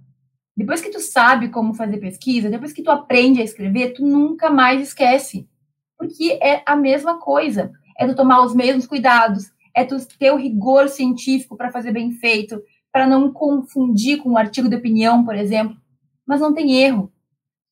Depois 0.57 0.81
que 0.81 0.91
tu 0.91 0.99
sabe 0.99 1.51
como 1.51 1.73
fazer 1.73 1.99
pesquisa, 1.99 2.51
depois 2.51 2.73
que 2.73 2.83
tu 2.83 2.91
aprende 2.91 3.41
a 3.41 3.45
escrever, 3.45 3.93
tu 3.93 4.05
nunca 4.05 4.51
mais 4.51 4.83
esquece. 4.83 5.49
Porque 5.97 6.33
é 6.43 6.65
a 6.67 6.75
mesma 6.75 7.21
coisa. 7.21 7.71
É 7.97 8.09
tu 8.09 8.17
tomar 8.17 8.45
os 8.45 8.57
mesmos 8.57 8.89
cuidados, 8.89 9.54
é 9.75 9.85
tu 9.85 9.97
ter 10.19 10.31
o 10.33 10.37
rigor 10.37 10.89
científico 10.89 11.57
para 11.57 11.73
fazer 11.73 11.93
bem 11.93 12.13
feito, 12.13 12.63
para 12.93 13.07
não 13.07 13.33
confundir 13.33 14.19
com 14.19 14.31
um 14.31 14.39
artigo 14.39 14.69
de 14.69 14.77
opinião, 14.77 15.25
por 15.25 15.35
exemplo. 15.35 15.77
Mas 16.27 16.41
não 16.41 16.55
tem 16.55 16.77
erro. 16.77 17.13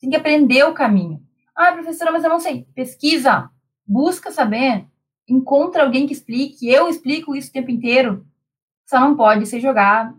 Tem 0.01 0.11
que 0.11 0.17
aprender 0.17 0.65
o 0.65 0.75
caminho. 0.75 1.23
Ah, 1.55 1.73
professora, 1.73 2.11
mas 2.11 2.25
eu 2.25 2.31
não 2.31 2.41
sei. 2.41 2.67
Pesquisa, 2.75 3.49
busca 3.87 4.33
saber, 4.33 4.87
encontra 5.29 5.85
alguém 5.85 6.07
que 6.07 6.13
explique. 6.13 6.69
Eu 6.69 6.89
explico 6.89 7.37
isso 7.37 7.51
o 7.51 7.53
tempo 7.53 7.71
inteiro. 7.71 8.27
Só 8.85 8.99
não 8.99 9.17
pode 9.17 9.47
ser 9.47 9.61
jogar, 9.61 10.15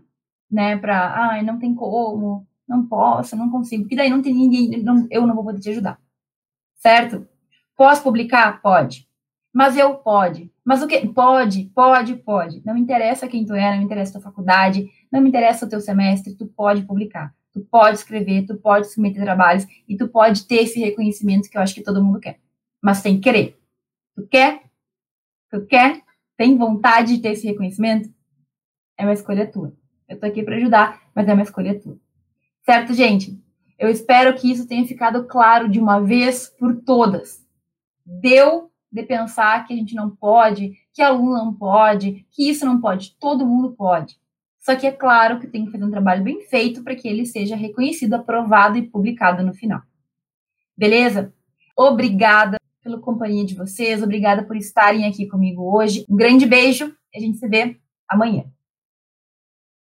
né, 0.50 0.76
para, 0.76 1.34
ah, 1.36 1.42
não 1.42 1.58
tem 1.58 1.74
como, 1.74 2.46
não 2.66 2.86
posso, 2.86 3.36
não 3.36 3.50
consigo, 3.50 3.82
porque 3.82 3.96
daí 3.96 4.08
não 4.08 4.22
tem 4.22 4.34
ninguém, 4.34 4.82
não, 4.82 5.06
eu 5.10 5.26
não 5.26 5.34
vou 5.34 5.44
poder 5.44 5.60
te 5.60 5.70
ajudar. 5.70 6.00
Certo? 6.76 7.28
Posso 7.76 8.02
publicar? 8.02 8.62
Pode. 8.62 9.06
Mas 9.54 9.76
eu 9.76 9.94
pode. 9.94 10.50
Mas 10.64 10.82
o 10.82 10.88
que? 10.88 11.06
Pode, 11.06 11.70
pode, 11.72 12.16
pode. 12.16 12.60
Não 12.66 12.76
interessa 12.76 13.28
quem 13.28 13.46
tu 13.46 13.54
é, 13.54 13.76
não 13.76 13.84
interessa 13.84 14.14
tua 14.14 14.20
faculdade, 14.20 14.90
não 15.12 15.20
me 15.20 15.28
interessa 15.28 15.64
o 15.64 15.68
teu 15.68 15.80
semestre, 15.80 16.34
tu 16.34 16.44
pode 16.44 16.82
publicar. 16.82 17.32
Tu 17.52 17.60
pode 17.60 17.98
escrever, 17.98 18.44
tu 18.46 18.56
pode 18.56 18.92
submeter 18.92 19.22
trabalhos 19.22 19.64
e 19.88 19.96
tu 19.96 20.08
pode 20.08 20.44
ter 20.46 20.64
esse 20.64 20.80
reconhecimento 20.80 21.48
que 21.48 21.56
eu 21.56 21.62
acho 21.62 21.72
que 21.72 21.84
todo 21.84 22.02
mundo 22.02 22.18
quer. 22.18 22.40
Mas 22.82 23.00
tem 23.00 23.14
que 23.14 23.20
querer. 23.20 23.56
Tu 24.16 24.26
quer? 24.26 24.64
Tu 25.52 25.64
quer? 25.66 26.02
Tem 26.36 26.58
vontade 26.58 27.14
de 27.14 27.22
ter 27.22 27.28
esse 27.28 27.46
reconhecimento? 27.46 28.12
É 28.98 29.04
uma 29.04 29.12
escolha 29.12 29.46
tua. 29.46 29.72
Eu 30.08 30.18
tô 30.18 30.26
aqui 30.26 30.42
para 30.42 30.56
ajudar, 30.56 31.00
mas 31.14 31.28
é 31.28 31.32
uma 31.32 31.44
escolha 31.44 31.78
tua. 31.78 31.96
Certo, 32.64 32.92
gente? 32.92 33.40
Eu 33.78 33.88
espero 33.88 34.34
que 34.34 34.50
isso 34.50 34.66
tenha 34.66 34.84
ficado 34.84 35.24
claro 35.26 35.68
de 35.68 35.78
uma 35.78 36.00
vez 36.00 36.48
por 36.48 36.74
todas. 36.82 37.46
Deu 38.04 38.73
de 38.94 39.02
pensar 39.02 39.66
que 39.66 39.74
a 39.74 39.76
gente 39.76 39.92
não 39.92 40.08
pode, 40.08 40.78
que 40.92 41.02
aluno 41.02 41.32
não 41.32 41.52
pode, 41.52 42.24
que 42.30 42.48
isso 42.48 42.64
não 42.64 42.80
pode, 42.80 43.16
todo 43.18 43.44
mundo 43.44 43.72
pode. 43.72 44.16
Só 44.60 44.76
que 44.76 44.86
é 44.86 44.92
claro 44.92 45.40
que 45.40 45.48
tem 45.48 45.66
que 45.66 45.72
fazer 45.72 45.84
um 45.84 45.90
trabalho 45.90 46.22
bem 46.22 46.42
feito 46.42 46.82
para 46.84 46.94
que 46.94 47.08
ele 47.08 47.26
seja 47.26 47.56
reconhecido, 47.56 48.14
aprovado 48.14 48.78
e 48.78 48.88
publicado 48.88 49.42
no 49.42 49.52
final. 49.52 49.82
Beleza? 50.76 51.34
Obrigada 51.76 52.56
pela 52.82 53.00
companhia 53.00 53.44
de 53.44 53.56
vocês, 53.56 54.00
obrigada 54.00 54.44
por 54.44 54.56
estarem 54.56 55.06
aqui 55.06 55.26
comigo 55.26 55.76
hoje. 55.76 56.06
Um 56.08 56.14
grande 56.14 56.46
beijo 56.46 56.94
e 57.12 57.18
a 57.18 57.20
gente 57.20 57.38
se 57.38 57.48
vê 57.48 57.76
amanhã. 58.08 58.44